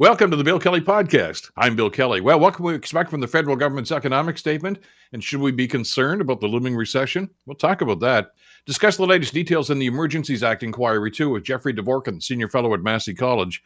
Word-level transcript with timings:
Welcome 0.00 0.32
to 0.32 0.36
the 0.36 0.42
Bill 0.42 0.58
Kelly 0.58 0.80
Podcast. 0.80 1.52
I'm 1.56 1.76
Bill 1.76 1.88
Kelly. 1.88 2.20
Well, 2.20 2.40
what 2.40 2.54
can 2.54 2.64
we 2.64 2.74
expect 2.74 3.10
from 3.10 3.20
the 3.20 3.28
federal 3.28 3.54
government's 3.54 3.92
economic 3.92 4.38
statement? 4.38 4.80
And 5.12 5.22
should 5.22 5.38
we 5.38 5.52
be 5.52 5.68
concerned 5.68 6.20
about 6.20 6.40
the 6.40 6.48
looming 6.48 6.74
recession? 6.74 7.30
We'll 7.46 7.54
talk 7.54 7.80
about 7.80 8.00
that. 8.00 8.32
Discuss 8.66 8.96
the 8.96 9.06
latest 9.06 9.32
details 9.32 9.70
in 9.70 9.78
the 9.78 9.86
Emergencies 9.86 10.42
Act 10.42 10.64
inquiry, 10.64 11.12
too, 11.12 11.30
with 11.30 11.44
Jeffrey 11.44 11.72
Dvorkin, 11.72 12.20
Senior 12.20 12.48
Fellow 12.48 12.74
at 12.74 12.82
Massey 12.82 13.14
College. 13.14 13.62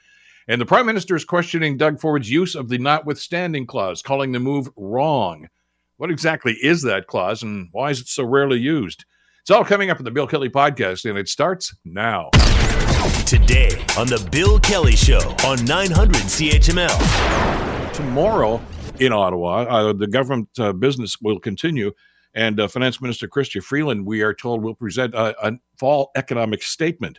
And 0.49 0.61
the 0.61 0.67
Prime 0.67 0.85
Minister 0.85 1.17
is 1.17 1.25
questioning 1.25 1.79
Doug 1.79 1.99
Ford's 1.99 2.31
use 2.31 2.55
of 2.55 2.69
the 2.69 2.77
notwithstanding 2.77 3.67
clause, 3.67 4.03
calling 4.03 4.33
the 4.33 4.39
move 4.39 4.69
wrong. 4.77 5.49
What 5.97 6.11
exactly 6.11 6.59
is 6.63 6.83
that 6.83 7.07
clause, 7.07 7.43
and 7.43 7.69
why 7.73 7.89
is 7.89 8.01
it 8.01 8.09
so 8.09 8.25
rarely 8.25 8.59
used? 8.59 9.07
It's 9.49 9.57
all 9.57 9.65
coming 9.65 9.89
up 9.89 9.99
in 9.99 10.05
the 10.05 10.11
Bill 10.11 10.27
Kelly 10.27 10.51
Podcast, 10.51 11.09
and 11.09 11.19
it 11.19 11.27
starts 11.27 11.75
now. 11.83 12.29
Today 13.25 13.71
on 13.97 14.07
The 14.07 14.29
Bill 14.31 14.61
Kelly 14.61 14.95
Show 14.95 15.35
on 15.43 15.65
900 15.65 16.17
CHML. 16.17 17.95
Tomorrow 17.95 18.61
in 19.01 19.11
Ottawa, 19.11 19.63
uh, 19.63 19.95
the 19.95 20.07
government 20.07 20.51
uh, 20.59 20.75
business 20.75 21.17
will 21.23 21.41
continue, 21.41 21.93
and 22.35 22.61
uh, 22.61 22.69
Finance 22.69 23.01
Minister 23.01 23.27
Chrystia 23.27 23.63
Freeland, 23.63 24.05
we 24.05 24.21
are 24.21 24.35
told, 24.35 24.63
will 24.63 24.75
present 24.75 25.15
a, 25.15 25.35
a, 25.47 25.53
fall 25.79 26.11
economic 26.15 26.63
statement 26.63 27.19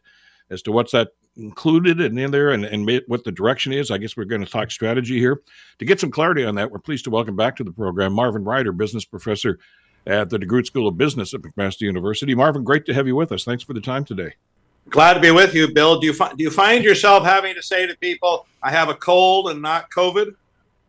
as 0.52 0.62
to 0.62 0.72
what's 0.72 0.92
that 0.92 1.08
included 1.36 2.00
and 2.00 2.20
in 2.20 2.30
there 2.30 2.52
and, 2.52 2.64
and 2.64 2.88
what 3.08 3.24
the 3.24 3.32
direction 3.32 3.74
is. 3.74 3.90
I 3.90 3.98
guess 3.98 4.16
we're 4.16 4.26
going 4.26 4.46
to 4.46 4.52
talk 4.52 4.70
strategy 4.70 5.18
here. 5.18 5.42
To 5.80 5.86
get 5.86 6.00
some 6.00 6.12
clarity 6.12 6.46
on 6.46 6.54
that, 6.56 6.70
we're 6.70 6.78
pleased 6.78 7.06
to 7.06 7.10
welcome 7.10 7.36
back 7.36 7.56
to 7.56 7.64
the 7.64 7.72
program 7.72 8.14
Marvin 8.14 8.44
Ryder, 8.44 8.72
business 8.72 9.04
professor 9.04 9.58
at 10.08 10.30
the 10.30 10.38
DeGroote 10.38 10.66
School 10.66 10.88
of 10.88 10.98
Business 10.98 11.34
at 11.34 11.42
McMaster 11.42 11.82
University. 11.82 12.36
Marvin, 12.36 12.64
great 12.64 12.86
to 12.86 12.94
have 12.94 13.08
you 13.08 13.16
with 13.16 13.32
us. 13.32 13.44
Thanks 13.44 13.64
for 13.64 13.74
the 13.74 13.82
time 13.82 14.06
today. 14.06 14.34
Glad 14.90 15.14
to 15.14 15.20
be 15.20 15.32
with 15.32 15.54
you, 15.54 15.72
Bill. 15.72 16.00
Do 16.00 16.08
you 16.08 16.14
find 16.14 16.38
do 16.38 16.44
you 16.44 16.50
find 16.50 16.84
yourself 16.84 17.24
having 17.24 17.54
to 17.56 17.62
say 17.62 17.86
to 17.86 17.96
people, 17.98 18.48
"I 18.64 18.72
have 18.72 18.90
a 18.90 18.96
cold 18.96 19.50
and 19.50 19.62
not 19.62 19.92
COVID"? 19.92 20.34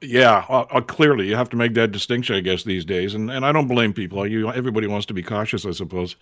Yeah, 0.00 0.44
uh, 0.48 0.64
uh, 0.70 0.80
clearly 0.80 1.28
you 1.28 1.36
have 1.36 1.50
to 1.50 1.56
make 1.56 1.74
that 1.74 1.92
distinction, 1.92 2.34
I 2.34 2.40
guess, 2.40 2.62
these 2.62 2.84
days, 2.84 3.14
and 3.14 3.30
and 3.30 3.44
I 3.44 3.52
don't 3.52 3.68
blame 3.68 3.92
people. 3.92 4.26
You 4.26 4.50
everybody 4.50 4.86
wants 4.86 5.06
to 5.06 5.14
be 5.14 5.22
cautious, 5.22 5.66
I 5.66 5.72
suppose, 5.72 6.16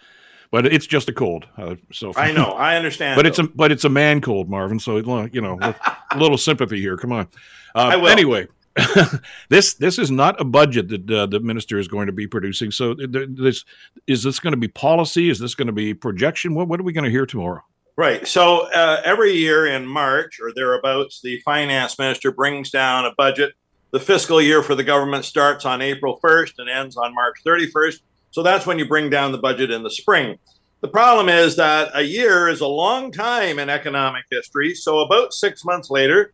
but 0.50 0.66
it's 0.66 0.86
just 0.86 1.08
a 1.08 1.12
cold. 1.12 1.46
Uh, 1.56 1.76
so 1.92 2.12
I 2.16 2.32
know, 2.32 2.52
I 2.52 2.76
understand, 2.76 3.16
but 3.16 3.22
though. 3.22 3.28
it's 3.28 3.38
a 3.38 3.44
but 3.44 3.70
it's 3.70 3.84
a 3.84 3.88
man 3.88 4.20
cold, 4.20 4.48
Marvin. 4.48 4.80
So 4.80 4.96
you 4.96 5.40
know, 5.40 5.58
a 5.62 6.18
little 6.18 6.38
sympathy 6.38 6.80
here. 6.80 6.96
Come 6.96 7.12
on. 7.12 7.28
Uh, 7.74 7.90
I 7.92 7.96
will. 7.96 8.08
Anyway, 8.08 8.48
this 9.48 9.74
this 9.74 9.98
is 9.98 10.10
not 10.10 10.40
a 10.40 10.44
budget 10.44 10.88
that 10.88 11.10
uh, 11.10 11.26
the 11.26 11.40
minister 11.40 11.78
is 11.78 11.88
going 11.88 12.06
to 12.06 12.12
be 12.12 12.26
producing. 12.26 12.70
So 12.70 12.94
this 12.94 13.64
is 14.06 14.22
this 14.22 14.38
going 14.38 14.52
to 14.52 14.58
be 14.58 14.68
policy? 14.68 15.30
Is 15.30 15.38
this 15.38 15.54
going 15.54 15.66
to 15.66 15.72
be 15.72 15.94
projection? 15.94 16.54
What 16.54 16.68
what 16.68 16.80
are 16.80 16.84
we 16.84 16.92
going 16.92 17.04
to 17.04 17.10
hear 17.10 17.26
tomorrow? 17.26 17.62
Right. 17.96 18.28
So 18.28 18.70
uh, 18.72 19.02
every 19.04 19.32
year 19.32 19.66
in 19.66 19.84
March 19.84 20.38
or 20.40 20.52
thereabouts, 20.54 21.20
the 21.20 21.40
finance 21.40 21.98
minister 21.98 22.30
brings 22.30 22.70
down 22.70 23.04
a 23.04 23.12
budget. 23.16 23.54
The 23.90 23.98
fiscal 23.98 24.40
year 24.40 24.62
for 24.62 24.76
the 24.76 24.84
government 24.84 25.24
starts 25.24 25.64
on 25.64 25.82
April 25.82 26.20
1st 26.22 26.52
and 26.58 26.68
ends 26.68 26.96
on 26.96 27.12
March 27.12 27.38
31st. 27.44 28.00
So 28.30 28.44
that's 28.44 28.66
when 28.66 28.78
you 28.78 28.86
bring 28.86 29.10
down 29.10 29.32
the 29.32 29.38
budget 29.38 29.72
in 29.72 29.82
the 29.82 29.90
spring. 29.90 30.38
The 30.80 30.86
problem 30.88 31.28
is 31.28 31.56
that 31.56 31.90
a 31.92 32.02
year 32.02 32.48
is 32.48 32.60
a 32.60 32.68
long 32.68 33.10
time 33.10 33.58
in 33.58 33.68
economic 33.68 34.26
history. 34.30 34.74
So 34.74 35.00
about 35.00 35.34
six 35.34 35.64
months 35.64 35.90
later, 35.90 36.32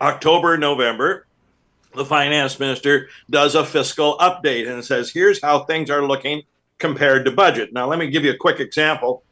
October, 0.00 0.56
November, 0.56 1.26
the 1.94 2.04
finance 2.04 2.58
minister 2.58 3.08
does 3.30 3.54
a 3.54 3.64
fiscal 3.64 4.16
update 4.18 4.68
and 4.68 4.84
says, 4.84 5.10
here's 5.10 5.40
how 5.42 5.64
things 5.64 5.90
are 5.90 6.06
looking 6.06 6.42
compared 6.78 7.24
to 7.24 7.30
budget. 7.30 7.72
Now, 7.72 7.86
let 7.88 7.98
me 7.98 8.08
give 8.08 8.24
you 8.24 8.32
a 8.32 8.36
quick 8.36 8.60
example 8.60 9.24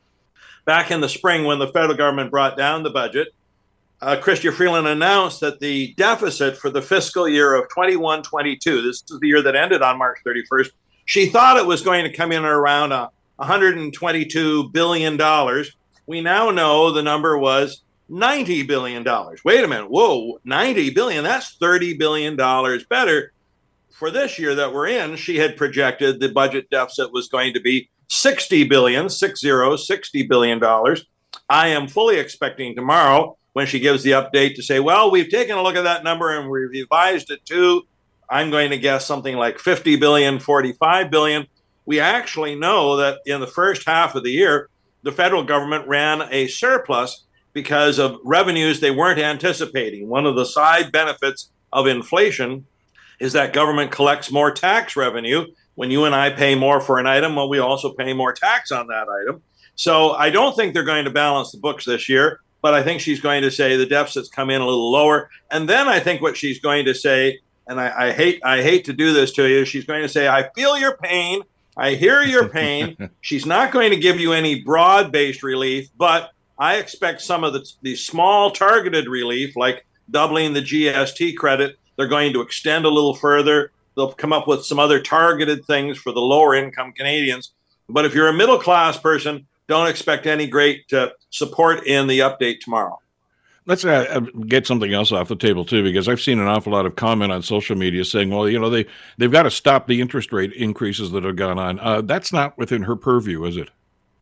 back 0.65 0.91
in 0.91 1.01
the 1.01 1.09
spring 1.09 1.45
when 1.45 1.59
the 1.59 1.67
federal 1.69 1.97
government 1.97 2.31
brought 2.31 2.57
down 2.57 2.83
the 2.83 2.91
budget, 2.91 3.35
uh, 4.01 4.17
Chrystia 4.17 4.53
Freeland 4.53 4.87
announced 4.87 5.41
that 5.41 5.61
the 5.61 5.95
deficit 5.97 6.57
for 6.57 6.71
the 6.71 6.81
fiscal 6.81 7.29
year 7.29 7.55
of 7.55 7.69
21 7.69 8.23
22, 8.23 8.83
this 8.83 9.03
is 9.11 9.21
the 9.21 9.27
year 9.27 9.43
that 9.43 9.57
ended 9.57 9.83
on 9.83 9.99
March 9.99 10.19
31st, 10.25 10.71
she 11.05 11.27
thought 11.27 11.57
it 11.57 11.67
was 11.67 11.83
going 11.83 12.05
to 12.05 12.13
come 12.13 12.33
in 12.33 12.45
around 12.45 12.93
a 12.93 13.11
$122 13.41 14.73
billion. 14.73 15.65
We 16.07 16.21
now 16.21 16.51
know 16.51 16.93
the 16.93 17.03
number 17.03 17.37
was 17.37 17.83
$90 18.11 18.67
billion. 18.67 19.05
Wait 19.45 19.65
a 19.65 19.69
minute. 19.69 19.91
Whoa, 19.91 20.41
90 20.45 20.91
billion. 20.91 21.25
That's 21.25 21.57
$30 21.59 21.99
billion 21.99 22.37
better. 22.37 23.33
For 23.93 24.11
this 24.11 24.39
year 24.39 24.55
that 24.55 24.73
we're 24.73 24.89
in, 24.89 25.17
she 25.17 25.37
had 25.37 25.57
projected 25.57 26.21
the 26.21 26.31
budget 26.31 26.71
deficit 26.71 27.13
was 27.13 27.29
going 27.29 27.55
to 27.55 27.61
be 27.61 27.91
60 28.09 28.65
billion, 28.65 29.09
six 29.09 29.41
zero, 29.41 29.77
60 29.77 30.23
billion 30.25 30.59
dollars. 30.59 31.05
I 31.49 31.69
am 31.69 31.87
fully 31.87 32.17
expecting 32.17 32.75
tomorrow 32.75 33.37
when 33.53 33.67
she 33.67 33.79
gives 33.79 34.03
the 34.03 34.13
update 34.13 34.55
to 34.57 34.63
say, 34.63 34.81
well, 34.81 35.11
we've 35.11 35.29
taken 35.29 35.57
a 35.57 35.63
look 35.63 35.77
at 35.77 35.83
that 35.83 36.05
number 36.05 36.37
and 36.37 36.49
we've 36.49 36.71
revised 36.71 37.31
it 37.31 37.45
to, 37.47 37.83
I'm 38.29 38.51
going 38.51 38.71
to 38.71 38.79
guess 38.79 39.07
something 39.07 39.37
like 39.37 39.59
50 39.59 39.97
billion, 39.97 40.39
45 40.39 41.11
billion. 41.11 41.47
We 41.85 42.01
actually 42.01 42.55
know 42.55 42.97
that 42.97 43.19
in 43.27 43.41
the 43.41 43.47
first 43.47 43.87
half 43.87 44.15
of 44.15 44.23
the 44.23 44.31
year, 44.31 44.69
the 45.03 45.13
federal 45.13 45.43
government 45.43 45.89
ran 45.89 46.23
a 46.31 46.47
surplus 46.47 47.25
because 47.53 47.99
of 47.99 48.19
revenues 48.25 48.81
they 48.81 48.91
weren't 48.91 49.19
anticipating. 49.19 50.09
One 50.09 50.27
of 50.27 50.37
the 50.37 50.47
side 50.47 50.93
benefits 50.93 51.51
of 51.73 51.87
inflation 51.87 52.67
is 53.19 53.33
that 53.35 53.53
government 53.53 53.91
collects 53.91 54.31
more 54.31 54.51
tax 54.51 54.97
revenue 54.97 55.47
when 55.81 55.91
you 55.91 56.05
and 56.05 56.15
I 56.15 56.29
pay 56.29 56.55
more 56.55 56.79
for 56.79 56.99
an 56.99 57.07
item, 57.07 57.37
well, 57.37 57.49
we 57.49 57.59
also 57.59 57.95
pay 57.95 58.13
more 58.13 58.35
tax 58.35 58.71
on 58.71 58.89
that 58.89 59.07
item. 59.09 59.41
So 59.77 60.11
I 60.11 60.29
don't 60.29 60.55
think 60.55 60.75
they're 60.75 60.85
going 60.85 61.07
to 61.07 61.11
balance 61.11 61.53
the 61.53 61.59
books 61.59 61.87
this 61.87 62.07
year, 62.07 62.41
but 62.61 62.75
I 62.75 62.83
think 62.83 63.01
she's 63.01 63.19
going 63.19 63.41
to 63.41 63.51
say 63.51 63.79
the 63.79 63.87
deficits 63.87 64.29
come 64.29 64.51
in 64.51 64.61
a 64.61 64.67
little 64.67 64.93
lower. 64.93 65.31
And 65.51 65.67
then 65.67 65.89
I 65.89 65.99
think 65.99 66.21
what 66.21 66.37
she's 66.37 66.61
going 66.61 66.85
to 66.85 66.95
say, 66.95 67.39
and 67.67 67.81
I, 67.81 68.09
I 68.09 68.13
hate 68.13 68.45
I 68.45 68.61
hate 68.61 68.85
to 68.85 68.93
do 68.93 69.15
this 69.15 69.33
to 69.33 69.49
you, 69.49 69.65
she's 69.65 69.87
going 69.87 70.03
to 70.03 70.09
say, 70.11 70.29
I 70.29 70.51
feel 70.55 70.79
your 70.79 70.99
pain. 70.99 71.41
I 71.79 71.95
hear 71.95 72.23
your 72.25 72.51
pain. 72.51 73.09
she's 73.23 73.47
not 73.47 73.73
going 73.73 73.91
to 73.91 73.97
give 73.97 74.21
you 74.21 74.35
any 74.35 74.61
broad 74.63 75.11
based 75.13 75.43
relief, 75.43 75.89
but 75.97 76.31
I 76.61 76.77
expect 76.77 77.23
some 77.23 77.43
of 77.43 77.55
the, 77.55 77.67
the 77.81 77.97
small 77.97 78.51
targeted 78.51 79.09
relief, 79.09 79.57
like 79.57 79.87
doubling 80.11 80.53
the 80.53 80.61
GST 80.61 81.37
credit, 81.37 81.79
they're 81.97 82.07
going 82.07 82.35
to 82.35 82.43
extend 82.43 82.85
a 82.85 82.91
little 82.91 83.15
further. 83.15 83.73
They'll 83.97 84.13
come 84.13 84.33
up 84.33 84.47
with 84.47 84.65
some 84.65 84.79
other 84.79 85.01
targeted 85.01 85.65
things 85.65 85.99
for 85.99 86.13
the 86.13 86.21
lower 86.21 86.55
income 86.55 86.93
Canadians. 86.93 87.53
But 87.89 88.05
if 88.05 88.15
you're 88.15 88.29
a 88.29 88.33
middle 88.33 88.59
class 88.59 88.99
person, 88.99 89.47
don't 89.69 89.89
expect 89.89 90.27
any 90.27 90.47
great 90.47 90.93
uh, 90.93 91.11
support 91.31 91.87
in 91.87 92.07
the 92.07 92.21
update 92.21 92.61
tomorrow. 92.61 93.01
Let's 93.67 93.85
uh, 93.85 94.07
uh, 94.11 94.21
get 94.47 94.67
something 94.67 94.93
else 94.93 95.13
off 95.13 95.29
the 95.29 95.37
table 95.37 95.65
too, 95.65 95.83
because 95.83 96.09
I've 96.09 96.21
seen 96.21 96.39
an 96.39 96.47
awful 96.47 96.73
lot 96.73 96.87
of 96.87 96.97
comment 96.97 97.31
on 97.31 97.43
social 97.43 97.77
media 97.77 98.05
saying, 98.05 98.31
"Well, 98.31 98.49
you 98.49 98.59
know, 98.59 98.71
they 98.71 98.87
they've 99.19 99.31
got 99.31 99.43
to 99.45 99.51
stop 99.51 99.87
the 99.87 100.01
interest 100.01 100.33
rate 100.33 100.53
increases 100.55 101.11
that 101.13 101.25
have 101.25 101.37
gone 101.37 101.59
on." 101.59 101.79
Uh, 101.79 102.01
that's 102.01 102.33
not 102.33 102.57
within 102.59 102.83
her 102.83 102.97
purview, 102.97 103.45
is 103.45 103.57
it? 103.57 103.69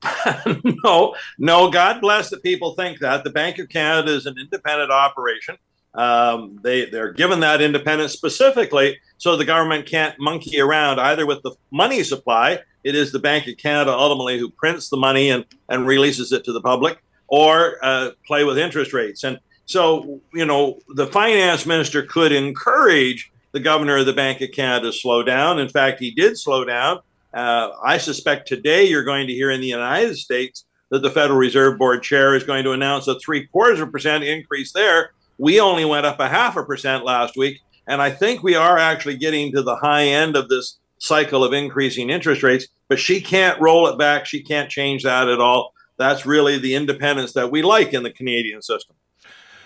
no, 0.85 1.15
no. 1.39 1.71
God 1.71 2.01
bless 2.01 2.31
that 2.31 2.43
people 2.43 2.75
think 2.75 3.01
that 3.01 3.25
the 3.25 3.31
Bank 3.31 3.59
of 3.59 3.69
Canada 3.69 4.13
is 4.13 4.27
an 4.27 4.37
independent 4.39 4.91
operation. 4.91 5.57
Um, 5.95 6.59
they 6.63 6.85
they're 6.87 7.13
given 7.13 7.41
that 7.41 7.61
independence 7.61 8.13
specifically 8.13 8.99
so 9.17 9.37
the 9.37 9.45
government 9.45 9.87
can't 9.87 10.19
monkey 10.21 10.61
around 10.61 11.01
either 11.01 11.27
with 11.27 11.43
the 11.43 11.53
money 11.73 12.03
supply. 12.05 12.61
It 12.85 12.95
is 12.95 13.11
the 13.11 13.19
Bank 13.19 13.49
of 13.49 13.57
Canada 13.57 13.93
ultimately 13.93 14.39
who 14.39 14.51
prints 14.51 14.89
the 14.89 14.97
money 14.97 15.31
and 15.31 15.45
and 15.69 15.87
releases 15.87 16.33
it 16.33 16.45
to 16.45 16.53
the 16.53 16.61
public, 16.61 16.99
or 17.27 17.79
uh, 17.83 18.11
play 18.27 18.45
with 18.45 18.59
interest 18.59 18.93
rates. 18.93 19.25
And 19.25 19.39
so 19.67 20.21
you 20.33 20.47
know 20.47 20.79
the 20.95 21.07
finance 21.09 21.67
minister 21.67 22.03
could 22.03 22.33
encourage 22.33 23.33
the 23.53 23.61
governor 23.61 23.97
of 23.97 24.07
the 24.07 24.13
Bank 24.13 24.41
of 24.41 24.53
Canada 24.53 24.87
to 24.87 24.93
slow 24.93 25.23
down. 25.23 25.59
In 25.59 25.69
fact, 25.69 25.99
he 25.99 26.11
did 26.13 26.39
slow 26.39 26.65
down. 26.65 27.01
Uh, 27.33 27.71
I 27.85 27.99
suspect 27.99 28.49
today 28.49 28.85
you're 28.85 29.05
going 29.05 29.27
to 29.27 29.33
hear 29.33 29.51
in 29.51 29.61
the 29.61 29.67
United 29.67 30.17
States 30.17 30.65
that 30.91 31.03
the 31.03 31.11
Federal 31.11 31.39
Reserve 31.39 31.79
Board 31.79 32.03
chair 32.03 32.35
is 32.35 32.45
going 32.45 32.65
to 32.65 32.73
announce 32.73 33.07
a 33.09 33.19
three 33.21 33.47
quarters 33.47 33.81
of 33.81 33.89
a 33.89 33.91
percent 33.91 34.25
increase 34.25 34.73
there 34.73 35.13
we 35.39 35.61
only 35.61 35.85
went 35.85 36.05
up 36.05 36.21
a 36.21 36.29
half 36.29 36.57
a 36.57 36.65
percent 36.65 37.05
last 37.05 37.37
week. 37.37 37.61
And 37.87 38.03
I 38.03 38.11
think 38.11 38.43
we 38.43 38.55
are 38.55 38.77
actually 38.77 39.17
getting 39.17 39.53
to 39.53 39.63
the 39.63 39.77
high 39.77 40.05
end 40.05 40.37
of 40.37 40.49
this 40.49 40.79
cycle 40.99 41.43
of 41.43 41.53
increasing 41.53 42.11
interest 42.11 42.43
rates, 42.43 42.67
but 42.89 42.99
she 42.99 43.21
can't 43.21 43.59
roll 43.61 43.87
it 43.87 43.99
back. 43.99 44.27
She 44.27 44.43
can't 44.43 44.69
change 44.69 45.05
that 45.05 45.29
at 45.29 45.41
all. 45.41 45.73
That's 45.97 46.27
really 46.27 46.59
the 46.59 46.75
independence 46.75 47.33
that 47.33 47.51
we 47.51 47.63
like 47.63 47.95
in 47.95 48.03
the 48.03 48.13
Canadian 48.13 48.61
system. 48.61 48.97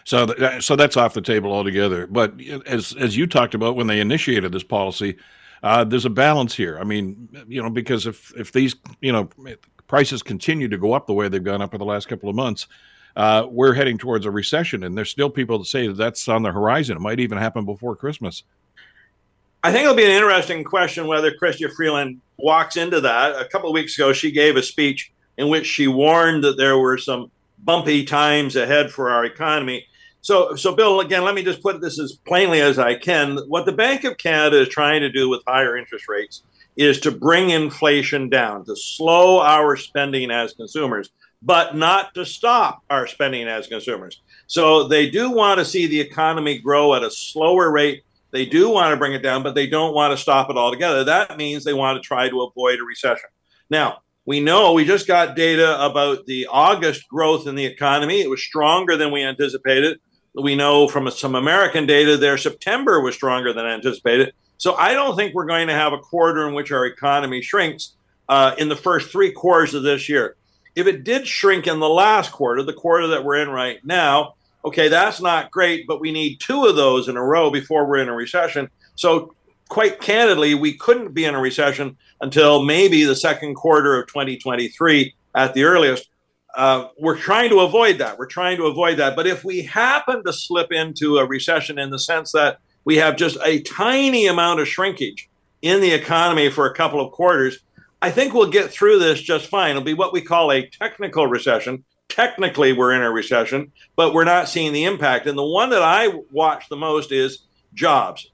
So, 0.04 0.26
th- 0.26 0.62
so 0.62 0.76
that's 0.76 0.96
off 0.96 1.14
the 1.14 1.20
table 1.20 1.52
altogether. 1.52 2.06
But 2.06 2.34
as 2.66 2.94
as 2.94 3.16
you 3.16 3.26
talked 3.26 3.54
about 3.54 3.76
when 3.76 3.86
they 3.86 4.00
initiated 4.00 4.50
this 4.50 4.64
policy, 4.64 5.16
uh, 5.62 5.84
there's 5.84 6.04
a 6.04 6.10
balance 6.10 6.54
here. 6.54 6.78
I 6.78 6.84
mean, 6.84 7.28
you 7.48 7.62
know, 7.62 7.70
because 7.70 8.06
if 8.06 8.32
if 8.36 8.52
these 8.52 8.74
you 9.00 9.12
know 9.12 9.28
prices 9.86 10.22
continue 10.22 10.68
to 10.68 10.78
go 10.78 10.92
up 10.92 11.06
the 11.06 11.12
way 11.12 11.28
they've 11.28 11.42
gone 11.42 11.62
up 11.62 11.74
in 11.74 11.78
the 11.78 11.84
last 11.84 12.08
couple 12.08 12.28
of 12.28 12.34
months, 12.34 12.66
uh, 13.16 13.46
we're 13.48 13.74
heading 13.74 13.98
towards 13.98 14.26
a 14.26 14.30
recession, 14.30 14.84
and 14.84 14.96
there's 14.96 15.10
still 15.10 15.30
people 15.30 15.58
that 15.58 15.66
say 15.66 15.86
that 15.86 15.96
that's 15.96 16.28
on 16.28 16.42
the 16.42 16.50
horizon. 16.50 16.96
It 16.96 17.00
might 17.00 17.20
even 17.20 17.38
happen 17.38 17.64
before 17.64 17.94
Christmas. 17.94 18.42
I 19.64 19.70
think 19.70 19.84
it'll 19.84 19.94
be 19.94 20.04
an 20.04 20.10
interesting 20.10 20.64
question 20.64 21.06
whether 21.06 21.30
Chrystia 21.30 21.72
Freeland 21.72 22.20
walks 22.36 22.76
into 22.76 23.00
that. 23.00 23.40
A 23.40 23.44
couple 23.44 23.70
of 23.70 23.74
weeks 23.74 23.96
ago, 23.96 24.12
she 24.12 24.32
gave 24.32 24.56
a 24.56 24.62
speech 24.62 25.12
in 25.38 25.48
which 25.48 25.66
she 25.66 25.86
warned 25.86 26.42
that 26.42 26.56
there 26.56 26.78
were 26.78 26.98
some 26.98 27.30
bumpy 27.64 28.04
times 28.04 28.56
ahead 28.56 28.90
for 28.90 29.10
our 29.10 29.24
economy. 29.24 29.86
So, 30.22 30.54
so 30.54 30.74
Bill, 30.74 31.00
again, 31.00 31.24
let 31.24 31.34
me 31.34 31.42
just 31.42 31.62
put 31.62 31.80
this 31.80 31.98
as 31.98 32.12
plainly 32.12 32.60
as 32.60 32.78
I 32.78 32.94
can. 32.94 33.38
What 33.48 33.66
the 33.66 33.72
Bank 33.72 34.04
of 34.04 34.18
Canada 34.18 34.60
is 34.60 34.68
trying 34.68 35.00
to 35.00 35.10
do 35.10 35.28
with 35.28 35.42
higher 35.46 35.76
interest 35.76 36.08
rates 36.08 36.44
is 36.76 37.00
to 37.00 37.10
bring 37.10 37.50
inflation 37.50 38.28
down, 38.28 38.64
to 38.64 38.76
slow 38.76 39.40
our 39.40 39.76
spending 39.76 40.30
as 40.30 40.54
consumers, 40.54 41.10
but 41.42 41.74
not 41.74 42.14
to 42.14 42.24
stop 42.24 42.82
our 42.88 43.08
spending 43.08 43.48
as 43.48 43.66
consumers. 43.66 44.22
So 44.46 44.86
they 44.86 45.10
do 45.10 45.32
want 45.32 45.58
to 45.58 45.64
see 45.64 45.86
the 45.86 46.00
economy 46.00 46.58
grow 46.58 46.94
at 46.94 47.02
a 47.02 47.10
slower 47.10 47.72
rate. 47.72 48.04
They 48.30 48.46
do 48.46 48.70
want 48.70 48.92
to 48.92 48.96
bring 48.96 49.12
it 49.14 49.22
down, 49.22 49.42
but 49.42 49.56
they 49.56 49.66
don't 49.66 49.92
want 49.92 50.12
to 50.12 50.22
stop 50.22 50.50
it 50.50 50.56
altogether. 50.56 51.02
That 51.02 51.36
means 51.36 51.64
they 51.64 51.74
want 51.74 52.00
to 52.00 52.06
try 52.06 52.28
to 52.28 52.42
avoid 52.42 52.78
a 52.78 52.84
recession. 52.84 53.28
Now, 53.68 53.98
we 54.24 54.38
know 54.38 54.72
we 54.72 54.84
just 54.84 55.08
got 55.08 55.34
data 55.34 55.84
about 55.84 56.26
the 56.26 56.46
August 56.48 57.08
growth 57.08 57.48
in 57.48 57.56
the 57.56 57.66
economy. 57.66 58.20
It 58.20 58.30
was 58.30 58.40
stronger 58.40 58.96
than 58.96 59.10
we 59.10 59.24
anticipated. 59.24 59.98
We 60.34 60.56
know 60.56 60.88
from 60.88 61.10
some 61.10 61.34
American 61.34 61.86
data 61.86 62.16
there, 62.16 62.38
September 62.38 63.00
was 63.00 63.14
stronger 63.14 63.52
than 63.52 63.66
anticipated. 63.66 64.32
So 64.56 64.74
I 64.74 64.92
don't 64.92 65.16
think 65.16 65.34
we're 65.34 65.46
going 65.46 65.68
to 65.68 65.74
have 65.74 65.92
a 65.92 65.98
quarter 65.98 66.48
in 66.48 66.54
which 66.54 66.72
our 66.72 66.86
economy 66.86 67.42
shrinks 67.42 67.94
uh, 68.28 68.54
in 68.56 68.68
the 68.68 68.76
first 68.76 69.10
three 69.10 69.32
quarters 69.32 69.74
of 69.74 69.82
this 69.82 70.08
year. 70.08 70.36
If 70.74 70.86
it 70.86 71.04
did 71.04 71.26
shrink 71.26 71.66
in 71.66 71.80
the 71.80 71.88
last 71.88 72.32
quarter, 72.32 72.62
the 72.62 72.72
quarter 72.72 73.08
that 73.08 73.24
we're 73.24 73.42
in 73.42 73.50
right 73.50 73.84
now, 73.84 74.34
okay, 74.64 74.88
that's 74.88 75.20
not 75.20 75.50
great, 75.50 75.86
but 75.86 76.00
we 76.00 76.12
need 76.12 76.40
two 76.40 76.64
of 76.64 76.76
those 76.76 77.08
in 77.08 77.16
a 77.16 77.22
row 77.22 77.50
before 77.50 77.84
we're 77.84 77.98
in 77.98 78.08
a 78.08 78.14
recession. 78.14 78.70
So, 78.94 79.34
quite 79.68 80.00
candidly, 80.00 80.54
we 80.54 80.74
couldn't 80.74 81.12
be 81.12 81.24
in 81.24 81.34
a 81.34 81.40
recession 81.40 81.96
until 82.20 82.62
maybe 82.62 83.04
the 83.04 83.16
second 83.16 83.54
quarter 83.54 84.00
of 84.00 84.06
2023 84.06 85.14
at 85.34 85.54
the 85.54 85.64
earliest. 85.64 86.08
Uh, 86.54 86.88
we're 86.98 87.16
trying 87.16 87.50
to 87.50 87.60
avoid 87.60 87.98
that. 87.98 88.18
We're 88.18 88.26
trying 88.26 88.58
to 88.58 88.64
avoid 88.64 88.98
that. 88.98 89.16
But 89.16 89.26
if 89.26 89.44
we 89.44 89.62
happen 89.62 90.22
to 90.24 90.32
slip 90.32 90.70
into 90.70 91.18
a 91.18 91.26
recession 91.26 91.78
in 91.78 91.90
the 91.90 91.98
sense 91.98 92.32
that 92.32 92.58
we 92.84 92.96
have 92.96 93.16
just 93.16 93.38
a 93.44 93.62
tiny 93.62 94.26
amount 94.26 94.60
of 94.60 94.68
shrinkage 94.68 95.30
in 95.62 95.80
the 95.80 95.92
economy 95.92 96.50
for 96.50 96.66
a 96.66 96.74
couple 96.74 97.00
of 97.00 97.12
quarters, 97.12 97.58
I 98.02 98.10
think 98.10 98.34
we'll 98.34 98.50
get 98.50 98.70
through 98.70 98.98
this 98.98 99.20
just 99.20 99.46
fine. 99.46 99.70
It'll 99.70 99.82
be 99.82 99.94
what 99.94 100.12
we 100.12 100.20
call 100.20 100.50
a 100.50 100.66
technical 100.66 101.26
recession. 101.26 101.84
Technically, 102.08 102.72
we're 102.72 102.92
in 102.92 103.02
a 103.02 103.10
recession, 103.10 103.72
but 103.96 104.12
we're 104.12 104.24
not 104.24 104.48
seeing 104.48 104.72
the 104.72 104.84
impact. 104.84 105.26
And 105.26 105.38
the 105.38 105.44
one 105.44 105.70
that 105.70 105.82
I 105.82 106.08
watch 106.30 106.68
the 106.68 106.76
most 106.76 107.12
is 107.12 107.46
jobs. 107.72 108.30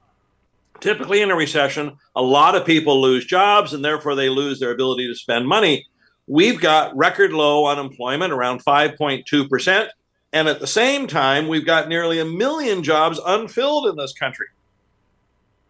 Typically, 0.81 1.21
in 1.21 1.31
a 1.31 1.37
recession, 1.37 1.97
a 2.17 2.23
lot 2.23 2.55
of 2.55 2.65
people 2.65 3.01
lose 3.01 3.25
jobs 3.25 3.75
and 3.75 3.85
therefore 3.85 4.15
they 4.15 4.29
lose 4.29 4.59
their 4.59 4.73
ability 4.73 5.07
to 5.07 5.15
spend 5.15 5.47
money. 5.47 5.87
We've 6.29 6.61
got 6.61 6.97
record 6.97 7.33
low 7.33 7.67
unemployment, 7.67 8.33
around 8.33 8.65
5.2%. 8.65 9.89
And 10.33 10.47
at 10.47 10.61
the 10.61 10.67
same 10.67 11.07
time, 11.07 11.49
we've 11.49 11.65
got 11.65 11.89
nearly 11.89 12.21
a 12.21 12.25
million 12.25 12.83
jobs 12.83 13.19
unfilled 13.25 13.87
in 13.87 13.97
this 13.97 14.13
country. 14.13 14.47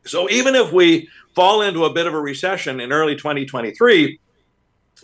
So 0.05 0.29
even 0.31 0.57
if 0.57 0.73
we 0.73 1.09
fall 1.35 1.63
into 1.63 1.85
a 1.85 1.93
bit 1.93 2.07
of 2.07 2.15
a 2.15 2.21
recession 2.21 2.81
in 2.81 2.93
early 2.93 3.15
2023, 3.15 4.19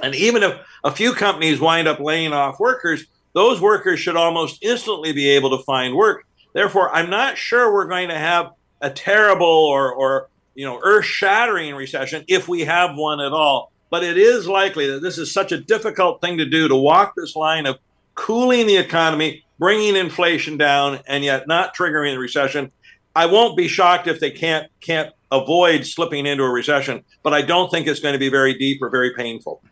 and 0.02 0.14
even 0.16 0.42
if 0.42 0.58
a 0.82 0.90
few 0.90 1.12
companies 1.12 1.60
wind 1.60 1.86
up 1.86 2.00
laying 2.00 2.32
off 2.32 2.58
workers, 2.58 3.04
those 3.32 3.60
workers 3.60 4.00
should 4.00 4.16
almost 4.16 4.58
instantly 4.62 5.12
be 5.12 5.28
able 5.28 5.56
to 5.56 5.62
find 5.64 5.94
work. 5.94 6.26
Therefore, 6.52 6.92
I'm 6.92 7.10
not 7.10 7.38
sure 7.38 7.72
we're 7.72 7.86
going 7.86 8.08
to 8.08 8.18
have 8.18 8.52
a 8.80 8.90
terrible 8.90 9.46
or, 9.46 9.92
or 9.92 10.28
you 10.54 10.64
know, 10.64 10.80
earth-shattering 10.82 11.74
recession 11.74 12.24
if 12.26 12.48
we 12.48 12.62
have 12.62 12.96
one 12.96 13.20
at 13.20 13.32
all. 13.32 13.72
But 13.94 14.02
it 14.02 14.18
is 14.18 14.48
likely 14.48 14.90
that 14.90 15.02
this 15.02 15.18
is 15.18 15.32
such 15.32 15.52
a 15.52 15.56
difficult 15.56 16.20
thing 16.20 16.38
to 16.38 16.44
do 16.44 16.66
to 16.66 16.74
walk 16.74 17.14
this 17.14 17.36
line 17.36 17.64
of 17.64 17.78
cooling 18.16 18.66
the 18.66 18.76
economy, 18.76 19.44
bringing 19.60 19.94
inflation 19.94 20.56
down, 20.56 20.98
and 21.06 21.22
yet 21.22 21.46
not 21.46 21.76
triggering 21.76 22.12
the 22.12 22.18
recession. 22.18 22.72
I 23.14 23.26
won't 23.26 23.56
be 23.56 23.68
shocked 23.68 24.08
if 24.08 24.18
they 24.18 24.32
can't 24.32 24.68
can't 24.80 25.12
avoid 25.30 25.86
slipping 25.86 26.26
into 26.26 26.42
a 26.42 26.50
recession, 26.50 27.04
but 27.22 27.34
I 27.34 27.42
don't 27.42 27.70
think 27.70 27.86
it's 27.86 28.00
going 28.00 28.14
to 28.14 28.18
be 28.18 28.28
very 28.28 28.58
deep 28.58 28.82
or 28.82 28.90
very 28.90 29.14
painful. 29.14 29.62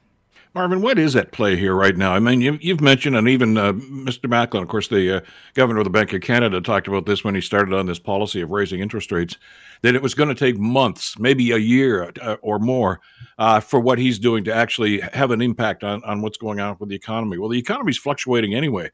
Marvin, 0.55 0.83
what 0.83 0.99
is 0.99 1.17
at 1.17 1.33
play 1.33 1.57
here 1.57 1.75
right 1.75 1.97
now? 1.97 2.13
I 2.13 2.19
mean, 2.19 2.43
you, 2.43 2.73
have 2.75 2.83
mentioned, 2.83 3.17
and 3.17 3.27
even 3.27 3.57
uh, 3.57 3.73
Mr. 3.73 4.29
Macklem, 4.29 4.61
of 4.63 4.69
course, 4.69 4.87
the 4.87 5.17
uh, 5.17 5.21
governor 5.55 5.81
of 5.81 5.85
the 5.85 5.91
Bank 5.91 6.13
of 6.13 6.21
Canada, 6.21 6.61
talked 6.61 6.87
about 6.87 7.07
this 7.07 7.25
when 7.25 7.35
he 7.35 7.41
started 7.41 7.73
on 7.73 7.87
this 7.87 7.99
policy 7.99 8.43
of 8.43 8.51
raising 8.51 8.81
interest 8.81 9.11
rates, 9.11 9.39
that 9.81 9.95
it 9.95 10.03
was 10.03 10.15
going 10.15 10.29
to 10.29 10.35
take 10.35 10.59
months, 10.59 11.19
maybe 11.19 11.53
a 11.53 11.57
year 11.57 12.13
uh, 12.21 12.37
or 12.43 12.59
more, 12.59 13.01
uh, 13.39 13.61
for 13.61 13.81
what 13.81 13.99
he's 13.99 14.19
doing 14.19 14.45
to 14.45 14.53
actually 14.53 15.01
have 15.01 15.31
an 15.31 15.41
impact 15.41 15.85
on, 15.85 16.05
on 16.05 16.21
what's 16.21 16.37
going 16.37 16.61
on 16.61 16.77
with 16.79 16.91
the 16.91 16.97
economy. 16.97 17.39
Well, 17.39 17.49
the 17.49 17.59
economy 17.59 17.91
is 17.91 17.99
fluctuating 17.99 18.55
anyway. 18.55 18.91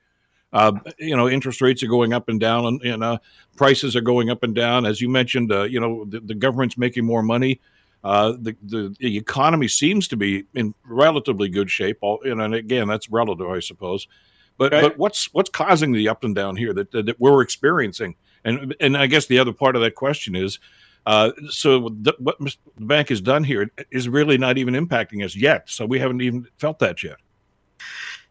Uh, 0.52 0.72
you 0.98 1.16
know, 1.16 1.28
interest 1.28 1.60
rates 1.60 1.82
are 1.82 1.88
going 1.88 2.12
up 2.12 2.28
and 2.28 2.38
down, 2.38 2.66
and, 2.66 2.82
and 2.82 3.02
uh, 3.02 3.18
prices 3.56 3.96
are 3.96 4.00
going 4.00 4.30
up 4.30 4.44
and 4.44 4.54
down. 4.54 4.86
As 4.86 5.00
you 5.00 5.08
mentioned, 5.08 5.50
you 5.50 5.80
know, 5.80 6.04
the, 6.04 6.20
the, 6.20 6.34
government's 6.34 6.78
making 6.78 7.04
more 7.04 7.22
money. 7.22 7.60
Uh, 8.04 8.32
the, 8.32 8.56
the, 8.62 8.94
the 9.00 9.16
economy 9.16 9.68
seems 9.68 10.08
to 10.08 10.16
be 10.16 10.44
in 10.54 10.74
relatively 10.84 11.48
good 11.48 11.70
shape. 11.70 11.98
All, 12.00 12.20
and 12.22 12.54
again, 12.54 12.88
that's 12.88 13.10
relative, 13.10 13.48
I 13.48 13.60
suppose. 13.60 14.06
But 14.56 14.72
right. 14.72 14.82
but 14.82 14.98
what's 14.98 15.32
what's 15.32 15.50
causing 15.50 15.92
the 15.92 16.08
up 16.08 16.24
and 16.24 16.34
down 16.34 16.56
here 16.56 16.72
that, 16.74 16.90
that, 16.90 17.06
that 17.06 17.20
we're 17.20 17.42
experiencing? 17.42 18.16
And 18.44 18.74
and 18.80 18.96
I 18.96 19.06
guess 19.06 19.26
the 19.26 19.38
other 19.38 19.52
part 19.52 19.76
of 19.76 19.82
that 19.82 19.94
question 19.94 20.34
is, 20.34 20.58
uh, 21.06 21.30
so 21.48 21.88
the, 21.88 22.14
what 22.18 22.38
the 22.40 22.56
bank 22.78 23.08
has 23.08 23.20
done 23.20 23.44
here 23.44 23.70
is 23.90 24.08
really 24.08 24.36
not 24.36 24.58
even 24.58 24.74
impacting 24.74 25.24
us 25.24 25.36
yet. 25.36 25.70
So 25.70 25.86
we 25.86 26.00
haven't 26.00 26.22
even 26.22 26.46
felt 26.58 26.80
that 26.80 27.02
yet. 27.02 27.16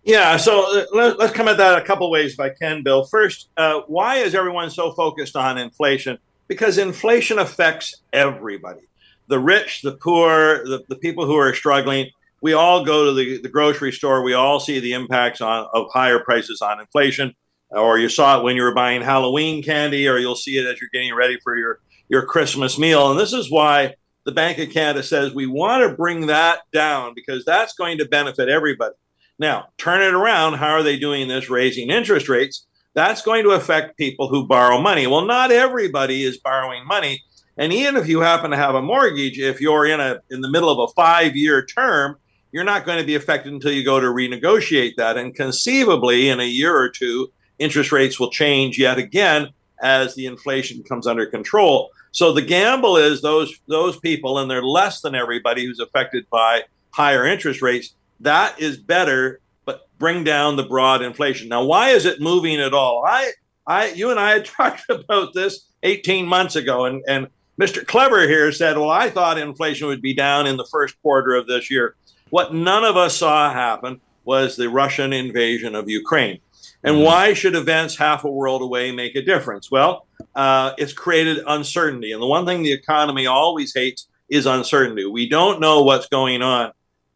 Yeah, 0.03 0.37
so 0.37 0.79
uh, 0.79 0.85
let, 0.93 1.19
us 1.19 1.31
come 1.31 1.49
at 1.49 1.57
that 1.57 1.81
a 1.81 1.85
couple 1.85 2.09
ways 2.09 2.33
if 2.33 2.39
I 2.39 2.49
can, 2.49 2.83
Bill. 2.83 3.03
First, 3.03 3.49
uh, 3.57 3.81
why 3.87 4.17
is 4.17 4.35
everyone 4.35 4.69
so 4.69 4.93
focused 4.93 5.35
on 5.35 5.57
inflation? 5.57 6.17
Because 6.47 6.77
inflation 6.77 7.39
affects 7.39 8.01
everybody 8.13 8.87
the 9.27 9.39
rich, 9.39 9.81
the 9.81 9.93
poor, 9.93 10.63
the, 10.65 10.83
the 10.89 10.95
people 10.95 11.25
who 11.25 11.35
are 11.35 11.53
struggling. 11.53 12.09
We 12.41 12.53
all 12.53 12.85
go 12.85 13.05
to 13.05 13.13
the, 13.13 13.41
the 13.41 13.49
grocery 13.49 13.91
store. 13.91 14.21
We 14.21 14.33
all 14.33 14.59
see 14.59 14.79
the 14.79 14.93
impacts 14.93 15.41
on, 15.41 15.67
of 15.73 15.87
higher 15.91 16.19
prices 16.19 16.61
on 16.61 16.79
inflation. 16.79 17.33
Or 17.69 17.97
you 17.97 18.07
saw 18.09 18.39
it 18.39 18.43
when 18.43 18.55
you 18.55 18.63
were 18.63 18.73
buying 18.73 19.01
Halloween 19.01 19.61
candy, 19.61 20.07
or 20.07 20.17
you'll 20.17 20.35
see 20.35 20.57
it 20.57 20.65
as 20.65 20.79
you're 20.79 20.89
getting 20.93 21.13
ready 21.13 21.37
for 21.43 21.57
your, 21.57 21.79
your 22.07 22.25
Christmas 22.25 22.79
meal. 22.79 23.11
And 23.11 23.19
this 23.19 23.33
is 23.33 23.51
why 23.51 23.95
the 24.23 24.31
Bank 24.31 24.57
of 24.59 24.69
Canada 24.69 25.03
says 25.03 25.33
we 25.33 25.47
want 25.47 25.83
to 25.83 25.95
bring 25.95 26.27
that 26.27 26.59
down 26.71 27.13
because 27.13 27.43
that's 27.43 27.73
going 27.73 27.97
to 27.97 28.05
benefit 28.05 28.49
everybody. 28.49 28.95
Now, 29.39 29.67
turn 29.77 30.01
it 30.01 30.13
around. 30.13 30.55
How 30.55 30.71
are 30.71 30.83
they 30.83 30.97
doing 30.97 31.27
this? 31.27 31.49
Raising 31.49 31.89
interest 31.89 32.29
rates. 32.29 32.65
That's 32.93 33.21
going 33.21 33.43
to 33.43 33.51
affect 33.51 33.97
people 33.97 34.27
who 34.27 34.47
borrow 34.47 34.81
money. 34.81 35.05
Well, 35.05 35.25
not 35.25 35.51
everybody 35.51 36.23
is 36.23 36.37
borrowing 36.37 36.85
money. 36.87 37.21
And 37.57 37.73
even 37.73 37.95
if 37.95 38.07
you 38.07 38.19
happen 38.19 38.51
to 38.51 38.57
have 38.57 38.75
a 38.75 38.81
mortgage, 38.81 39.39
if 39.39 39.59
you're 39.59 39.85
in 39.85 39.99
a 39.99 40.19
in 40.29 40.41
the 40.41 40.49
middle 40.49 40.69
of 40.69 40.89
a 40.89 40.93
five 40.93 41.35
year 41.35 41.65
term, 41.65 42.17
you're 42.51 42.63
not 42.63 42.85
going 42.85 42.99
to 42.99 43.05
be 43.05 43.15
affected 43.15 43.51
until 43.51 43.71
you 43.71 43.83
go 43.83 43.99
to 43.99 44.07
renegotiate 44.07 44.95
that. 44.97 45.17
And 45.17 45.35
conceivably, 45.35 46.29
in 46.29 46.39
a 46.39 46.45
year 46.45 46.75
or 46.75 46.89
two, 46.89 47.31
interest 47.59 47.91
rates 47.91 48.19
will 48.19 48.31
change 48.31 48.77
yet 48.77 48.97
again 48.97 49.49
as 49.81 50.15
the 50.15 50.25
inflation 50.25 50.83
comes 50.83 51.07
under 51.07 51.25
control. 51.25 51.91
So 52.11 52.31
the 52.31 52.41
gamble 52.41 52.97
is 52.97 53.21
those 53.21 53.53
those 53.67 53.99
people, 53.99 54.39
and 54.39 54.49
they're 54.49 54.63
less 54.63 55.01
than 55.01 55.15
everybody 55.15 55.65
who's 55.65 55.79
affected 55.79 56.27
by 56.29 56.63
higher 56.91 57.25
interest 57.25 57.61
rates 57.61 57.93
that 58.21 58.59
is 58.59 58.77
better, 58.77 59.39
but 59.65 59.87
bring 59.99 60.23
down 60.23 60.55
the 60.55 60.63
broad 60.63 61.01
inflation. 61.01 61.49
Now, 61.49 61.63
why 61.63 61.89
is 61.89 62.05
it 62.05 62.21
moving 62.21 62.59
at 62.59 62.73
all? 62.73 63.03
I, 63.05 63.31
I, 63.65 63.87
you 63.89 64.11
and 64.11 64.19
I 64.19 64.31
had 64.31 64.45
talked 64.57 64.89
about 64.89 65.33
this 65.33 65.65
18 65.83 66.25
months 66.25 66.55
ago, 66.55 66.85
and 66.85 67.03
and 67.07 67.27
Mr. 67.59 67.85
Clever 67.85 68.27
here 68.27 68.51
said, 68.51 68.77
"Well, 68.77 68.89
I 68.89 69.09
thought 69.09 69.37
inflation 69.37 69.87
would 69.87 70.01
be 70.01 70.13
down 70.13 70.47
in 70.47 70.57
the 70.57 70.65
first 70.65 71.01
quarter 71.01 71.35
of 71.35 71.47
this 71.47 71.71
year." 71.71 71.95
What 72.29 72.53
none 72.53 72.83
of 72.83 72.97
us 72.97 73.17
saw 73.17 73.51
happen 73.51 74.01
was 74.25 74.55
the 74.55 74.69
Russian 74.69 75.13
invasion 75.13 75.75
of 75.75 75.89
Ukraine. 75.89 76.39
And 76.83 76.95
mm-hmm. 76.95 77.05
why 77.05 77.33
should 77.33 77.55
events 77.55 77.95
half 77.95 78.25
a 78.25 78.29
world 78.29 78.61
away 78.61 78.91
make 78.91 79.15
a 79.15 79.21
difference? 79.21 79.71
Well, 79.71 80.05
uh, 80.35 80.73
it's 80.77 80.93
created 80.93 81.43
uncertainty. 81.47 82.11
And 82.11 82.21
the 82.21 82.27
one 82.27 82.45
thing 82.45 82.61
the 82.61 82.73
economy 82.73 83.25
always 83.25 83.73
hates 83.73 84.07
is 84.29 84.45
uncertainty. 84.45 85.05
We 85.05 85.29
don't 85.29 85.61
know 85.61 85.83
what's 85.83 86.07
going 86.07 86.41
on. 86.41 86.73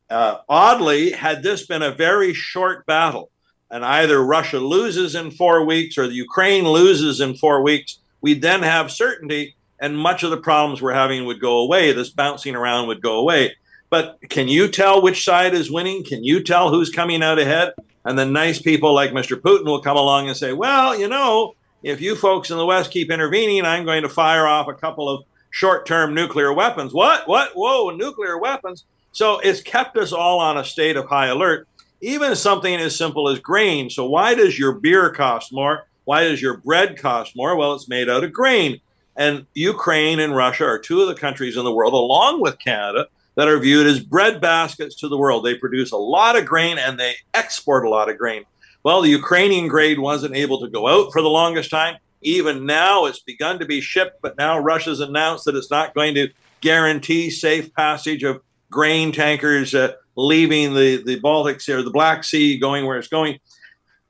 Uh, 0.09 0.37
oddly, 0.49 1.11
had 1.11 1.43
this 1.43 1.65
been 1.65 1.81
a 1.81 1.91
very 1.91 2.33
short 2.33 2.85
battle, 2.85 3.29
and 3.69 3.85
either 3.85 4.23
Russia 4.23 4.59
loses 4.59 5.15
in 5.15 5.31
four 5.31 5.65
weeks 5.65 5.97
or 5.97 6.07
the 6.07 6.13
Ukraine 6.13 6.67
loses 6.67 7.21
in 7.21 7.35
four 7.35 7.61
weeks, 7.61 7.99
we'd 8.19 8.41
then 8.41 8.61
have 8.61 8.91
certainty, 8.91 9.55
and 9.81 9.97
much 9.97 10.23
of 10.23 10.29
the 10.29 10.37
problems 10.37 10.81
we're 10.81 10.93
having 10.93 11.25
would 11.25 11.41
go 11.41 11.57
away. 11.57 11.91
This 11.91 12.11
bouncing 12.11 12.55
around 12.55 12.87
would 12.87 13.01
go 13.01 13.17
away. 13.17 13.55
But 13.89 14.19
can 14.29 14.47
you 14.47 14.69
tell 14.69 15.01
which 15.01 15.25
side 15.25 15.53
is 15.53 15.71
winning? 15.71 16.05
Can 16.05 16.23
you 16.23 16.41
tell 16.41 16.69
who's 16.69 16.89
coming 16.89 17.21
out 17.21 17.39
ahead? 17.39 17.73
And 18.05 18.17
then 18.17 18.31
nice 18.31 18.61
people 18.61 18.93
like 18.93 19.11
Mr. 19.11 19.35
Putin 19.39 19.65
will 19.65 19.81
come 19.81 19.97
along 19.97 20.27
and 20.27 20.37
say, 20.37 20.53
well, 20.53 20.97
you 20.97 21.09
know, 21.09 21.55
if 21.83 21.99
you 21.99 22.15
folks 22.15 22.51
in 22.51 22.57
the 22.57 22.65
West 22.65 22.91
keep 22.91 23.11
intervening, 23.11 23.65
I'm 23.65 23.83
going 23.83 24.03
to 24.03 24.09
fire 24.09 24.47
off 24.47 24.67
a 24.67 24.73
couple 24.73 25.09
of 25.09 25.25
short 25.49 25.85
term 25.85 26.13
nuclear 26.13 26.53
weapons. 26.53 26.93
What? 26.93 27.27
What? 27.27 27.51
Whoa, 27.53 27.89
nuclear 27.89 28.37
weapons? 28.37 28.85
So 29.11 29.39
it's 29.39 29.61
kept 29.61 29.97
us 29.97 30.13
all 30.13 30.39
on 30.39 30.57
a 30.57 30.63
state 30.63 30.95
of 30.95 31.07
high 31.07 31.27
alert. 31.27 31.67
Even 32.01 32.35
something 32.35 32.73
as 32.73 32.95
simple 32.95 33.29
as 33.29 33.39
grain. 33.39 33.89
So 33.89 34.05
why 34.05 34.35
does 34.35 34.57
your 34.57 34.73
beer 34.73 35.09
cost 35.11 35.51
more? 35.51 35.87
Why 36.05 36.23
does 36.23 36.41
your 36.41 36.57
bread 36.57 36.97
cost 36.97 37.35
more? 37.35 37.55
Well, 37.55 37.73
it's 37.73 37.89
made 37.89 38.09
out 38.09 38.23
of 38.23 38.31
grain. 38.31 38.79
And 39.15 39.45
Ukraine 39.53 40.19
and 40.19 40.35
Russia 40.35 40.65
are 40.65 40.79
two 40.79 41.01
of 41.01 41.07
the 41.07 41.15
countries 41.15 41.57
in 41.57 41.63
the 41.63 41.73
world, 41.73 41.93
along 41.93 42.41
with 42.41 42.59
Canada, 42.59 43.07
that 43.35 43.47
are 43.47 43.59
viewed 43.59 43.87
as 43.87 43.99
bread 43.99 44.41
baskets 44.41 44.95
to 44.95 45.07
the 45.07 45.17
world. 45.17 45.45
They 45.45 45.55
produce 45.55 45.91
a 45.91 45.97
lot 45.97 46.37
of 46.37 46.45
grain 46.45 46.77
and 46.77 46.99
they 46.99 47.15
export 47.33 47.85
a 47.85 47.89
lot 47.89 48.09
of 48.09 48.17
grain. 48.17 48.45
Well, 48.83 49.01
the 49.01 49.09
Ukrainian 49.09 49.67
grain 49.67 50.01
wasn't 50.01 50.35
able 50.35 50.59
to 50.61 50.69
go 50.69 50.87
out 50.87 51.11
for 51.11 51.21
the 51.21 51.29
longest 51.29 51.69
time. 51.69 51.97
Even 52.23 52.65
now, 52.65 53.05
it's 53.05 53.19
begun 53.19 53.59
to 53.59 53.65
be 53.65 53.81
shipped, 53.81 54.21
but 54.21 54.37
now 54.37 54.59
Russia's 54.59 54.99
announced 54.99 55.45
that 55.45 55.55
it's 55.55 55.71
not 55.71 55.93
going 55.93 56.15
to 56.15 56.29
guarantee 56.61 57.29
safe 57.29 57.73
passage 57.73 58.23
of 58.23 58.41
grain 58.69 59.11
tankers 59.11 59.73
uh, 59.73 59.93
leaving 60.15 60.73
the, 60.73 61.03
the 61.03 61.19
Baltic 61.19 61.61
Sea 61.61 61.73
or 61.73 61.83
the 61.83 61.91
Black 61.91 62.23
Sea, 62.23 62.57
going 62.57 62.85
where 62.85 62.97
it's 62.97 63.07
going. 63.07 63.39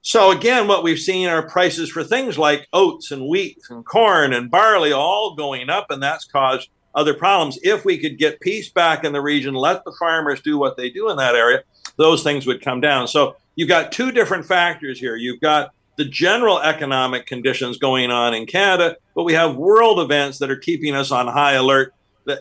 So, 0.04 0.32
again, 0.32 0.68
what 0.68 0.84
we've 0.84 1.00
seen 1.00 1.28
are 1.28 1.48
prices 1.48 1.90
for 1.90 2.04
things 2.04 2.38
like 2.38 2.68
oats 2.74 3.12
and 3.12 3.28
wheat 3.28 3.60
and 3.70 3.86
corn 3.86 4.34
and 4.34 4.50
barley 4.50 4.92
all 4.92 5.36
going 5.36 5.70
up, 5.70 5.92
and 5.92 6.02
that's 6.02 6.26
caused 6.26 6.70
other 6.96 7.14
problems. 7.14 7.60
If 7.62 7.86
we 7.86 8.00
could 8.00 8.18
get 8.18 8.40
peace 8.40 8.70
back 8.70 9.04
in 9.04 9.14
the 9.14 9.22
region, 9.22 9.54
let 9.54 9.84
the 9.86 9.96
farmers 10.00 10.42
do 10.42 10.58
what 10.58 10.76
they 10.76 10.90
do 10.90 11.12
in 11.12 11.18
that 11.18 11.36
area, 11.36 11.64
those 11.98 12.24
things 12.24 12.48
would 12.48 12.64
come 12.64 12.82
down. 12.82 13.08
So, 13.08 13.36
you've 13.56 13.70
got 13.70 13.92
two 13.92 14.12
different 14.12 14.46
factors 14.46 15.00
here. 15.00 15.16
You've 15.16 15.40
got 15.40 15.72
the 15.98 16.06
general 16.06 16.60
economic 16.60 17.28
conditions 17.28 17.78
going 17.78 18.10
on 18.10 18.34
in 18.34 18.48
Canada, 18.48 18.98
but 19.14 19.24
we 19.24 19.34
have 19.34 19.56
world 19.56 20.00
events 20.00 20.40
that 20.40 20.50
are 20.50 20.56
keeping 20.56 20.96
us 20.96 21.12
on 21.12 21.28
high 21.28 21.54
alert 21.54 21.94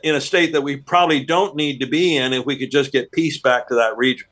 in 0.02 0.14
a 0.14 0.20
state 0.20 0.52
that 0.52 0.62
we 0.62 0.78
probably 0.78 1.24
don't 1.24 1.56
need 1.56 1.80
to 1.80 1.86
be 1.86 2.16
in 2.16 2.32
if 2.32 2.46
we 2.46 2.56
could 2.56 2.70
just 2.70 2.90
get 2.90 3.12
peace 3.12 3.38
back 3.38 3.68
to 3.68 3.74
that 3.74 3.98
region. 3.98 4.26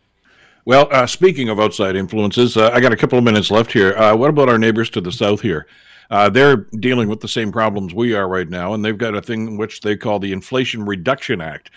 Well, 0.68 0.86
uh, 0.90 1.06
speaking 1.06 1.48
of 1.48 1.58
outside 1.58 1.96
influences, 1.96 2.58
uh, 2.58 2.68
I 2.74 2.80
got 2.80 2.92
a 2.92 2.96
couple 2.96 3.16
of 3.16 3.24
minutes 3.24 3.50
left 3.50 3.72
here. 3.72 3.96
Uh, 3.96 4.14
what 4.14 4.28
about 4.28 4.50
our 4.50 4.58
neighbors 4.58 4.90
to 4.90 5.00
the 5.00 5.10
south 5.10 5.40
here? 5.40 5.66
Uh, 6.10 6.28
they're 6.28 6.56
dealing 6.56 7.08
with 7.08 7.20
the 7.20 7.26
same 7.26 7.50
problems 7.50 7.94
we 7.94 8.14
are 8.14 8.28
right 8.28 8.50
now, 8.50 8.74
and 8.74 8.84
they've 8.84 8.98
got 8.98 9.14
a 9.14 9.22
thing 9.22 9.56
which 9.56 9.80
they 9.80 9.96
call 9.96 10.18
the 10.18 10.30
Inflation 10.30 10.84
Reduction 10.84 11.40
Act, 11.40 11.70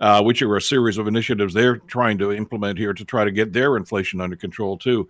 uh, 0.00 0.22
which 0.22 0.40
are 0.40 0.56
a 0.56 0.62
series 0.62 0.96
of 0.96 1.06
initiatives 1.06 1.52
they're 1.52 1.76
trying 1.76 2.16
to 2.16 2.32
implement 2.32 2.78
here 2.78 2.94
to 2.94 3.04
try 3.04 3.22
to 3.22 3.30
get 3.30 3.52
their 3.52 3.76
inflation 3.76 4.18
under 4.18 4.34
control 4.34 4.78
too 4.78 5.06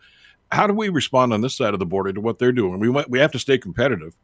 how 0.50 0.66
do 0.66 0.72
we 0.72 0.88
respond 0.88 1.32
on 1.32 1.40
this 1.40 1.54
side 1.54 1.74
of 1.74 1.78
the 1.78 1.86
border 1.86 2.12
to 2.12 2.20
what 2.20 2.38
they're 2.38 2.52
doing? 2.52 2.80
We 2.80 2.88
we 2.88 3.18
have 3.18 3.32
to 3.32 3.38
stay 3.38 3.58
competitive. 3.58 4.16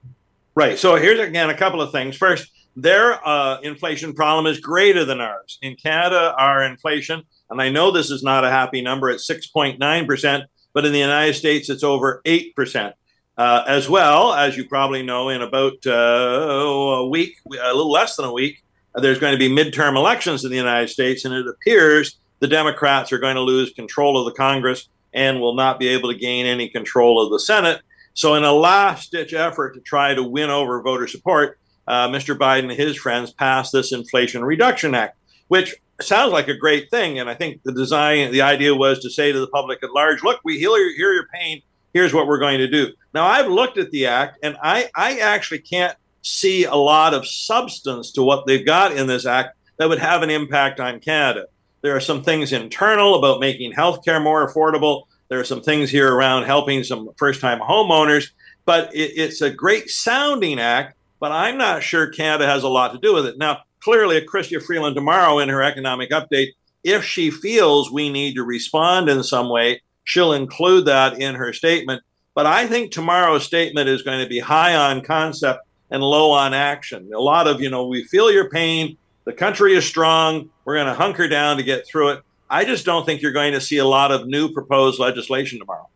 Right. 0.54 0.78
So 0.78 0.96
here's 0.96 1.20
again 1.20 1.50
a 1.50 1.54
couple 1.54 1.82
of 1.82 1.92
things. 1.92 2.16
First, 2.16 2.50
their 2.76 3.26
uh, 3.26 3.60
inflation 3.60 4.14
problem 4.14 4.46
is 4.46 4.58
greater 4.58 5.04
than 5.04 5.20
ours. 5.20 5.58
In 5.62 5.76
Canada, 5.76 6.34
our 6.38 6.62
inflation, 6.64 7.24
and 7.50 7.60
I 7.60 7.70
know 7.70 7.90
this 7.90 8.10
is 8.10 8.22
not 8.22 8.44
a 8.44 8.50
happy 8.50 8.82
number, 8.82 9.10
at 9.10 9.18
6.9 9.18 10.06
percent, 10.06 10.44
but 10.72 10.84
in 10.84 10.92
the 10.92 10.98
United 10.98 11.34
States, 11.34 11.70
it's 11.70 11.84
over 11.84 12.20
eight 12.24 12.54
percent. 12.54 12.94
Uh, 13.36 13.64
as 13.66 13.88
well 13.88 14.32
as 14.32 14.56
you 14.56 14.64
probably 14.68 15.02
know, 15.02 15.28
in 15.28 15.42
about 15.42 15.84
uh, 15.86 15.90
a 15.90 17.08
week, 17.08 17.36
a 17.46 17.74
little 17.74 17.90
less 17.90 18.14
than 18.14 18.26
a 18.26 18.32
week, 18.32 18.62
there's 18.94 19.18
going 19.18 19.32
to 19.32 19.38
be 19.38 19.48
midterm 19.48 19.96
elections 19.96 20.44
in 20.44 20.50
the 20.50 20.56
United 20.56 20.88
States, 20.88 21.24
and 21.24 21.34
it 21.34 21.46
appears 21.48 22.16
the 22.38 22.46
Democrats 22.46 23.12
are 23.12 23.18
going 23.18 23.34
to 23.34 23.40
lose 23.40 23.72
control 23.72 24.18
of 24.18 24.24
the 24.24 24.36
Congress 24.38 24.88
and 25.12 25.40
will 25.40 25.54
not 25.54 25.78
be 25.78 25.88
able 25.88 26.12
to 26.12 26.18
gain 26.18 26.46
any 26.46 26.68
control 26.68 27.24
of 27.24 27.30
the 27.30 27.40
Senate. 27.40 27.80
So, 28.14 28.34
in 28.34 28.44
a 28.44 28.52
last 28.52 29.10
ditch 29.10 29.34
effort 29.34 29.74
to 29.74 29.80
try 29.80 30.14
to 30.14 30.22
win 30.22 30.50
over 30.50 30.80
voter 30.80 31.08
support, 31.08 31.58
uh, 31.88 32.08
Mr. 32.08 32.36
Biden 32.36 32.70
and 32.70 32.72
his 32.72 32.96
friends 32.96 33.32
passed 33.32 33.72
this 33.72 33.92
Inflation 33.92 34.44
Reduction 34.44 34.94
Act, 34.94 35.16
which 35.48 35.74
sounds 36.00 36.32
like 36.32 36.48
a 36.48 36.56
great 36.56 36.90
thing. 36.90 37.18
And 37.18 37.30
I 37.30 37.34
think 37.34 37.62
the 37.62 37.72
design, 37.72 38.32
the 38.32 38.42
idea 38.42 38.74
was 38.74 38.98
to 39.00 39.10
say 39.10 39.32
to 39.32 39.40
the 39.40 39.46
public 39.48 39.82
at 39.82 39.92
large, 39.92 40.22
look, 40.22 40.40
we 40.44 40.58
hear, 40.58 40.76
hear 40.96 41.12
your 41.12 41.28
pain. 41.32 41.62
Here's 41.92 42.12
what 42.12 42.26
we're 42.26 42.40
going 42.40 42.58
to 42.58 42.68
do. 42.68 42.92
Now, 43.12 43.26
I've 43.26 43.46
looked 43.46 43.78
at 43.78 43.92
the 43.92 44.06
act, 44.06 44.38
and 44.42 44.56
I, 44.60 44.90
I 44.96 45.18
actually 45.18 45.60
can't 45.60 45.96
see 46.22 46.64
a 46.64 46.74
lot 46.74 47.14
of 47.14 47.26
substance 47.26 48.10
to 48.12 48.22
what 48.22 48.46
they've 48.46 48.66
got 48.66 48.96
in 48.96 49.06
this 49.06 49.26
act 49.26 49.56
that 49.76 49.88
would 49.88 50.00
have 50.00 50.22
an 50.22 50.30
impact 50.30 50.80
on 50.80 50.98
Canada. 50.98 51.46
There 51.82 51.94
are 51.94 52.00
some 52.00 52.22
things 52.22 52.52
internal 52.52 53.14
about 53.14 53.40
making 53.40 53.72
healthcare 53.72 54.22
more 54.22 54.48
affordable. 54.48 55.04
There 55.28 55.38
are 55.38 55.44
some 55.44 55.60
things 55.60 55.90
here 55.90 56.12
around 56.12 56.44
helping 56.44 56.82
some 56.82 57.10
first 57.16 57.40
time 57.40 57.60
homeowners, 57.60 58.30
but 58.64 58.94
it, 58.94 59.12
it's 59.16 59.42
a 59.42 59.50
great 59.50 59.90
sounding 59.90 60.58
act. 60.58 60.96
But 61.20 61.32
I'm 61.32 61.56
not 61.56 61.82
sure 61.82 62.08
Canada 62.08 62.46
has 62.46 62.64
a 62.64 62.68
lot 62.68 62.92
to 62.92 62.98
do 62.98 63.14
with 63.14 63.26
it. 63.26 63.38
Now, 63.38 63.62
clearly, 63.84 64.20
Chrystia 64.22 64.62
Freeland 64.62 64.96
tomorrow 64.96 65.38
in 65.38 65.50
her 65.50 65.62
economic 65.62 66.10
update, 66.10 66.52
if 66.82 67.04
she 67.04 67.30
feels 67.30 67.92
we 67.92 68.08
need 68.08 68.34
to 68.34 68.42
respond 68.42 69.10
in 69.10 69.22
some 69.22 69.50
way, 69.50 69.82
she'll 70.04 70.32
include 70.32 70.86
that 70.86 71.20
in 71.20 71.34
her 71.34 71.52
statement. 71.52 72.02
But 72.34 72.46
I 72.46 72.66
think 72.66 72.90
tomorrow's 72.90 73.44
statement 73.44 73.88
is 73.88 74.02
going 74.02 74.20
to 74.20 74.28
be 74.28 74.40
high 74.40 74.74
on 74.74 75.02
concept 75.02 75.66
and 75.90 76.02
low 76.02 76.30
on 76.30 76.54
action. 76.54 77.12
A 77.14 77.20
lot 77.20 77.46
of, 77.46 77.60
you 77.60 77.70
know, 77.70 77.86
we 77.86 78.04
feel 78.04 78.32
your 78.32 78.48
pain. 78.48 78.96
The 79.24 79.32
country 79.32 79.74
is 79.74 79.84
strong. 79.84 80.48
We're 80.64 80.76
going 80.76 80.86
to 80.86 80.94
hunker 80.94 81.28
down 81.28 81.58
to 81.58 81.62
get 81.62 81.86
through 81.86 82.08
it. 82.10 82.22
I 82.50 82.64
just 82.64 82.84
don't 82.84 83.04
think 83.04 83.20
you're 83.20 83.32
going 83.32 83.52
to 83.52 83.60
see 83.60 83.78
a 83.78 83.86
lot 83.86 84.10
of 84.12 84.26
new 84.26 84.50
proposed 84.50 84.98
legislation 84.98 85.58
tomorrow. 85.58 85.88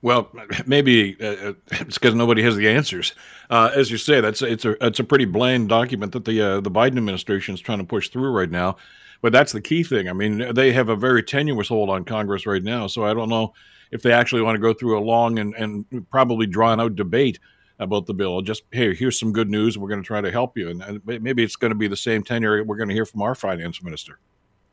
Well, 0.00 0.30
maybe 0.66 1.16
uh, 1.20 1.26
uh 1.26 1.52
it's 1.72 1.98
because 1.98 2.14
nobody 2.14 2.42
has 2.42 2.56
the 2.56 2.68
answers. 2.68 3.14
Uh, 3.50 3.70
as 3.74 3.90
you 3.90 3.96
say, 3.96 4.20
that's 4.20 4.42
it's 4.42 4.64
a 4.64 4.84
it's 4.84 5.00
a 5.00 5.04
pretty 5.04 5.24
bland 5.24 5.68
document 5.68 6.12
that 6.12 6.24
the 6.24 6.40
uh, 6.40 6.60
the 6.60 6.70
Biden 6.70 6.98
administration 6.98 7.54
is 7.54 7.60
trying 7.60 7.78
to 7.78 7.84
push 7.84 8.10
through 8.10 8.30
right 8.30 8.50
now. 8.50 8.76
But 9.20 9.32
that's 9.32 9.52
the 9.52 9.60
key 9.60 9.82
thing. 9.82 10.08
I 10.08 10.12
mean, 10.12 10.54
they 10.54 10.72
have 10.72 10.88
a 10.88 10.96
very 10.96 11.22
tenuous 11.22 11.68
hold 11.68 11.90
on 11.90 12.04
Congress 12.04 12.46
right 12.46 12.62
now, 12.62 12.86
so 12.86 13.04
I 13.04 13.14
don't 13.14 13.28
know 13.28 13.52
if 13.90 14.02
they 14.02 14.12
actually 14.12 14.42
want 14.42 14.54
to 14.54 14.60
go 14.60 14.72
through 14.72 14.98
a 14.98 15.00
long 15.00 15.38
and, 15.38 15.54
and 15.54 16.06
probably 16.10 16.46
drawn 16.46 16.78
out 16.78 16.94
debate 16.94 17.40
about 17.80 18.06
the 18.06 18.14
bill. 18.14 18.42
Just 18.42 18.62
hey, 18.70 18.94
here's 18.94 19.18
some 19.18 19.32
good 19.32 19.48
news. 19.48 19.78
We're 19.78 19.88
going 19.88 20.02
to 20.02 20.06
try 20.06 20.20
to 20.20 20.30
help 20.30 20.56
you, 20.56 20.68
and 20.70 21.00
maybe 21.04 21.42
it's 21.42 21.56
going 21.56 21.72
to 21.72 21.78
be 21.78 21.88
the 21.88 21.96
same 21.96 22.22
tenure 22.22 22.62
we're 22.64 22.76
going 22.76 22.88
to 22.88 22.94
hear 22.94 23.06
from 23.06 23.22
our 23.22 23.34
finance 23.34 23.82
minister. 23.82 24.18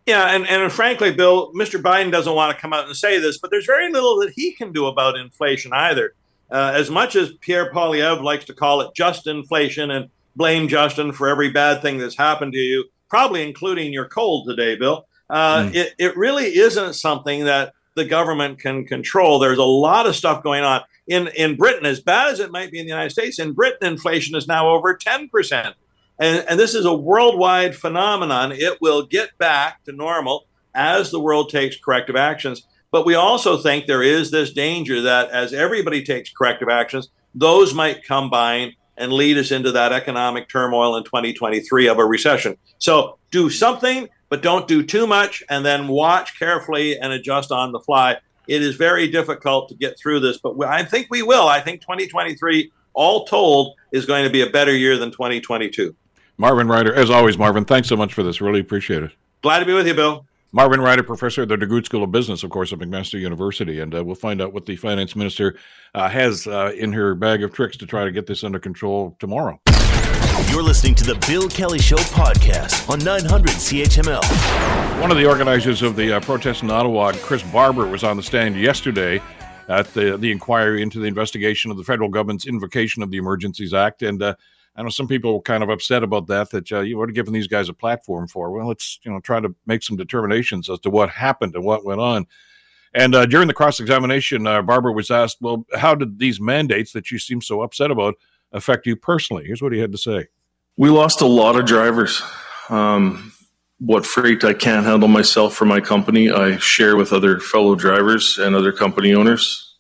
Yeah, 0.05 0.35
and, 0.35 0.47
and 0.47 0.71
frankly, 0.71 1.11
Bill, 1.11 1.51
Mr. 1.53 1.81
Biden 1.81 2.11
doesn't 2.11 2.35
want 2.35 2.55
to 2.55 2.61
come 2.61 2.73
out 2.73 2.85
and 2.85 2.95
say 2.95 3.17
this, 3.17 3.39
but 3.39 3.49
there's 3.49 3.65
very 3.65 3.91
little 3.91 4.19
that 4.19 4.33
he 4.35 4.51
can 4.51 4.71
do 4.71 4.85
about 4.85 5.17
inflation 5.17 5.73
either. 5.73 6.13
Uh, 6.51 6.71
as 6.75 6.89
much 6.89 7.15
as 7.15 7.33
Pierre 7.41 7.71
Poilievre 7.71 8.21
likes 8.21 8.45
to 8.45 8.53
call 8.53 8.81
it 8.81 8.91
just 8.95 9.27
inflation 9.27 9.91
and 9.91 10.09
blame 10.35 10.67
Justin 10.67 11.11
for 11.11 11.27
every 11.27 11.49
bad 11.49 11.81
thing 11.81 11.97
that's 11.97 12.17
happened 12.17 12.53
to 12.53 12.59
you, 12.59 12.85
probably 13.09 13.47
including 13.47 13.91
your 13.91 14.07
cold 14.07 14.47
today, 14.47 14.75
Bill, 14.75 15.07
uh, 15.29 15.63
mm. 15.63 15.75
it, 15.75 15.93
it 15.97 16.15
really 16.17 16.57
isn't 16.57 16.93
something 16.93 17.45
that 17.45 17.73
the 17.95 18.05
government 18.05 18.59
can 18.59 18.85
control. 18.85 19.39
There's 19.39 19.57
a 19.57 19.63
lot 19.63 20.05
of 20.05 20.15
stuff 20.15 20.43
going 20.43 20.63
on 20.63 20.81
in 21.07 21.27
in 21.35 21.55
Britain, 21.55 21.85
as 21.85 21.99
bad 21.99 22.31
as 22.31 22.39
it 22.39 22.51
might 22.51 22.71
be 22.71 22.79
in 22.79 22.85
the 22.85 22.91
United 22.91 23.11
States, 23.11 23.39
in 23.39 23.53
Britain, 23.53 23.87
inflation 23.87 24.35
is 24.35 24.47
now 24.47 24.69
over 24.69 24.95
10%. 24.95 25.73
And, 26.17 26.45
and 26.47 26.59
this 26.59 26.73
is 26.73 26.85
a 26.85 26.93
worldwide 26.93 27.75
phenomenon. 27.75 28.51
It 28.53 28.79
will 28.81 29.05
get 29.05 29.37
back 29.37 29.83
to 29.83 29.91
normal 29.91 30.47
as 30.73 31.11
the 31.11 31.19
world 31.19 31.49
takes 31.49 31.77
corrective 31.77 32.15
actions. 32.15 32.65
But 32.95 33.05
we 33.05 33.15
also 33.15 33.57
think 33.57 33.87
there 33.87 34.03
is 34.03 34.31
this 34.31 34.53
danger 34.53 35.01
that 35.01 35.29
as 35.29 35.51
everybody 35.51 36.01
takes 36.01 36.29
corrective 36.29 36.69
actions, 36.69 37.09
those 37.33 37.73
might 37.73 38.05
combine 38.05 38.71
and 38.95 39.11
lead 39.11 39.37
us 39.37 39.51
into 39.51 39.73
that 39.73 39.91
economic 39.91 40.47
turmoil 40.47 40.95
in 40.95 41.03
2023 41.03 41.89
of 41.89 41.99
a 41.99 42.05
recession. 42.05 42.55
So 42.77 43.17
do 43.31 43.49
something, 43.49 44.07
but 44.29 44.41
don't 44.41 44.65
do 44.65 44.81
too 44.81 45.07
much, 45.07 45.43
and 45.49 45.65
then 45.65 45.89
watch 45.89 46.39
carefully 46.39 46.97
and 46.97 47.11
adjust 47.11 47.51
on 47.51 47.73
the 47.73 47.81
fly 47.81 48.15
it 48.47 48.61
is 48.61 48.77
very 48.77 49.09
difficult 49.09 49.67
to 49.67 49.75
get 49.75 49.99
through 49.99 50.21
this, 50.21 50.37
but 50.37 50.57
I 50.63 50.85
think 50.85 51.07
we 51.09 51.21
will. 51.21 51.49
I 51.49 51.59
think 51.59 51.81
2023, 51.81 52.71
all 52.93 53.25
told, 53.25 53.73
is 53.91 54.05
going 54.05 54.23
to 54.23 54.29
be 54.29 54.39
a 54.39 54.49
better 54.49 54.73
year 54.73 54.97
than 54.97 55.11
2022. 55.11 55.93
Marvin 56.37 56.69
Ryder, 56.69 56.93
as 56.93 57.09
always, 57.09 57.37
Marvin, 57.37 57.65
thanks 57.65 57.89
so 57.89 57.97
much 57.97 58.13
for 58.13 58.23
this. 58.23 58.39
Really 58.39 58.61
appreciate 58.61 59.03
it. 59.03 59.11
Glad 59.41 59.59
to 59.59 59.65
be 59.65 59.73
with 59.73 59.85
you, 59.85 59.95
Bill. 59.95 60.25
Marvin 60.55 60.79
Ryder, 60.79 61.03
professor 61.03 61.41
at 61.41 61.49
the 61.49 61.57
DeGroote 61.57 61.83
School 61.83 62.01
of 62.01 62.13
Business, 62.13 62.41
of 62.41 62.49
course, 62.49 62.71
at 62.71 62.79
McMaster 62.79 63.19
University. 63.19 63.81
And 63.81 63.93
uh, 63.93 64.05
we'll 64.05 64.15
find 64.15 64.41
out 64.41 64.53
what 64.53 64.65
the 64.65 64.77
finance 64.77 65.13
minister 65.13 65.57
uh, 65.93 66.07
has 66.07 66.47
uh, 66.47 66.71
in 66.77 66.93
her 66.93 67.13
bag 67.13 67.43
of 67.43 67.51
tricks 67.51 67.75
to 67.75 67.85
try 67.85 68.05
to 68.05 68.11
get 68.11 68.25
this 68.25 68.41
under 68.41 68.57
control 68.57 69.17
tomorrow. 69.19 69.59
You're 70.49 70.63
listening 70.63 70.95
to 70.95 71.03
the 71.03 71.21
Bill 71.27 71.49
Kelly 71.49 71.79
Show 71.79 71.97
podcast 71.97 72.89
on 72.89 72.99
900 72.99 73.49
CHML. 73.49 75.01
One 75.01 75.11
of 75.11 75.17
the 75.17 75.25
organizers 75.25 75.81
of 75.81 75.97
the 75.97 76.13
uh, 76.13 76.19
protest 76.21 76.63
in 76.63 76.71
Ottawa, 76.71 77.11
Chris 77.17 77.43
Barber, 77.43 77.85
was 77.85 78.05
on 78.05 78.15
the 78.15 78.23
stand 78.23 78.55
yesterday 78.55 79.21
at 79.67 79.93
the, 79.93 80.15
the 80.15 80.31
inquiry 80.31 80.81
into 80.81 80.99
the 80.99 81.07
investigation 81.07 81.69
of 81.69 81.75
the 81.75 81.83
federal 81.83 82.07
government's 82.07 82.47
invocation 82.47 83.03
of 83.03 83.11
the 83.11 83.17
Emergencies 83.17 83.73
Act. 83.73 84.03
And 84.03 84.23
uh, 84.23 84.35
I 84.75 84.83
know 84.83 84.89
some 84.89 85.07
people 85.07 85.33
were 85.33 85.41
kind 85.41 85.63
of 85.63 85.69
upset 85.69 86.03
about 86.03 86.27
that, 86.27 86.49
that 86.51 86.71
uh, 86.71 86.81
you 86.81 86.99
have 86.99 87.13
given 87.13 87.33
these 87.33 87.47
guys 87.47 87.69
a 87.69 87.73
platform 87.73 88.27
for. 88.27 88.51
Well, 88.51 88.67
let's 88.67 88.99
you 89.03 89.11
know 89.11 89.19
try 89.19 89.39
to 89.39 89.55
make 89.65 89.83
some 89.83 89.95
determinations 89.95 90.69
as 90.69 90.79
to 90.81 90.89
what 90.89 91.09
happened 91.09 91.55
and 91.55 91.63
what 91.63 91.85
went 91.85 92.01
on. 92.01 92.27
And 92.93 93.15
uh, 93.15 93.25
during 93.25 93.47
the 93.47 93.53
cross 93.53 93.79
examination, 93.79 94.47
uh, 94.47 94.61
Barber 94.61 94.91
was 94.91 95.09
asked, 95.09 95.37
"Well, 95.39 95.65
how 95.75 95.95
did 95.95 96.19
these 96.19 96.41
mandates 96.41 96.91
that 96.93 97.09
you 97.09 97.19
seem 97.19 97.41
so 97.41 97.61
upset 97.61 97.91
about 97.91 98.15
affect 98.51 98.85
you 98.85 98.95
personally?" 98.95 99.45
Here's 99.45 99.61
what 99.61 99.71
he 99.71 99.79
had 99.79 99.91
to 99.93 99.97
say: 99.97 100.27
We 100.77 100.89
lost 100.89 101.21
a 101.21 101.27
lot 101.27 101.55
of 101.55 101.65
drivers. 101.65 102.21
Um, 102.69 103.31
what 103.79 104.05
freight 104.05 104.43
I 104.43 104.53
can't 104.53 104.85
handle 104.85 105.09
myself 105.09 105.53
for 105.53 105.65
my 105.65 105.81
company, 105.81 106.31
I 106.31 106.57
share 106.57 106.95
with 106.95 107.11
other 107.11 107.39
fellow 107.39 107.75
drivers 107.75 108.37
and 108.37 108.55
other 108.55 108.71
company 108.71 109.13
owners. 109.13 109.75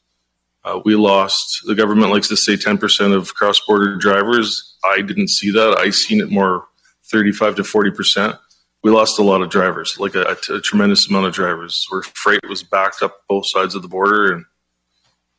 Uh, 0.65 0.81
we 0.83 0.95
lost, 0.95 1.61
the 1.65 1.75
government 1.75 2.11
likes 2.11 2.27
to 2.27 2.35
say 2.35 2.55
10% 2.55 3.15
of 3.15 3.35
cross 3.35 3.59
border 3.65 3.95
drivers. 3.95 4.74
I 4.85 5.01
didn't 5.01 5.29
see 5.29 5.51
that. 5.51 5.77
I 5.79 5.89
seen 5.89 6.21
it 6.21 6.29
more 6.29 6.67
35 7.11 7.55
to 7.55 7.61
40%. 7.63 8.37
We 8.83 8.91
lost 8.91 9.17
a 9.19 9.23
lot 9.23 9.41
of 9.41 9.49
drivers, 9.49 9.95
like 9.99 10.15
a, 10.15 10.35
tremendous 10.63 11.09
amount 11.09 11.25
of 11.25 11.33
drivers, 11.33 11.85
where 11.89 12.03
freight 12.03 12.47
was 12.47 12.61
backed 12.61 13.01
up 13.01 13.21
both 13.27 13.45
sides 13.47 13.73
of 13.73 13.81
the 13.81 13.87
border 13.87 14.31
and 14.31 14.45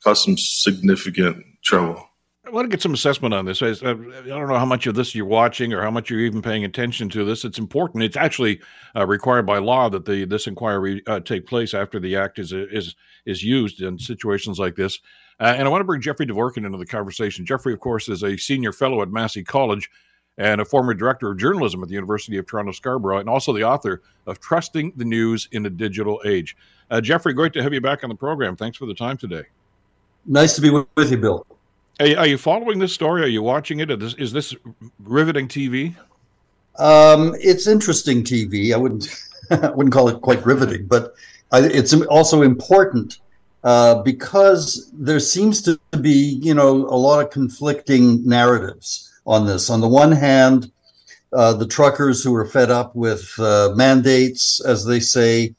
caused 0.02 0.24
some 0.24 0.36
significant 0.36 1.44
trouble. 1.64 2.08
I 2.46 2.50
want 2.50 2.64
to 2.64 2.68
get 2.68 2.80
some 2.80 2.94
assessment 2.94 3.34
on 3.34 3.44
this. 3.44 3.60
I, 3.60 3.72
don't 3.72 4.26
know 4.26 4.58
how 4.58 4.64
much 4.64 4.86
of 4.86 4.94
this 4.94 5.16
you're 5.16 5.26
watching 5.26 5.72
or 5.72 5.82
how 5.82 5.90
much 5.90 6.10
you're 6.10 6.20
even 6.20 6.42
paying 6.42 6.64
attention 6.64 7.08
to 7.10 7.24
this. 7.24 7.44
It's 7.44 7.58
important. 7.58 8.04
It's 8.04 8.16
actually 8.16 8.60
uh, 8.94 9.04
required 9.04 9.46
by 9.46 9.58
law 9.58 9.88
that 9.88 10.04
the 10.04 10.24
this 10.26 10.46
inquiry 10.46 11.02
uh, 11.08 11.20
take 11.20 11.46
place 11.46 11.74
after 11.74 11.98
the 11.98 12.14
act 12.14 12.38
is 12.38 12.52
is 12.52 12.94
is 13.26 13.42
used 13.42 13.82
in 13.82 13.98
situations 13.98 14.60
like 14.60 14.76
this. 14.76 15.00
Uh, 15.38 15.54
and 15.56 15.66
I 15.66 15.70
want 15.70 15.80
to 15.80 15.84
bring 15.84 16.00
Jeffrey 16.00 16.26
Dvorkin 16.26 16.64
into 16.64 16.78
the 16.78 16.86
conversation. 16.86 17.44
Jeffrey, 17.44 17.72
of 17.72 17.80
course, 17.80 18.08
is 18.08 18.22
a 18.22 18.36
senior 18.36 18.72
fellow 18.72 19.02
at 19.02 19.10
Massey 19.10 19.44
College 19.44 19.90
and 20.38 20.60
a 20.60 20.64
former 20.64 20.94
director 20.94 21.30
of 21.30 21.38
journalism 21.38 21.82
at 21.82 21.88
the 21.88 21.94
University 21.94 22.36
of 22.36 22.46
Toronto 22.46 22.72
Scarborough, 22.72 23.18
and 23.18 23.28
also 23.28 23.52
the 23.52 23.64
author 23.64 24.02
of 24.26 24.38
Trusting 24.40 24.92
the 24.96 25.04
News 25.04 25.48
in 25.52 25.64
a 25.66 25.70
Digital 25.70 26.20
Age. 26.24 26.56
Uh, 26.90 27.00
Jeffrey, 27.00 27.32
great 27.32 27.52
to 27.54 27.62
have 27.62 27.72
you 27.72 27.80
back 27.80 28.04
on 28.04 28.10
the 28.10 28.16
program. 28.16 28.56
Thanks 28.56 28.76
for 28.76 28.86
the 28.86 28.94
time 28.94 29.16
today. 29.16 29.44
Nice 30.26 30.54
to 30.56 30.60
be 30.60 30.70
with 30.70 31.10
you, 31.10 31.16
Bill. 31.16 31.46
Hey, 31.98 32.14
are 32.14 32.26
you 32.26 32.36
following 32.36 32.78
this 32.78 32.92
story? 32.92 33.22
Are 33.22 33.28
you 33.28 33.42
watching 33.42 33.80
it? 33.80 33.90
Is 33.90 33.98
this, 33.98 34.14
is 34.14 34.32
this 34.32 34.54
riveting 34.98 35.48
TV? 35.48 35.94
Um, 36.78 37.34
it's 37.40 37.66
interesting 37.66 38.22
TV. 38.22 38.74
I 38.74 38.76
wouldn't 38.76 39.08
I 39.50 39.70
wouldn't 39.70 39.92
call 39.92 40.08
it 40.08 40.20
quite 40.20 40.44
riveting, 40.44 40.86
but 40.86 41.14
I, 41.52 41.60
it's 41.60 41.94
also 41.94 42.42
important 42.42 43.18
uh, 43.64 44.02
because 44.02 44.90
there 44.92 45.20
seems 45.20 45.62
to 45.62 45.78
be, 46.00 46.38
you 46.42 46.54
know, 46.54 46.86
a 46.86 46.96
lot 46.96 47.24
of 47.24 47.30
conflicting 47.30 48.26
narratives 48.26 49.12
on 49.26 49.46
this. 49.46 49.70
On 49.70 49.80
the 49.80 49.88
one 49.88 50.12
hand, 50.12 50.70
uh, 51.32 51.52
the 51.52 51.66
truckers 51.66 52.22
who 52.22 52.34
are 52.34 52.46
fed 52.46 52.70
up 52.70 52.94
with 52.94 53.32
uh, 53.38 53.72
mandates, 53.74 54.60
as 54.64 54.84
they 54.84 55.00
say, 55.00 55.54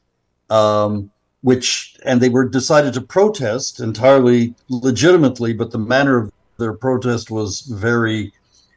um, 0.50 1.10
which 1.42 1.96
and 2.04 2.20
they 2.20 2.28
were 2.28 2.48
decided 2.48 2.94
to 2.94 3.00
protest 3.00 3.80
entirely 3.80 4.54
legitimately, 4.68 5.52
but 5.52 5.70
the 5.70 5.78
manner 5.78 6.18
of 6.18 6.32
their 6.58 6.72
protest 6.72 7.30
was 7.30 7.60
very 7.60 8.32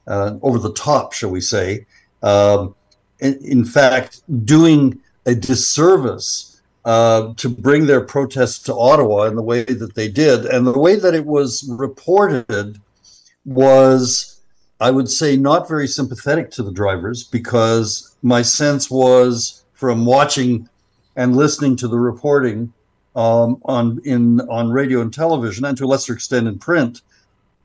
uh, 0.08 0.36
over 0.42 0.60
the 0.60 0.74
top, 0.74 1.13
shall 1.13 1.32
we 1.32 1.42
say? 1.42 1.86
Um, 2.22 2.75
in, 3.20 3.40
in, 3.44 3.66
fact, 3.66 4.22
doing 4.46 5.00
a 5.25 5.34
disservice 5.34 6.50
uh, 6.86 7.34
to 7.36 7.50
bring 7.50 7.86
their 7.86 8.02
protest 8.02 8.66
to 8.66 8.76
Ottawa 8.76 9.24
in 9.24 9.36
the 9.36 9.44
way 9.44 9.64
that 9.64 9.96
they 9.96 10.08
did, 10.08 10.46
and 10.46 10.66
the 10.66 10.80
way 10.80 10.96
that 10.96 11.14
it 11.14 11.26
was 11.26 11.68
reported 11.70 12.80
was, 13.46 14.42
I 14.80 14.92
would 14.92 15.10
say, 15.10 15.38
not 15.38 15.68
very 15.68 15.88
sympathetic 15.88 16.52
to 16.52 16.64
the 16.64 16.72
drivers 16.72 17.24
because 17.24 18.16
my 18.24 18.42
sense 18.42 18.90
was 18.90 19.64
from 19.74 20.06
watching 20.06 20.70
and 21.16 21.36
listening 21.36 21.76
to 21.78 21.88
the 21.88 22.00
reporting 22.00 22.74
um, 23.16 23.62
on 23.66 24.00
in 24.06 24.42
on 24.42 24.72
radio 24.72 25.02
and 25.02 25.14
television, 25.14 25.66
and 25.66 25.78
to 25.78 25.86
a 25.86 25.88
lesser 25.88 26.14
extent 26.14 26.48
in 26.48 26.58
print, 26.60 27.02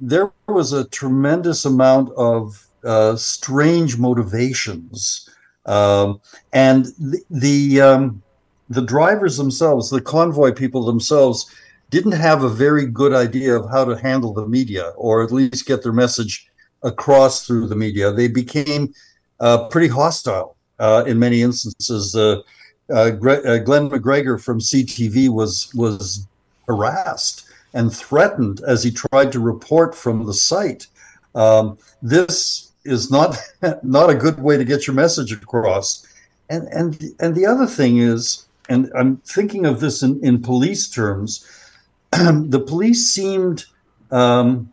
there 0.00 0.32
was 0.48 0.72
a 0.72 0.88
tremendous 0.88 1.64
amount 1.64 2.10
of 2.16 2.66
uh, 2.84 3.16
strange 3.16 3.96
motivations, 3.96 5.28
um, 5.66 6.20
and 6.52 6.86
the 6.98 7.22
the, 7.30 7.80
um, 7.80 8.22
the 8.68 8.82
drivers 8.82 9.36
themselves, 9.36 9.90
the 9.90 10.00
convoy 10.00 10.52
people 10.52 10.84
themselves, 10.84 11.50
didn't 11.90 12.12
have 12.12 12.42
a 12.42 12.48
very 12.48 12.86
good 12.86 13.12
idea 13.12 13.54
of 13.54 13.70
how 13.70 13.84
to 13.84 13.96
handle 13.96 14.32
the 14.32 14.46
media, 14.46 14.92
or 14.96 15.22
at 15.22 15.30
least 15.30 15.66
get 15.66 15.82
their 15.82 15.92
message 15.92 16.48
across 16.82 17.46
through 17.46 17.68
the 17.68 17.76
media. 17.76 18.10
They 18.12 18.28
became 18.28 18.92
uh, 19.40 19.68
pretty 19.68 19.88
hostile 19.88 20.56
uh, 20.78 21.04
in 21.06 21.18
many 21.18 21.42
instances. 21.42 22.14
Uh, 22.14 22.42
uh, 22.90 22.92
uh, 22.92 23.58
Glen 23.58 23.90
McGregor 23.90 24.42
from 24.42 24.60
CTV 24.60 25.28
was 25.28 25.72
was 25.74 26.26
harassed 26.66 27.48
and 27.74 27.92
threatened 27.92 28.60
as 28.66 28.82
he 28.82 28.90
tried 28.90 29.32
to 29.32 29.40
report 29.40 29.94
from 29.94 30.24
the 30.26 30.34
site. 30.34 30.86
Um, 31.34 31.78
this 32.02 32.72
is 32.84 33.10
not 33.10 33.36
not 33.82 34.10
a 34.10 34.14
good 34.14 34.40
way 34.40 34.56
to 34.56 34.64
get 34.64 34.86
your 34.86 34.94
message 34.94 35.32
across. 35.32 36.06
And 36.48 36.68
and 36.68 37.14
and 37.20 37.34
the 37.34 37.46
other 37.46 37.66
thing 37.66 37.98
is, 37.98 38.46
and 38.68 38.90
I'm 38.94 39.18
thinking 39.18 39.66
of 39.66 39.80
this 39.80 40.02
in, 40.02 40.22
in 40.24 40.42
police 40.42 40.88
terms, 40.88 41.44
the 42.10 42.64
police 42.66 43.10
seemed 43.10 43.64
um, 44.10 44.72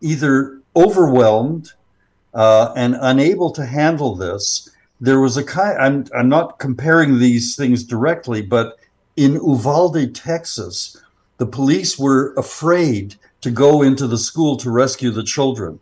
either 0.00 0.60
overwhelmed 0.74 1.72
uh, 2.34 2.72
and 2.76 2.96
unable 3.00 3.50
to 3.52 3.64
handle 3.64 4.14
this 4.14 4.70
there 5.00 5.20
was 5.20 5.36
a 5.36 5.44
kind 5.44 5.78
I'm 5.78 6.06
I'm 6.14 6.28
not 6.28 6.58
comparing 6.58 7.18
these 7.18 7.56
things 7.56 7.84
directly, 7.84 8.42
but 8.42 8.78
in 9.16 9.34
Uvalde, 9.34 10.14
Texas, 10.14 10.96
the 11.38 11.46
police 11.46 11.98
were 11.98 12.34
afraid 12.34 13.16
to 13.42 13.50
go 13.50 13.82
into 13.82 14.06
the 14.06 14.18
school 14.18 14.56
to 14.58 14.70
rescue 14.70 15.10
the 15.10 15.22
children. 15.22 15.80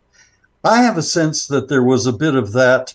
I 0.63 0.81
have 0.81 0.97
a 0.97 1.03
sense 1.03 1.47
that 1.47 1.69
there 1.69 1.83
was 1.83 2.05
a 2.05 2.13
bit 2.13 2.35
of 2.35 2.51
that 2.53 2.93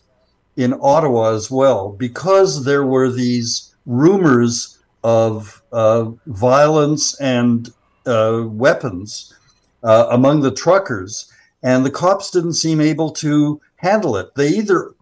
in 0.57 0.79
Ottawa 0.81 1.35
as 1.35 1.51
well, 1.51 1.91
because 1.91 2.65
there 2.65 2.85
were 2.85 3.11
these 3.11 3.70
rumors 3.87 4.79
of 5.03 5.63
uh, 5.73 6.11
violence 6.27 7.19
and 7.21 7.73
uh, 8.07 8.45
weapons 8.47 9.35
uh, 9.83 10.07
among 10.11 10.41
the 10.41 10.51
truckers, 10.51 11.31
and 11.63 11.85
the 11.85 11.91
cops 11.91 12.31
didn't 12.31 12.55
seem 12.55 12.81
able 12.81 13.11
to 13.11 13.61
handle 13.77 14.17
it. 14.17 14.35
They 14.35 14.49
either 14.49 14.93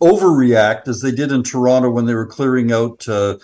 overreact 0.00 0.88
as 0.88 1.00
they 1.00 1.10
did 1.10 1.32
in 1.32 1.42
Toronto 1.42 1.90
when 1.90 2.06
they 2.06 2.14
were 2.14 2.26
clearing 2.26 2.72
out 2.72 3.06
uh, 3.08 3.38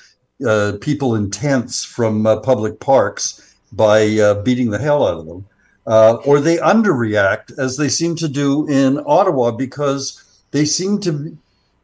uh, 0.47 0.73
people 0.81 1.15
in 1.15 1.31
tents 1.31 1.85
from 1.85 2.27
uh, 2.27 2.41
public 2.41 2.81
parks 2.81 3.57
by 3.73 4.35
beating 4.45 4.71
the 4.71 4.79
hell 4.79 5.07
out 5.07 5.19
of 5.19 5.27
them, 5.27 5.47
or 6.27 6.41
they 6.41 6.59
underreact 6.59 7.59
as 7.59 7.79
they 7.79 7.89
seem 7.89 8.15
to 8.17 8.29
do 8.29 8.69
in 8.69 9.03
Ottawa 9.07 9.51
because 9.51 10.23
they 10.51 10.67
seem 10.67 11.01
to 11.01 11.37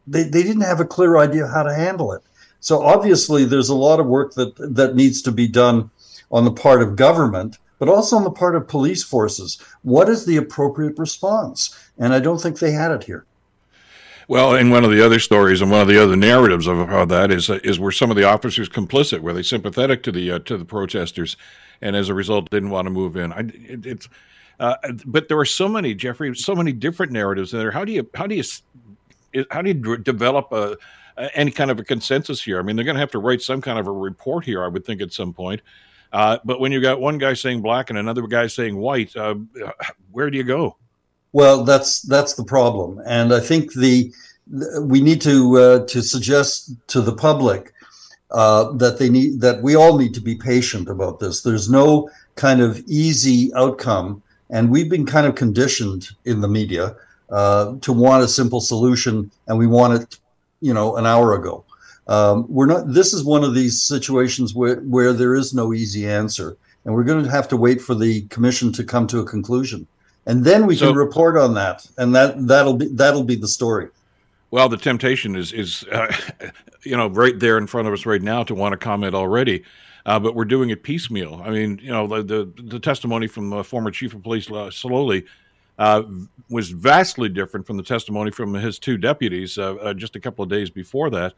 they, 0.06 0.22
they 0.22 0.42
didn't 0.42 0.62
have 0.62 0.80
a 0.80 0.84
clear 0.84 1.18
idea 1.18 1.46
how 1.46 1.62
to 1.62 1.74
handle 1.74 2.12
it. 2.12 2.22
So 2.60 2.82
obviously, 2.82 3.44
there's 3.44 3.68
a 3.68 3.74
lot 3.74 4.00
of 4.00 4.06
work 4.06 4.34
that 4.34 4.54
that 4.74 4.94
needs 4.94 5.22
to 5.22 5.32
be 5.32 5.46
done 5.46 5.90
on 6.30 6.44
the 6.44 6.52
part 6.52 6.82
of 6.82 6.96
government, 6.96 7.58
but 7.78 7.88
also 7.88 8.16
on 8.16 8.24
the 8.24 8.30
part 8.30 8.56
of 8.56 8.68
police 8.68 9.04
forces. 9.04 9.58
What 9.82 10.08
is 10.08 10.26
the 10.26 10.36
appropriate 10.36 10.98
response? 10.98 11.76
And 11.98 12.12
I 12.12 12.20
don't 12.20 12.40
think 12.40 12.58
they 12.58 12.72
had 12.72 12.90
it 12.90 13.04
here. 13.04 13.24
Well, 14.26 14.54
and 14.54 14.70
one 14.70 14.84
of 14.84 14.90
the 14.90 15.04
other 15.04 15.20
stories 15.20 15.62
and 15.62 15.70
one 15.70 15.80
of 15.80 15.88
the 15.88 16.02
other 16.02 16.14
narratives 16.14 16.66
of 16.66 16.86
how 16.88 17.06
that 17.06 17.30
is 17.30 17.48
is 17.48 17.80
were 17.80 17.92
some 17.92 18.10
of 18.10 18.16
the 18.16 18.24
officers 18.24 18.68
complicit? 18.68 19.20
Were 19.20 19.32
they 19.32 19.42
sympathetic 19.42 20.02
to 20.02 20.12
the 20.12 20.32
uh, 20.32 20.38
to 20.40 20.58
the 20.58 20.66
protesters, 20.66 21.36
and 21.80 21.96
as 21.96 22.10
a 22.10 22.14
result 22.14 22.50
didn't 22.50 22.70
want 22.70 22.86
to 22.86 22.90
move 22.90 23.16
in? 23.16 23.32
I, 23.32 23.40
it, 23.40 23.86
it's 23.86 24.08
uh, 24.60 24.76
but 25.06 25.28
there 25.28 25.38
are 25.38 25.46
so 25.46 25.68
many, 25.68 25.94
Jeffrey, 25.94 26.34
so 26.34 26.54
many 26.54 26.72
different 26.72 27.12
narratives 27.12 27.52
there. 27.52 27.70
How 27.70 27.84
do 27.84 27.92
you 27.92 28.08
how 28.14 28.26
do 28.26 28.34
you 28.34 28.44
how 29.50 29.62
do 29.62 29.68
you 29.70 29.96
develop 29.96 30.52
a, 30.52 30.76
any 31.34 31.50
kind 31.50 31.70
of 31.70 31.78
a 31.78 31.84
consensus 31.84 32.42
here? 32.42 32.58
I 32.58 32.62
mean, 32.62 32.76
they're 32.76 32.84
going 32.84 32.96
to 32.96 33.00
have 33.00 33.10
to 33.12 33.18
write 33.18 33.42
some 33.42 33.60
kind 33.60 33.78
of 33.78 33.86
a 33.86 33.92
report 33.92 34.44
here, 34.44 34.64
I 34.64 34.68
would 34.68 34.84
think, 34.84 35.00
at 35.00 35.12
some 35.12 35.32
point. 35.32 35.60
Uh, 36.12 36.38
but 36.44 36.60
when 36.60 36.72
you 36.72 36.80
got 36.80 37.00
one 37.00 37.18
guy 37.18 37.34
saying 37.34 37.60
black 37.60 37.90
and 37.90 37.98
another 37.98 38.26
guy 38.26 38.46
saying 38.46 38.76
white, 38.76 39.14
uh, 39.16 39.34
where 40.12 40.30
do 40.30 40.36
you 40.36 40.44
go? 40.44 40.76
Well, 41.32 41.64
that's 41.64 42.00
that's 42.02 42.34
the 42.34 42.44
problem, 42.44 43.02
and 43.06 43.34
I 43.34 43.40
think 43.40 43.74
the 43.74 44.12
we 44.80 45.00
need 45.00 45.20
to 45.22 45.58
uh, 45.58 45.86
to 45.86 46.02
suggest 46.02 46.74
to 46.88 47.02
the 47.02 47.12
public 47.12 47.74
uh, 48.30 48.72
that 48.72 48.98
they 48.98 49.10
need 49.10 49.40
that 49.42 49.62
we 49.62 49.76
all 49.76 49.98
need 49.98 50.14
to 50.14 50.22
be 50.22 50.34
patient 50.34 50.88
about 50.88 51.20
this. 51.20 51.42
There's 51.42 51.68
no 51.68 52.10
kind 52.36 52.62
of 52.62 52.82
easy 52.86 53.52
outcome, 53.54 54.22
and 54.48 54.70
we've 54.70 54.88
been 54.88 55.04
kind 55.04 55.26
of 55.26 55.34
conditioned 55.34 56.08
in 56.24 56.40
the 56.40 56.48
media 56.48 56.96
uh, 57.30 57.74
to 57.82 57.92
want 57.92 58.24
a 58.24 58.28
simple 58.28 58.60
solution, 58.60 59.30
and 59.48 59.58
we 59.58 59.66
want 59.66 60.02
it, 60.02 60.18
you 60.60 60.74
know, 60.74 60.96
an 60.96 61.06
hour 61.06 61.34
ago. 61.34 61.64
Um, 62.06 62.46
we're 62.48 62.66
not. 62.66 62.92
This 62.92 63.12
is 63.12 63.24
one 63.24 63.44
of 63.44 63.54
these 63.54 63.82
situations 63.82 64.54
where 64.54 64.76
where 64.80 65.12
there 65.12 65.34
is 65.34 65.52
no 65.52 65.72
easy 65.72 66.08
answer, 66.08 66.56
and 66.84 66.94
we're 66.94 67.04
going 67.04 67.22
to 67.22 67.30
have 67.30 67.48
to 67.48 67.56
wait 67.56 67.80
for 67.80 67.94
the 67.94 68.22
commission 68.28 68.72
to 68.72 68.84
come 68.84 69.06
to 69.08 69.20
a 69.20 69.24
conclusion 69.24 69.86
and 70.28 70.44
then 70.44 70.66
we 70.66 70.76
so, 70.76 70.88
can 70.88 70.96
report 70.96 71.38
on 71.38 71.54
that, 71.54 71.86
and 71.96 72.14
that 72.14 72.46
that'll 72.46 72.74
be 72.74 72.86
that'll 72.88 73.24
be 73.24 73.34
the 73.34 73.48
story. 73.48 73.88
Well, 74.50 74.68
the 74.68 74.76
temptation 74.76 75.34
is 75.34 75.52
is 75.52 75.84
uh, 75.90 76.14
you 76.82 76.96
know 76.96 77.08
right 77.08 77.36
there 77.40 77.56
in 77.56 77.66
front 77.66 77.88
of 77.88 77.94
us 77.94 78.04
right 78.04 78.22
now 78.22 78.44
to 78.44 78.54
want 78.54 78.74
to 78.74 78.76
comment 78.76 79.14
already. 79.14 79.64
Uh, 80.06 80.18
but 80.18 80.34
we're 80.34 80.44
doing 80.44 80.70
it 80.70 80.82
piecemeal. 80.82 81.42
I 81.44 81.50
mean, 81.50 81.80
you 81.82 81.90
know, 81.90 82.06
the 82.06 82.22
the, 82.22 82.62
the 82.62 82.78
testimony 82.78 83.26
from 83.26 83.48
the 83.48 83.64
former 83.64 83.90
chief 83.90 84.14
of 84.14 84.22
police, 84.22 84.48
uh, 84.48 84.70
Sloly, 84.70 85.24
uh, 85.78 86.02
was 86.50 86.70
vastly 86.70 87.28
different 87.28 87.66
from 87.66 87.76
the 87.76 87.82
testimony 87.82 88.30
from 88.30 88.54
his 88.54 88.78
two 88.78 88.96
deputies 88.96 89.58
uh, 89.58 89.74
uh, 89.76 89.94
just 89.94 90.16
a 90.16 90.20
couple 90.20 90.42
of 90.42 90.48
days 90.48 90.70
before 90.70 91.10
that. 91.10 91.34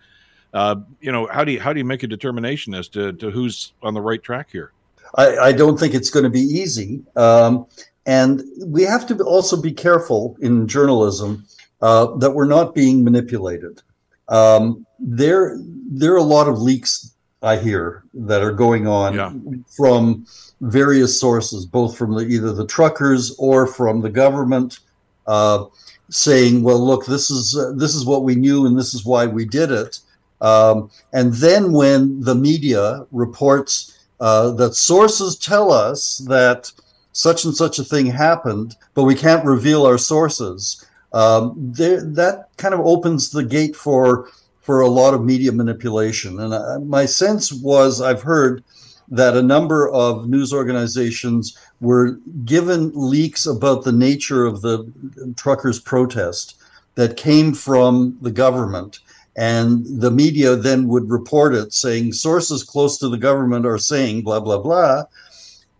Uh, 0.53 0.76
you 1.00 1.12
know, 1.12 1.29
how 1.31 1.44
do 1.44 1.53
you 1.53 1.61
how 1.61 1.72
do 1.72 1.79
you 1.79 1.85
make 1.85 2.03
a 2.03 2.07
determination 2.07 2.74
as 2.74 2.88
to, 2.88 3.12
to 3.14 3.31
who's 3.31 3.72
on 3.83 3.94
the 3.94 4.00
right 4.00 4.22
track 4.22 4.48
here? 4.50 4.72
I, 5.16 5.37
I 5.38 5.53
don't 5.53 5.79
think 5.79 5.94
it's 5.94 6.11
going 6.11 6.24
to 6.24 6.31
be 6.31 6.40
easy. 6.40 7.03
Um, 7.16 7.66
and 8.07 8.42
we 8.64 8.83
have 8.83 9.07
to 9.09 9.16
also 9.24 9.61
be 9.61 9.72
careful 9.72 10.37
in 10.40 10.66
journalism 10.66 11.44
that 11.81 12.33
we're 12.35 12.46
not 12.46 12.74
being 12.74 13.05
manipulated. 13.05 13.83
Um, 14.29 14.87
there, 14.98 15.59
there 15.90 16.12
are 16.12 16.18
a 16.18 16.22
lot 16.22 16.48
of 16.48 16.61
leaks 16.61 17.10
I 17.42 17.57
hear 17.57 18.05
that 18.12 18.42
are 18.42 18.53
going 18.53 18.87
on 18.87 19.14
yeah. 19.14 19.33
from 19.76 20.26
various 20.61 21.18
sources, 21.18 21.64
both 21.64 21.96
from 21.96 22.14
the, 22.14 22.26
either 22.26 22.53
the 22.53 22.66
truckers 22.66 23.35
or 23.38 23.66
from 23.66 24.03
the 24.03 24.11
government, 24.11 24.81
uh, 25.26 25.64
saying, 26.11 26.62
"Well, 26.62 26.85
look, 26.85 27.07
this 27.07 27.31
is 27.31 27.57
uh, 27.57 27.72
this 27.76 27.94
is 27.94 28.05
what 28.05 28.24
we 28.24 28.35
knew, 28.35 28.66
and 28.66 28.79
this 28.79 28.92
is 28.92 29.07
why 29.07 29.26
we 29.26 29.46
did 29.46 29.70
it." 29.70 30.00
Um, 30.40 30.90
and 31.12 31.33
then 31.35 31.72
when 31.72 32.20
the 32.22 32.35
media 32.35 33.07
reports 33.11 33.98
uh, 34.20 34.50
that 34.53 34.74
sources 34.74 35.37
tell 35.37 35.72
us 35.72 36.18
that 36.29 36.72
such 37.12 37.44
and 37.44 37.57
such 37.57 37.79
a 37.79 37.85
thing 37.85 38.07
happened, 38.07 38.76
but 38.94 39.05
we 39.05 39.14
can't 39.14 39.44
reveal 39.44 39.87
our 39.87 39.98
sources, 39.98 40.87
um, 41.12 41.55
that 41.74 42.46
kind 42.57 42.74
of 42.74 42.81
opens 42.81 43.31
the 43.31 43.42
gate 43.42 43.74
for 43.74 44.29
for 44.61 44.81
a 44.81 44.88
lot 44.88 45.14
of 45.14 45.25
media 45.25 45.53
manipulation. 45.53 46.38
And 46.38 46.53
uh, 46.53 46.79
my 46.81 47.07
sense 47.07 47.53
was, 47.53 48.01
I've 48.01 48.23
heard 48.23 48.62
that 49.09 49.37
a 49.37 49.42
number 49.42 49.90
of 49.90 50.29
news 50.29 50.53
organizations 50.53 51.59
were 51.81 52.12
given 52.44 52.92
leaks 52.94 53.46
about 53.46 53.85
the 53.85 53.92
nature 53.92 54.44
of 54.44 54.61
the 54.62 54.90
truckers' 55.37 55.81
protest 55.81 56.62
that 56.94 57.16
came 57.16 57.53
from 57.53 58.16
the 58.20 58.31
government. 58.31 59.01
And 59.37 59.85
the 59.87 60.11
media 60.11 60.55
then 60.55 60.88
would 60.88 61.11
report 61.11 61.55
it 61.55 61.73
saying 61.73 62.12
sources 62.12 62.62
close 62.62 62.99
to 62.99 63.09
the 63.09 63.18
government 63.18 63.66
are 63.66 63.79
saying 63.79 64.23
blah, 64.23 64.40
blah, 64.40 64.59
blah. 64.59 65.05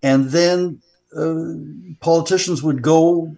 And 0.03 0.31
then 0.31 0.81
uh, 1.15 1.45
politicians 2.01 2.63
would 2.63 2.83
go 2.83 3.37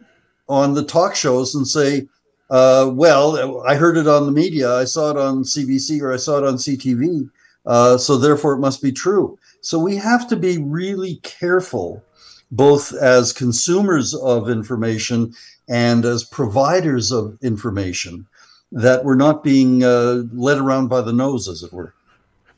on 0.49 0.75
the 0.75 0.85
talk 0.85 1.15
shows 1.15 1.55
and 1.55 1.67
say, 1.67 2.07
uh, 2.53 2.91
well, 2.93 3.63
I 3.67 3.77
heard 3.77 3.97
it 3.97 4.07
on 4.07 4.27
the 4.27 4.33
media, 4.33 4.77
I 4.77 4.85
saw 4.85 5.11
it 5.11 5.17
on 5.17 5.43
CBC 5.43 6.03
or 6.03 6.13
I 6.13 6.19
saw 6.19 6.37
it 6.37 6.45
on 6.45 6.57
CTV, 6.57 7.31
uh, 7.65 7.97
so 7.97 8.19
therefore 8.19 8.53
it 8.53 8.59
must 8.61 8.83
be 8.83 8.93
true. 8.93 9.39
So 9.63 9.79
we 9.79 9.97
have 9.97 10.29
to 10.29 10.37
be 10.37 10.59
really 10.59 11.15
careful, 11.23 12.05
both 12.51 12.93
as 12.93 13.33
consumers 13.33 14.15
of 14.15 14.51
information 14.51 15.33
and 15.67 16.05
as 16.05 16.25
providers 16.25 17.11
of 17.11 17.39
information, 17.43 18.27
that 18.71 19.03
we're 19.03 19.15
not 19.15 19.43
being 19.43 19.83
uh, 19.83 20.25
led 20.35 20.59
around 20.59 20.89
by 20.89 21.01
the 21.01 21.13
nose, 21.13 21.49
as 21.49 21.63
it 21.63 21.73
were. 21.73 21.95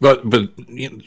But 0.00 0.28
but 0.28 0.50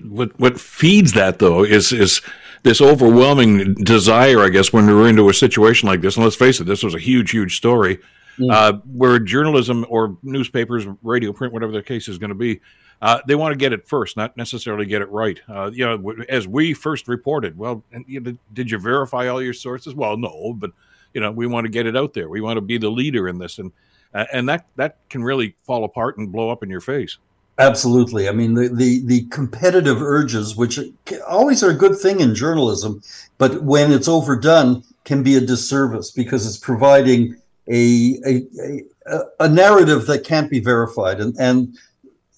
what 0.05 0.39
what 0.39 0.57
feeds 0.57 1.11
that 1.11 1.39
though 1.39 1.65
is 1.65 1.91
is 1.91 2.21
this 2.63 2.79
overwhelming 2.79 3.73
desire, 3.73 4.43
I 4.43 4.49
guess, 4.49 4.71
when 4.71 4.87
we're 4.87 5.09
into 5.09 5.27
a 5.27 5.33
situation 5.33 5.89
like 5.89 5.99
this. 5.99 6.15
And 6.15 6.23
let's 6.23 6.37
face 6.37 6.61
it, 6.61 6.63
this 6.63 6.83
was 6.83 6.95
a 6.95 6.99
huge, 6.99 7.31
huge 7.31 7.57
story, 7.57 7.99
mm. 8.39 8.51
uh, 8.51 8.73
where 8.93 9.19
journalism 9.19 9.85
or 9.89 10.17
newspapers, 10.23 10.85
radio, 11.03 11.33
print, 11.33 11.53
whatever 11.53 11.71
the 11.71 11.83
case 11.83 12.07
is 12.07 12.17
going 12.17 12.29
to 12.29 12.35
be, 12.35 12.61
uh, 13.01 13.19
they 13.27 13.35
want 13.35 13.53
to 13.53 13.57
get 13.57 13.73
it 13.73 13.87
first, 13.87 14.17
not 14.17 14.35
necessarily 14.37 14.85
get 14.85 15.01
it 15.01 15.09
right. 15.09 15.39
Uh, 15.47 15.69
you 15.71 15.85
know, 15.85 16.15
as 16.29 16.47
we 16.47 16.73
first 16.73 17.07
reported, 17.07 17.57
well, 17.57 17.83
you 18.07 18.19
know, 18.19 18.37
did 18.53 18.71
you 18.71 18.79
verify 18.79 19.27
all 19.27 19.41
your 19.41 19.53
sources? 19.53 19.93
Well, 19.93 20.17
no, 20.17 20.53
but 20.55 20.71
you 21.13 21.21
know, 21.21 21.31
we 21.31 21.47
want 21.47 21.65
to 21.65 21.69
get 21.69 21.85
it 21.85 21.95
out 21.95 22.13
there. 22.13 22.29
We 22.29 22.41
want 22.41 22.57
to 22.57 22.61
be 22.61 22.77
the 22.77 22.89
leader 22.89 23.27
in 23.27 23.37
this, 23.37 23.59
and 23.59 23.71
uh, 24.13 24.25
and 24.33 24.49
that 24.49 24.65
that 24.77 24.97
can 25.09 25.23
really 25.23 25.55
fall 25.63 25.83
apart 25.83 26.17
and 26.17 26.31
blow 26.31 26.49
up 26.49 26.63
in 26.63 26.69
your 26.69 26.81
face. 26.81 27.17
Absolutely. 27.59 28.29
I 28.29 28.33
mean, 28.33 28.53
the, 28.53 28.69
the, 28.69 29.03
the 29.05 29.25
competitive 29.29 29.99
urges, 29.99 30.55
which 30.55 30.79
always 31.27 31.63
are 31.63 31.71
a 31.71 31.73
good 31.73 31.97
thing 31.97 32.19
in 32.19 32.35
journalism, 32.35 33.01
but 33.39 33.63
when 33.63 33.91
it's 33.91 34.07
overdone, 34.07 34.83
can 35.05 35.23
be 35.23 35.37
a 35.37 35.41
disservice 35.41 36.11
because 36.11 36.45
it's 36.45 36.57
providing 36.57 37.35
a, 37.71 38.19
a, 38.25 39.19
a, 39.39 39.49
narrative 39.49 40.05
that 40.07 40.23
can't 40.23 40.49
be 40.49 40.59
verified. 40.59 41.19
And, 41.19 41.35
and 41.37 41.77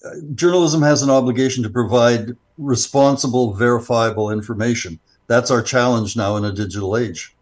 uh, 0.04 0.10
journalism 0.34 0.82
has 0.82 1.02
an 1.02 1.10
obligation 1.10 1.62
to 1.62 1.70
provide 1.70 2.36
responsible, 2.58 3.54
verifiable 3.54 4.30
information. 4.30 4.98
That's 5.26 5.50
our 5.50 5.62
challenge 5.62 6.16
now 6.16 6.36
in 6.36 6.44
a 6.44 6.52
digital 6.52 6.96
age. 6.96 7.34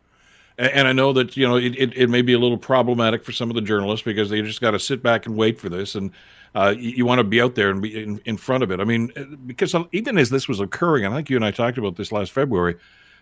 And 0.58 0.88
I 0.88 0.92
know 0.92 1.12
that 1.12 1.36
you 1.36 1.46
know 1.46 1.56
it, 1.56 1.76
it, 1.76 1.96
it 1.96 2.10
may 2.10 2.20
be 2.20 2.32
a 2.32 2.38
little 2.38 2.58
problematic 2.58 3.24
for 3.24 3.30
some 3.30 3.48
of 3.48 3.54
the 3.54 3.62
journalists 3.62 4.04
because 4.04 4.28
they 4.28 4.42
just 4.42 4.60
got 4.60 4.72
to 4.72 4.80
sit 4.80 5.04
back 5.04 5.24
and 5.26 5.36
wait 5.36 5.60
for 5.60 5.68
this, 5.68 5.94
and 5.94 6.10
uh, 6.56 6.74
you, 6.76 7.06
want 7.06 7.20
to 7.20 7.24
be 7.24 7.40
out 7.40 7.54
there 7.54 7.70
and 7.70 7.80
be 7.80 8.02
in, 8.02 8.20
in, 8.24 8.36
front 8.36 8.64
of 8.64 8.72
it. 8.72 8.80
I 8.80 8.84
mean, 8.84 9.12
uh, 9.16 9.36
because 9.46 9.72
even 9.92 10.18
as 10.18 10.30
this 10.30 10.48
was 10.48 10.58
occurring, 10.58 11.06
I 11.06 11.14
think 11.14 11.30
you 11.30 11.36
and 11.36 11.44
I 11.44 11.52
talked 11.52 11.78
about 11.78 11.94
this 11.94 12.10
last 12.10 12.32
February. 12.32 12.74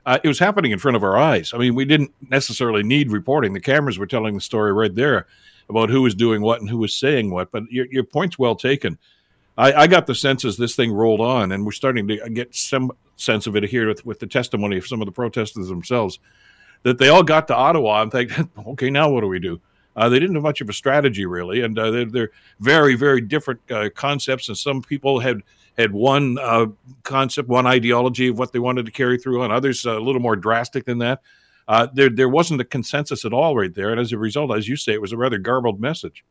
Uh, 0.07 0.21
it 0.23 0.29
was 0.29 0.39
happening 0.39 0.71
in 0.71 0.79
front 0.79 0.97
of 0.97 1.03
our 1.03 1.17
eyes. 1.17 1.53
I 1.53 1.59
mean, 1.59 1.75
we 1.75 1.85
didn't 1.85 2.15
necessarily 2.31 2.85
need 2.85 3.11
reporting. 3.11 3.53
The 3.53 3.61
cameras 3.61 3.99
were 3.99 4.07
telling 4.07 4.35
the 4.35 4.41
story 4.41 4.73
right 4.73 4.95
there 4.95 5.27
about 5.69 5.91
who 5.91 6.03
was 6.03 6.15
doing 6.15 6.43
what 6.43 6.61
and 6.61 6.71
who 6.71 6.79
was 6.79 6.97
saying 6.97 7.33
what. 7.33 7.51
But 7.51 7.65
your, 7.71 7.87
your 7.91 8.05
point's 8.05 8.39
well 8.39 8.55
taken. 8.55 8.99
I, 9.59 9.73
I, 9.73 9.87
got 9.87 10.07
the 10.07 10.15
sense 10.15 10.45
as 10.45 10.57
this 10.57 10.77
thing 10.77 10.93
rolled 10.93 11.21
on, 11.21 11.51
and 11.51 11.65
we're 11.65 11.73
starting 11.73 12.07
to 12.09 12.29
get 12.31 12.55
some 12.55 12.93
sense 13.17 13.47
of 13.47 13.57
it 13.57 13.65
here 13.65 13.89
with, 13.89 14.05
with 14.05 14.21
the 14.21 14.27
testimony 14.27 14.77
of 14.77 14.87
some 14.87 15.01
of 15.01 15.07
the 15.07 15.13
protesters 15.13 15.69
themselves, 15.69 16.19
that 16.83 16.99
they 16.99 17.09
all 17.09 17.23
got 17.23 17.49
to 17.49 17.57
Ottawa 17.57 18.03
and 18.03 18.13
think, 18.13 18.31
okay, 18.67 18.91
now 18.91 19.11
what 19.11 19.23
do 19.23 19.29
we 19.29 19.41
do? 19.41 19.61
Uh, 19.97 20.11
they 20.11 20.21
didn't 20.21 20.37
have 20.37 20.43
much 20.43 20.61
of 20.61 20.69
a 20.69 20.75
strategy 20.75 21.25
really, 21.25 21.63
and 21.63 21.79
uh, 21.79 21.91
they're, 21.91 22.05
they're, 22.05 22.31
very, 22.61 22.95
very 22.95 23.21
different 23.21 23.61
uh, 23.71 23.89
concepts. 23.95 24.49
And 24.49 24.59
some 24.59 24.83
people 24.83 25.21
had 25.21 25.41
had 25.77 25.93
one 25.93 26.39
uh, 26.39 26.67
concept, 27.03 27.49
one 27.49 27.67
ideology 27.67 28.29
of 28.29 28.39
what 28.39 28.53
they 28.53 28.59
wanted 28.59 28.87
to 28.87 28.93
carry 28.93 29.19
through, 29.19 29.43
and 29.43 29.53
others 29.53 29.87
uh, 29.87 29.99
a 29.99 30.01
little 30.01 30.21
more 30.21 30.37
drastic 30.37 30.85
than 30.85 30.99
that. 30.99 31.21
Uh, 31.69 31.89
there, 31.93 32.09
there 32.09 32.29
wasn't 32.29 32.61
a 32.61 32.65
consensus 32.65 33.25
at 33.25 33.33
all 33.33 33.57
right 33.57 33.75
there, 33.75 33.91
and 33.91 34.01
as 34.01 34.13
a 34.13 34.19
result, 34.19 34.57
as 34.57 34.69
you 34.69 34.77
say, 34.77 34.93
it 34.93 35.01
was 35.01 35.13
a 35.13 35.17
rather 35.17 35.39
garbled 35.39 35.81
message. 35.81 36.25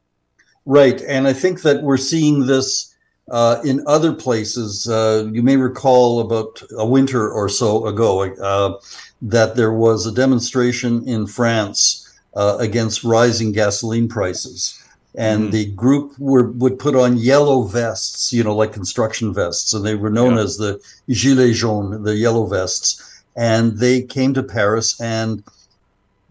Right, 0.65 1.01
and 1.01 1.27
I 1.27 1.33
think 1.33 1.61
that 1.61 1.83
we're 1.83 1.97
seeing 1.97 2.45
this 2.47 2.95
uh, 3.31 3.61
in 3.63 3.83
other 3.87 4.13
places. 4.13 4.87
Uh, 4.87 5.29
you 5.31 5.43
may 5.43 5.57
recall 5.57 6.21
about 6.21 6.61
a 6.77 6.85
winter 6.85 7.29
or 7.29 7.49
so 7.49 7.85
ago 7.87 8.23
uh, 8.23 8.79
that 9.21 9.55
there 9.55 9.73
was 9.73 10.05
a 10.05 10.11
demonstration 10.13 11.07
in 11.07 11.27
France 11.27 12.19
uh, 12.35 12.57
against 12.59 13.03
rising 13.03 13.51
gasoline 13.51 14.07
prices. 14.07 14.81
And 15.17 15.49
mm. 15.49 15.51
the 15.51 15.65
group 15.71 16.17
were, 16.19 16.51
would 16.51 16.77
put 16.77 16.95
on 16.95 17.17
yellow 17.17 17.63
vests, 17.63 18.33
you 18.33 18.43
know, 18.43 18.55
like 18.55 18.73
construction 18.73 19.33
vests, 19.33 19.73
and 19.73 19.85
they 19.85 19.95
were 19.95 20.09
known 20.09 20.35
yeah. 20.35 20.43
as 20.43 20.57
the 20.57 20.81
gilets 21.07 21.55
jaunes, 21.55 22.03
the 22.03 22.15
yellow 22.15 22.45
vests. 22.45 23.01
And 23.35 23.77
they 23.79 24.01
came 24.01 24.33
to 24.33 24.43
Paris 24.43 24.99
and 24.99 25.43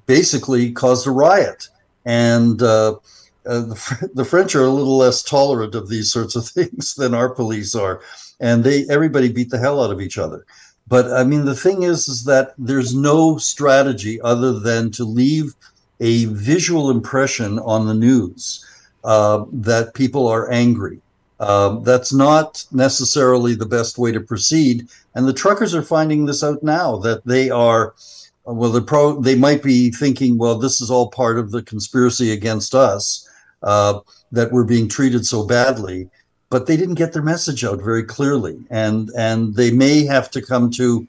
basically 0.07 0.73
caused 0.73 1.07
a 1.07 1.11
riot. 1.11 1.69
And 2.05 2.63
uh, 2.63 2.97
uh, 3.47 3.61
the, 3.61 4.11
the, 4.15 4.25
French 4.25 4.55
are 4.55 4.65
a 4.65 4.71
little 4.71 4.97
less 4.97 5.23
tolerant 5.23 5.75
of 5.75 5.89
these 5.89 6.13
sorts 6.13 6.37
of 6.37 6.47
things 6.49 6.95
than 6.95 7.15
our 7.15 7.29
police 7.29 7.75
are, 7.75 8.01
and 8.41 8.65
they 8.65 8.87
everybody 8.89 9.33
beat 9.33 9.51
the 9.51 9.59
hell 9.59 9.83
out 9.83 9.93
of 9.93 10.01
each 10.01 10.19
other. 10.19 10.45
But 10.87 11.11
I 11.13 11.25
mean, 11.25 11.47
the 11.47 11.55
thing 11.55 11.83
is, 11.83 12.09
is 12.09 12.25
that 12.25 12.55
there's 12.59 12.95
no 12.95 13.39
strategy 13.39 14.21
other 14.21 14.53
than 14.53 14.91
to 14.93 15.05
leave 15.05 15.55
a 16.01 16.27
visual 16.27 16.91
impression 16.91 17.59
on 17.61 17.87
the 17.87 17.95
news 17.95 18.65
uh, 19.05 19.45
that 19.53 19.95
people 19.95 20.27
are 20.27 20.51
angry. 20.51 21.01
Uh, 21.39 21.81
that's 21.81 22.13
not 22.13 22.65
necessarily 22.73 23.55
the 23.55 23.67
best 23.67 23.99
way 23.99 24.11
to 24.11 24.21
proceed. 24.21 24.89
And 25.15 25.29
the 25.29 25.33
truckers 25.33 25.75
are 25.75 25.83
finding 25.83 26.25
this 26.25 26.43
out 26.43 26.63
now 26.63 26.97
that 26.99 27.25
they 27.27 27.51
are, 27.51 27.95
well, 28.45 28.81
pro, 28.81 29.21
they 29.21 29.35
might 29.35 29.63
be 29.63 29.91
thinking, 29.91 30.39
well, 30.39 30.57
this 30.59 30.81
is 30.81 30.91
all 30.91 31.11
part 31.11 31.39
of 31.39 31.51
the 31.51 31.63
conspiracy 31.63 32.33
against 32.33 32.75
us, 32.75 33.29
uh, 33.63 34.01
that 34.33 34.53
we're 34.53 34.65
being 34.65 34.89
treated 34.89 35.27
so 35.27 35.47
badly. 35.47 36.09
But 36.51 36.67
they 36.67 36.77
didn't 36.77 36.95
get 36.95 37.13
their 37.13 37.23
message 37.23 37.65
out 37.65 37.83
very 37.83 38.05
clearly. 38.05 38.65
And, 38.71 39.11
and 39.17 39.55
they 39.55 39.71
may 39.71 40.05
have 40.05 40.31
to 40.31 40.43
come 40.43 40.71
to 40.73 41.07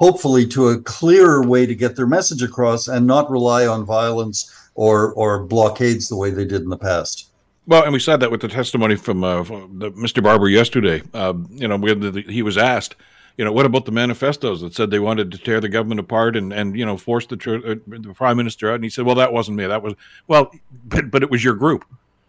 hopefully 0.00 0.46
to 0.48 0.70
a 0.70 0.80
clearer 0.80 1.46
way 1.46 1.66
to 1.66 1.74
get 1.74 1.94
their 1.94 2.06
message 2.06 2.42
across 2.42 2.88
and 2.88 3.06
not 3.06 3.30
rely 3.30 3.66
on 3.66 3.84
violence 3.84 4.50
or 4.74 5.12
or 5.12 5.44
blockades 5.44 6.08
the 6.08 6.16
way 6.16 6.30
they 6.30 6.44
did 6.44 6.62
in 6.62 6.68
the 6.68 6.78
past. 6.78 7.28
Well, 7.66 7.84
and 7.84 7.92
we 7.92 8.00
saw 8.00 8.16
that 8.16 8.30
with 8.30 8.40
the 8.40 8.48
testimony 8.48 8.96
from, 8.96 9.22
uh, 9.22 9.44
from 9.44 9.78
the, 9.78 9.92
Mr. 9.92 10.20
Barber 10.20 10.48
yesterday. 10.48 11.02
Uh, 11.14 11.34
you 11.50 11.68
know, 11.68 11.78
the, 11.78 12.24
he 12.26 12.42
was 12.42 12.58
asked, 12.58 12.96
you 13.36 13.44
know, 13.44 13.52
what 13.52 13.66
about 13.66 13.84
the 13.84 13.92
manifestos 13.92 14.62
that 14.62 14.74
said 14.74 14.90
they 14.90 14.98
wanted 14.98 15.30
to 15.30 15.38
tear 15.38 15.60
the 15.60 15.68
government 15.68 16.00
apart 16.00 16.36
and, 16.36 16.52
and 16.52 16.76
you 16.76 16.84
know, 16.84 16.96
force 16.96 17.24
the, 17.26 17.36
uh, 17.36 17.74
the 17.86 18.14
prime 18.14 18.36
minister 18.36 18.70
out? 18.70 18.76
And 18.76 18.84
he 18.84 18.90
said, 18.90 19.06
well, 19.06 19.14
that 19.14 19.32
wasn't 19.32 19.58
me. 19.58 19.66
That 19.66 19.82
was, 19.82 19.94
well, 20.26 20.50
but, 20.84 21.10
but 21.10 21.22
it 21.22 21.30
was 21.30 21.44
your 21.44 21.54
group. 21.54 21.84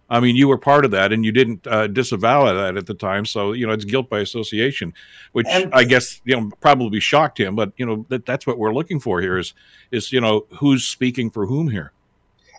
I 0.09 0.19
mean, 0.19 0.35
you 0.35 0.47
were 0.47 0.59
part 0.59 0.85
of 0.85 0.91
that, 0.91 1.11
and 1.11 1.25
you 1.25 1.31
didn't 1.31 1.65
uh, 1.65 1.87
disavow 1.87 2.53
that 2.53 2.77
at 2.77 2.85
the 2.85 2.93
time. 2.93 3.25
So 3.25 3.53
you 3.53 3.65
know, 3.65 3.73
it's 3.73 3.85
guilt 3.85 4.09
by 4.09 4.19
association, 4.19 4.93
which 5.31 5.47
and, 5.49 5.73
I 5.73 5.85
guess 5.85 6.21
you 6.23 6.35
know 6.35 6.51
probably 6.61 6.99
shocked 6.99 7.39
him. 7.39 7.55
But 7.55 7.71
you 7.77 7.85
know, 7.85 8.05
that, 8.09 8.25
that's 8.25 8.45
what 8.45 8.59
we're 8.59 8.73
looking 8.73 8.99
for 8.99 9.21
here 9.21 9.39
is 9.39 9.53
is 9.91 10.11
you 10.11 10.21
know 10.21 10.45
who's 10.59 10.85
speaking 10.85 11.31
for 11.31 11.47
whom 11.47 11.69
here. 11.69 11.93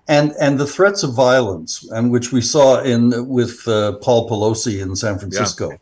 And 0.06 0.34
and 0.38 0.58
the 0.58 0.66
threats 0.66 1.02
of 1.02 1.14
violence, 1.14 1.88
and 1.90 2.10
which 2.10 2.30
we 2.30 2.42
saw 2.42 2.80
in 2.82 3.26
with 3.26 3.66
uh, 3.66 3.92
Paul 4.02 4.28
Pelosi 4.28 4.82
in 4.82 4.94
San 4.96 5.18
Francisco. 5.18 5.70
Yeah. 5.70 5.76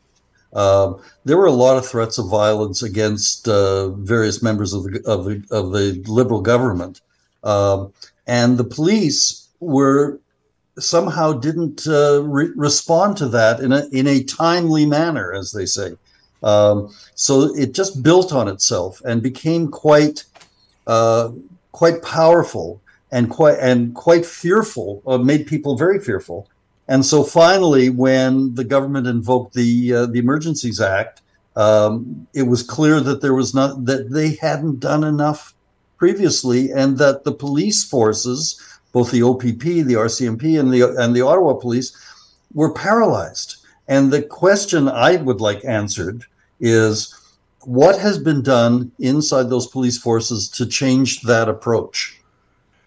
Um, 0.52 1.00
there 1.24 1.37
were 1.37 1.46
a 1.46 1.52
lot 1.52 1.76
of 1.76 1.87
threats 1.87 2.18
of 2.18 2.28
violence 2.28 2.82
against 2.82 3.48
uh, 3.48 3.88
various 3.88 4.42
members 4.42 4.74
of 4.74 4.85
the 4.85 5.02
of 5.06 5.24
the, 5.24 5.42
of 5.50 5.72
the 5.72 6.04
liberal 6.06 6.40
government, 6.40 7.00
um, 7.42 7.92
and 8.26 8.58
the 8.58 8.64
police 8.64 9.48
were 9.61 10.20
somehow 10.78 11.32
didn't 11.32 11.87
uh, 11.87 12.22
re- 12.22 12.52
respond 12.54 13.16
to 13.16 13.28
that 13.28 13.61
in 13.61 13.72
a 13.72 13.87
in 13.92 14.06
a 14.06 14.22
timely 14.24 14.87
manner, 14.87 15.32
as 15.32 15.52
they 15.52 15.66
say. 15.66 15.96
Um, 16.42 16.94
so 17.14 17.54
it 17.56 17.72
just 17.72 18.02
built 18.02 18.32
on 18.32 18.46
itself 18.48 19.00
and 19.04 19.22
became 19.22 19.68
quite 19.68 20.24
uh, 20.87 21.30
quite 21.72 22.02
powerful 22.02 22.82
and 23.12 23.29
quite 23.31 23.59
and 23.61 23.94
quite 23.94 24.27
fearful. 24.27 25.03
Uh, 25.07 25.18
made 25.18 25.46
people 25.46 25.77
very 25.77 26.01
fearful. 26.01 26.48
And 26.88 27.05
so 27.05 27.22
finally, 27.22 27.90
when 27.90 28.55
the 28.55 28.64
government 28.64 29.07
invoked 29.07 29.55
the 29.55 29.94
uh, 29.94 30.07
the 30.07 30.18
Emergencies 30.18 30.81
Act, 30.81 31.22
um, 31.55 32.27
it 32.35 32.44
was 32.44 32.62
clear 32.62 33.01
that 33.01 33.20
there 33.20 33.35
was 33.35 33.55
not 33.55 33.85
that 33.85 34.11
they 34.11 34.35
hadn't 34.37 34.81
done 34.81 35.05
enough 35.05 35.55
previously, 35.98 36.72
and 36.72 36.98
that 36.98 37.22
the 37.22 37.33
police 37.33 37.85
forces, 37.85 38.61
both 38.92 39.12
the 39.12 39.22
OPP, 39.22 39.62
the 39.62 39.94
RCMP, 39.94 40.59
and 40.59 40.72
the 40.72 40.96
and 40.98 41.14
the 41.14 41.22
Ottawa 41.22 41.55
Police, 41.55 41.96
were 42.55 42.72
paralyzed. 42.72 43.57
And 43.88 44.11
the 44.11 44.22
question 44.22 44.88
I 44.88 45.16
would 45.16 45.40
like 45.40 45.64
answered 45.64 46.25
is, 46.61 47.14
what 47.62 47.98
has 47.98 48.18
been 48.18 48.42
done 48.42 48.90
inside 48.98 49.51
those 49.51 49.66
police 49.66 49.98
forces 49.98 50.48
to 50.51 50.66
change 50.66 51.20
that 51.22 51.48
approach? 51.48 52.21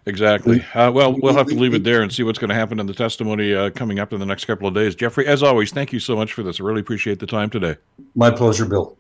Exactly. 0.08 0.64
Uh, 0.74 0.92
well, 0.92 1.14
we'll 1.20 1.34
have 1.34 1.48
to 1.48 1.56
leave 1.56 1.74
it 1.74 1.84
there 1.84 2.04
and 2.04 2.14
see 2.14 2.22
what's 2.22 2.38
going 2.38 2.50
to 2.50 2.56
happen 2.56 2.80
in 2.80 2.86
the 2.86 2.94
testimony 2.94 3.56
uh, 3.56 3.72
coming 3.72 4.00
up 4.00 4.14
in 4.14 4.20
the 4.20 4.26
next 4.26 4.46
couple 4.46 4.68
of 4.68 4.74
days. 4.74 4.94
Jeffrey, 4.94 5.26
as 5.26 5.42
always, 5.42 5.72
thank 5.72 5.92
you 5.92 6.00
so 6.00 6.16
much 6.16 6.34
for 6.34 6.44
this. 6.44 6.60
I 6.60 6.64
really 6.64 6.82
appreciate 6.82 7.20
the 7.20 7.26
time 7.26 7.50
today. 7.50 7.76
My 8.14 8.30
pleasure, 8.30 8.66
Bill. 8.66 8.98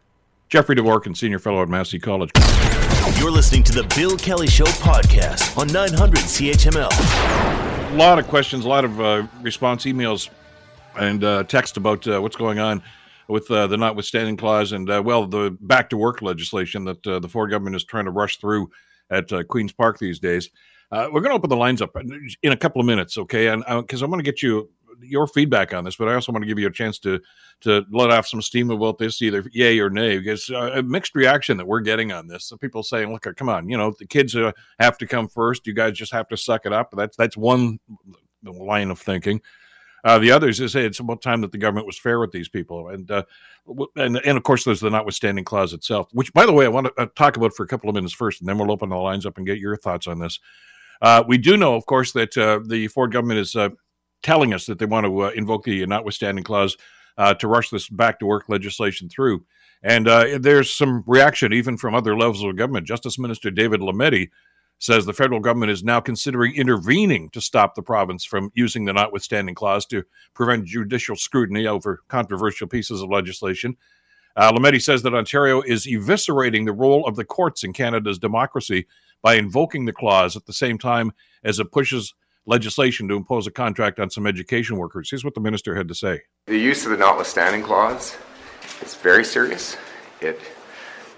Jeffrey 0.50 0.76
Dvorkin, 0.76 1.16
Senior 1.16 1.40
Fellow 1.40 1.62
at 1.62 1.70
Massey 1.70 2.00
College. 2.00 2.32
You're 3.20 3.32
listening 3.32 3.64
to 3.64 3.72
the 3.72 3.84
Bill 3.96 4.18
Kelly 4.18 4.48
Show 4.48 4.66
podcast 4.66 5.58
on 5.58 5.68
900 5.68 6.20
CHML. 6.22 7.94
A 7.94 7.98
lot 7.98 8.18
of 8.18 8.28
questions, 8.28 8.66
a 8.66 8.68
lot 8.68 8.84
of 8.84 9.00
uh, 9.00 9.28
response 9.42 9.86
emails 9.86 10.30
and 10.98 11.24
uh, 11.24 11.44
text 11.44 11.78
about 11.78 12.08
uh, 12.08 12.20
what's 12.20 12.36
going 12.36 12.58
on 12.58 12.82
with 13.28 13.50
uh, 13.52 13.68
the 13.68 13.78
notwithstanding 13.78 14.38
clause 14.38 14.72
and, 14.72 14.88
well, 15.06 15.28
the 15.28 15.56
back 15.62 15.90
to 15.92 15.98
work 15.98 16.22
legislation 16.22 16.84
that 16.86 17.04
the 17.04 17.30
Ford 17.30 17.52
government 17.52 17.76
is 17.76 17.84
trying 17.84 18.06
to 18.06 18.12
rush 18.12 18.38
through 18.38 18.70
at 19.12 19.30
Queen's 19.48 19.72
Park 19.72 20.00
these 20.00 20.20
days. 20.20 20.50
Uh, 20.92 21.08
we're 21.12 21.22
going 21.22 21.32
to 21.32 21.36
open 21.36 21.50
the 21.50 21.58
lines 21.58 21.82
up 21.82 21.96
in 21.96 22.52
a 22.52 22.58
couple 22.58 22.80
of 22.80 22.86
minutes, 22.86 23.18
okay? 23.18 23.48
And 23.48 23.64
because 23.82 24.02
uh, 24.02 24.06
I 24.06 24.10
want 24.10 24.20
to 24.20 24.24
get 24.24 24.42
you 24.42 24.70
your 25.02 25.28
feedback 25.28 25.74
on 25.74 25.84
this, 25.84 25.96
but 25.96 26.08
I 26.08 26.14
also 26.14 26.32
want 26.32 26.44
to 26.44 26.48
give 26.48 26.60
you 26.60 26.68
a 26.68 26.72
chance 26.72 27.00
to 27.00 27.20
to 27.62 27.86
let 27.92 28.12
off 28.12 28.28
some 28.28 28.42
steam 28.42 28.70
about 28.70 28.98
this, 28.98 29.22
either 29.22 29.44
yay 29.52 29.80
or 29.80 29.90
nay, 29.90 30.18
because 30.18 30.50
uh, 30.50 30.72
a 30.76 30.84
mixed 30.84 31.16
reaction 31.16 31.58
that 31.58 31.68
we're 31.68 31.82
getting 31.82 32.12
on 32.12 32.28
this. 32.28 32.46
Some 32.46 32.60
people 32.60 32.84
saying, 32.84 33.12
"Look, 33.12 33.28
come 33.36 33.50
on, 33.50 33.70
you 33.70 33.78
know, 33.78 33.94
the 33.98 34.06
kids 34.06 34.36
uh, 34.36 34.52
have 34.80 34.98
to 35.00 35.08
come 35.08 35.28
first. 35.28 35.68
You 35.68 35.74
guys 35.74 35.98
just 35.98 36.14
have 36.14 36.28
to 36.30 36.38
suck 36.38 36.66
it 36.66 36.74
up." 36.74 36.94
That's 36.96 37.18
that's 37.18 37.38
one 37.38 37.80
line 38.44 38.92
of 38.92 39.00
thinking. 39.00 39.42
Uh, 40.04 40.20
the 40.20 40.32
others 40.32 40.60
is 40.60 40.74
hey, 40.74 40.86
it's 40.86 41.00
about 41.00 41.22
time 41.22 41.42
that 41.42 41.52
the 41.52 41.58
government 41.58 41.88
was 41.88 41.98
fair 41.98 42.20
with 42.20 42.32
these 42.32 42.48
people, 42.48 42.90
and 42.90 43.10
uh, 43.10 43.24
and 43.96 44.18
and 44.18 44.38
of 44.38 44.44
course 44.44 44.64
there's 44.64 44.82
the 44.82 44.90
notwithstanding 44.90 45.44
clause 45.44 45.74
itself, 45.74 46.08
which 46.12 46.32
by 46.34 46.46
the 46.46 46.54
way 46.54 46.66
I 46.66 46.70
want 46.70 46.88
to 46.88 47.02
uh, 47.02 47.08
talk 47.16 47.38
about 47.38 47.56
for 47.56 47.64
a 47.64 47.68
couple 47.68 47.90
of 47.90 47.96
minutes 47.96 48.14
first, 48.14 48.40
and 48.40 48.48
then 48.48 48.58
we'll 48.58 48.72
open 48.72 48.90
the 48.90 48.96
lines 48.96 49.26
up 49.26 49.38
and 49.38 49.48
get 49.48 49.58
your 49.58 49.76
thoughts 49.76 50.06
on 50.06 50.20
this. 50.20 50.40
Uh, 51.02 51.24
we 51.28 51.38
do 51.38 51.58
know, 51.58 51.76
of 51.76 51.86
course, 51.86 52.12
that 52.14 52.38
uh, 52.38 52.60
the 52.66 52.88
Ford 52.88 53.12
government 53.12 53.40
is 53.40 53.56
uh, 53.56 53.70
telling 54.24 54.54
us 54.54 54.66
that 54.66 54.80
they 54.80 54.86
want 54.86 55.06
to 55.06 55.24
uh, 55.24 55.30
invoke 55.36 55.64
the 55.64 55.86
notwithstanding 55.86 56.44
clause 56.44 56.78
uh, 57.18 57.34
to 57.36 57.48
rush 57.48 57.70
this 57.70 57.90
back 57.90 58.20
to 58.20 58.26
work 58.26 58.46
legislation 58.50 59.10
through. 59.10 59.46
And 59.84 60.08
there's 60.44 60.74
some 60.74 61.04
reaction 61.06 61.54
even 61.54 61.78
from 61.78 61.94
other 61.94 62.18
levels 62.18 62.44
of 62.44 62.56
government. 62.56 62.88
Justice 62.88 63.20
Minister 63.20 63.52
David 63.52 63.82
Lametti 63.82 64.30
says 64.80 65.06
the 65.06 65.14
federal 65.14 65.40
government 65.40 65.72
is 65.72 65.84
now 65.84 66.00
considering 66.00 66.56
intervening 66.56 67.30
to 67.30 67.42
stop 67.42 67.76
the 67.76 67.82
province 67.82 68.26
from 68.26 68.52
using 68.56 68.86
the 68.86 68.94
notwithstanding 68.94 69.56
clause 69.56 69.86
to 69.86 70.04
prevent 70.34 70.66
judicial 70.66 71.16
scrutiny 71.16 71.66
over 71.68 72.02
controversial 72.08 72.68
pieces 72.68 73.02
of 73.02 73.10
legislation. 73.10 73.78
Uh, 74.36 74.52
Lametti 74.52 74.82
says 74.82 75.02
that 75.04 75.14
Ontario 75.14 75.62
is 75.62 75.86
eviscerating 75.86 76.66
the 76.66 76.74
role 76.74 77.06
of 77.08 77.16
the 77.16 77.24
courts 77.24 77.64
in 77.64 77.72
Canada's 77.72 78.20
democracy 78.20 78.86
by 79.22 79.36
invoking 79.36 79.86
the 79.86 79.94
clause 79.94 80.36
at 80.36 80.46
the 80.46 80.54
same 80.54 80.78
time 80.78 81.12
as 81.44 81.60
it 81.60 81.72
pushes 81.72 82.14
legislation 82.46 83.08
to 83.08 83.16
impose 83.16 83.48
a 83.48 83.52
contract 83.52 84.00
on 84.00 84.10
some 84.10 84.28
education 84.28 84.78
workers. 84.78 85.10
Here's 85.10 85.24
what 85.24 85.34
the 85.34 85.42
minister 85.42 85.76
had 85.76 85.88
to 85.88 85.96
say. 85.96 86.22
The 86.48 86.58
use 86.58 86.86
of 86.86 86.92
the 86.92 86.98
notwithstanding 86.98 87.64
clause 87.64 88.16
is 88.82 88.96
very 88.96 89.26
serious. 89.26 89.78
It 90.22 90.40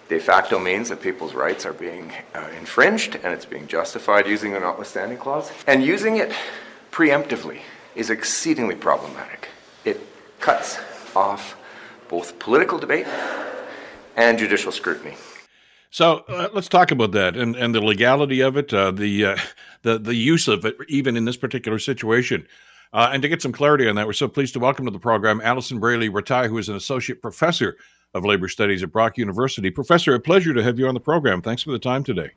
de 0.09 0.19
facto 0.19 0.57
means 0.57 0.87
that 0.89 1.01
people's 1.01 1.33
rights 1.33 1.65
are 1.65 1.73
being 1.73 2.13
uh, 2.33 2.47
infringed 2.57 3.15
and 3.15 3.33
it's 3.33 3.45
being 3.45 3.67
justified 3.67 4.25
using 4.25 4.53
the 4.53 4.59
notwithstanding 4.59 5.17
clause. 5.17 5.51
And 5.67 5.83
using 5.83 6.17
it 6.17 6.31
preemptively 6.91 7.59
is 7.95 8.09
exceedingly 8.09 8.75
problematic. 8.75 9.49
It 9.83 9.99
cuts 10.39 10.79
off 11.15 11.57
both 12.07 12.39
political 12.39 12.79
debate 12.79 13.07
and 14.15 14.39
judicial 14.39 14.71
scrutiny. 14.71 15.15
So 15.89 16.25
uh, 16.27 16.49
let's 16.53 16.67
talk 16.67 16.91
about 16.91 17.11
that 17.13 17.37
and, 17.37 17.55
and 17.55 17.73
the 17.73 17.81
legality 17.81 18.41
of 18.41 18.57
it, 18.57 18.73
uh, 18.73 18.91
the 18.91 19.25
uh, 19.25 19.37
the 19.83 19.97
the 19.97 20.15
use 20.15 20.47
of 20.47 20.65
it, 20.65 20.75
even 20.87 21.15
in 21.15 21.25
this 21.25 21.37
particular 21.37 21.79
situation. 21.79 22.45
Uh, 22.93 23.09
and 23.11 23.21
to 23.21 23.27
get 23.27 23.41
some 23.41 23.51
clarity 23.51 23.87
on 23.87 23.95
that, 23.95 24.05
we're 24.05 24.13
so 24.13 24.27
pleased 24.27 24.53
to 24.53 24.59
welcome 24.59 24.85
to 24.85 24.91
the 24.91 24.99
program 24.99 25.41
Alison 25.43 25.79
Braley 25.79 26.09
Rattai, 26.09 26.47
who 26.47 26.57
is 26.57 26.69
an 26.69 26.75
associate 26.75 27.21
professor 27.21 27.77
of 28.13 28.23
labor 28.23 28.47
studies 28.47 28.81
at 28.81 28.91
Brock 28.91 29.17
University. 29.17 29.69
Professor, 29.69 30.13
a 30.15 30.19
pleasure 30.19 30.53
to 30.53 30.63
have 30.63 30.79
you 30.79 30.87
on 30.87 30.93
the 30.93 30.99
program. 30.99 31.41
Thanks 31.41 31.63
for 31.63 31.71
the 31.71 31.79
time 31.79 32.03
today. 32.03 32.31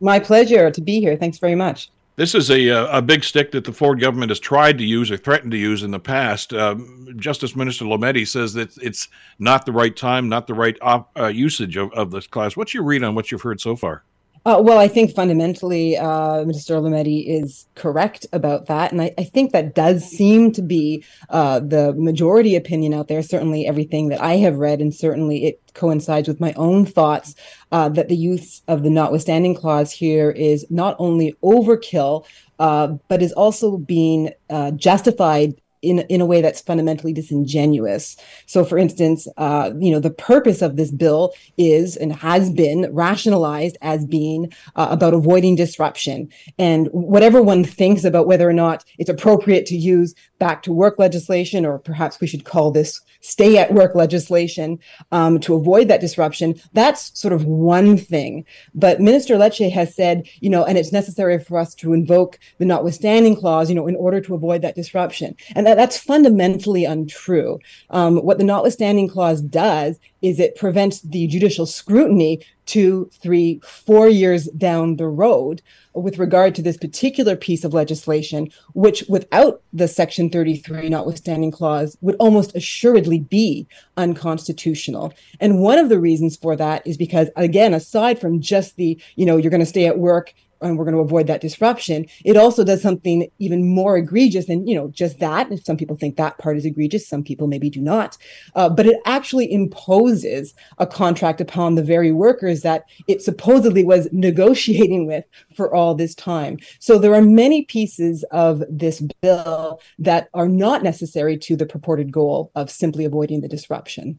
My 0.00 0.18
pleasure 0.18 0.70
to 0.70 0.80
be 0.80 1.00
here. 1.00 1.16
Thanks 1.16 1.38
very 1.38 1.54
much. 1.54 1.90
This 2.14 2.34
is 2.34 2.50
a, 2.50 2.68
uh, 2.68 2.98
a 2.98 3.02
big 3.02 3.24
stick 3.24 3.52
that 3.52 3.64
the 3.64 3.72
Ford 3.72 3.98
government 3.98 4.30
has 4.30 4.38
tried 4.38 4.76
to 4.78 4.84
use 4.84 5.10
or 5.10 5.16
threatened 5.16 5.52
to 5.52 5.56
use 5.56 5.82
in 5.82 5.92
the 5.92 5.98
past. 5.98 6.52
Um, 6.52 7.08
Justice 7.16 7.56
Minister 7.56 7.86
Lametti 7.86 8.28
says 8.28 8.52
that 8.52 8.76
it's 8.78 9.08
not 9.38 9.64
the 9.64 9.72
right 9.72 9.96
time, 9.96 10.28
not 10.28 10.46
the 10.46 10.54
right 10.54 10.76
op- 10.82 11.10
uh, 11.18 11.28
usage 11.28 11.76
of, 11.76 11.90
of 11.92 12.10
this 12.10 12.26
class. 12.26 12.54
What's 12.54 12.74
your 12.74 12.82
read 12.82 13.02
on 13.02 13.14
what 13.14 13.32
you've 13.32 13.42
heard 13.42 13.60
so 13.62 13.76
far? 13.76 14.04
Uh, 14.44 14.60
well, 14.60 14.78
I 14.78 14.88
think 14.88 15.14
fundamentally, 15.14 15.96
uh, 15.96 16.44
Minister 16.44 16.74
Lametti 16.74 17.28
is 17.28 17.66
correct 17.76 18.26
about 18.32 18.66
that. 18.66 18.90
And 18.90 19.00
I, 19.00 19.14
I 19.16 19.22
think 19.22 19.52
that 19.52 19.76
does 19.76 20.04
seem 20.04 20.50
to 20.52 20.62
be 20.62 21.04
uh, 21.30 21.60
the 21.60 21.92
majority 21.92 22.56
opinion 22.56 22.92
out 22.92 23.06
there. 23.06 23.22
Certainly, 23.22 23.66
everything 23.66 24.08
that 24.08 24.20
I 24.20 24.38
have 24.38 24.56
read, 24.56 24.80
and 24.80 24.92
certainly 24.92 25.44
it 25.44 25.60
coincides 25.74 26.26
with 26.26 26.40
my 26.40 26.52
own 26.54 26.84
thoughts 26.84 27.36
uh, 27.70 27.88
that 27.90 28.08
the 28.08 28.16
use 28.16 28.62
of 28.66 28.82
the 28.82 28.90
notwithstanding 28.90 29.54
clause 29.54 29.92
here 29.92 30.32
is 30.32 30.66
not 30.70 30.96
only 30.98 31.36
overkill, 31.44 32.26
uh, 32.58 32.88
but 33.06 33.22
is 33.22 33.32
also 33.32 33.76
being 33.76 34.30
uh, 34.50 34.72
justified 34.72 35.54
in 35.82 36.00
in 36.08 36.20
a 36.20 36.26
way 36.26 36.40
that's 36.40 36.60
fundamentally 36.60 37.12
disingenuous. 37.12 38.16
So, 38.46 38.64
for 38.64 38.78
instance, 38.78 39.28
uh, 39.36 39.72
you 39.78 39.90
know, 39.92 40.00
the 40.00 40.10
purpose 40.10 40.62
of 40.62 40.76
this 40.76 40.90
bill 40.90 41.32
is 41.58 41.96
and 41.96 42.12
has 42.12 42.50
been 42.50 42.88
rationalized 42.92 43.76
as 43.82 44.06
being 44.06 44.52
uh, 44.76 44.88
about 44.90 45.14
avoiding 45.14 45.56
disruption. 45.56 46.28
And 46.58 46.88
whatever 46.92 47.42
one 47.42 47.64
thinks 47.64 48.04
about 48.04 48.26
whether 48.26 48.48
or 48.48 48.52
not 48.52 48.84
it's 48.98 49.10
appropriate 49.10 49.66
to 49.66 49.76
use 49.76 50.14
back 50.42 50.60
to 50.64 50.72
work 50.72 50.98
legislation, 50.98 51.64
or 51.64 51.78
perhaps 51.78 52.20
we 52.20 52.26
should 52.26 52.44
call 52.44 52.72
this 52.72 53.00
stay 53.20 53.58
at 53.58 53.72
work 53.72 53.94
legislation 53.94 54.76
um, 55.12 55.38
to 55.38 55.54
avoid 55.54 55.86
that 55.86 56.00
disruption, 56.00 56.60
that's 56.72 57.16
sort 57.16 57.32
of 57.32 57.44
one 57.44 57.96
thing. 57.96 58.44
But 58.74 59.00
Minister 59.00 59.36
Lecce 59.36 59.70
has 59.70 59.94
said, 59.94 60.26
you 60.40 60.50
know, 60.50 60.64
and 60.64 60.76
it's 60.76 60.90
necessary 60.90 61.38
for 61.38 61.58
us 61.58 61.76
to 61.76 61.92
invoke 61.92 62.40
the 62.58 62.64
notwithstanding 62.64 63.36
clause, 63.36 63.68
you 63.68 63.76
know, 63.76 63.86
in 63.86 63.94
order 63.94 64.20
to 64.20 64.34
avoid 64.34 64.62
that 64.62 64.74
disruption. 64.74 65.36
And 65.54 65.64
that, 65.64 65.76
that's 65.76 65.96
fundamentally 65.96 66.84
untrue. 66.84 67.60
Um, 67.90 68.16
what 68.16 68.38
the 68.38 68.44
notwithstanding 68.44 69.08
clause 69.08 69.40
does 69.40 70.00
is 70.22 70.40
it 70.40 70.56
prevents 70.56 71.00
the 71.00 71.26
judicial 71.26 71.66
scrutiny 71.66 72.40
two, 72.64 73.10
three, 73.20 73.60
four 73.64 74.08
years 74.08 74.46
down 74.56 74.96
the 74.96 75.08
road 75.08 75.60
with 75.94 76.18
regard 76.18 76.54
to 76.54 76.62
this 76.62 76.76
particular 76.76 77.36
piece 77.36 77.64
of 77.64 77.74
legislation, 77.74 78.48
which 78.72 79.04
without 79.08 79.62
the 79.72 79.88
Section 79.88 80.30
33 80.30 80.88
notwithstanding 80.88 81.50
clause 81.50 81.96
would 82.00 82.16
almost 82.18 82.54
assuredly 82.54 83.18
be 83.18 83.66
unconstitutional. 83.96 85.12
And 85.40 85.60
one 85.60 85.78
of 85.78 85.88
the 85.88 86.00
reasons 86.00 86.36
for 86.36 86.56
that 86.56 86.86
is 86.86 86.96
because, 86.96 87.28
again, 87.36 87.74
aside 87.74 88.20
from 88.20 88.40
just 88.40 88.76
the, 88.76 88.98
you 89.16 89.26
know, 89.26 89.36
you're 89.36 89.50
going 89.50 89.60
to 89.60 89.66
stay 89.66 89.86
at 89.86 89.98
work 89.98 90.32
and 90.62 90.78
we're 90.78 90.84
going 90.84 90.96
to 90.96 91.00
avoid 91.00 91.26
that 91.26 91.40
disruption. 91.40 92.06
It 92.24 92.36
also 92.36 92.64
does 92.64 92.82
something 92.82 93.28
even 93.38 93.68
more 93.68 93.96
egregious 93.96 94.48
and 94.48 94.68
you 94.68 94.74
know 94.74 94.88
just 94.88 95.18
that. 95.18 95.50
And 95.50 95.64
some 95.64 95.76
people 95.76 95.96
think 95.96 96.16
that 96.16 96.38
part 96.38 96.56
is 96.56 96.64
egregious. 96.64 97.08
Some 97.08 97.22
people 97.22 97.46
maybe 97.46 97.70
do 97.70 97.80
not. 97.80 98.16
Uh, 98.54 98.68
but 98.68 98.86
it 98.86 99.00
actually 99.04 99.52
imposes 99.52 100.54
a 100.78 100.86
contract 100.86 101.40
upon 101.40 101.74
the 101.74 101.82
very 101.82 102.12
workers 102.12 102.62
that 102.62 102.84
it 103.08 103.22
supposedly 103.22 103.84
was 103.84 104.08
negotiating 104.12 105.06
with 105.06 105.24
for 105.54 105.74
all 105.74 105.94
this 105.94 106.14
time. 106.14 106.58
So 106.78 106.98
there 106.98 107.14
are 107.14 107.22
many 107.22 107.64
pieces 107.64 108.24
of 108.30 108.62
this 108.68 109.02
bill 109.20 109.80
that 109.98 110.28
are 110.34 110.48
not 110.48 110.82
necessary 110.82 111.36
to 111.38 111.56
the 111.56 111.66
purported 111.66 112.12
goal 112.12 112.50
of 112.54 112.70
simply 112.70 113.04
avoiding 113.04 113.40
the 113.40 113.48
disruption 113.48 114.18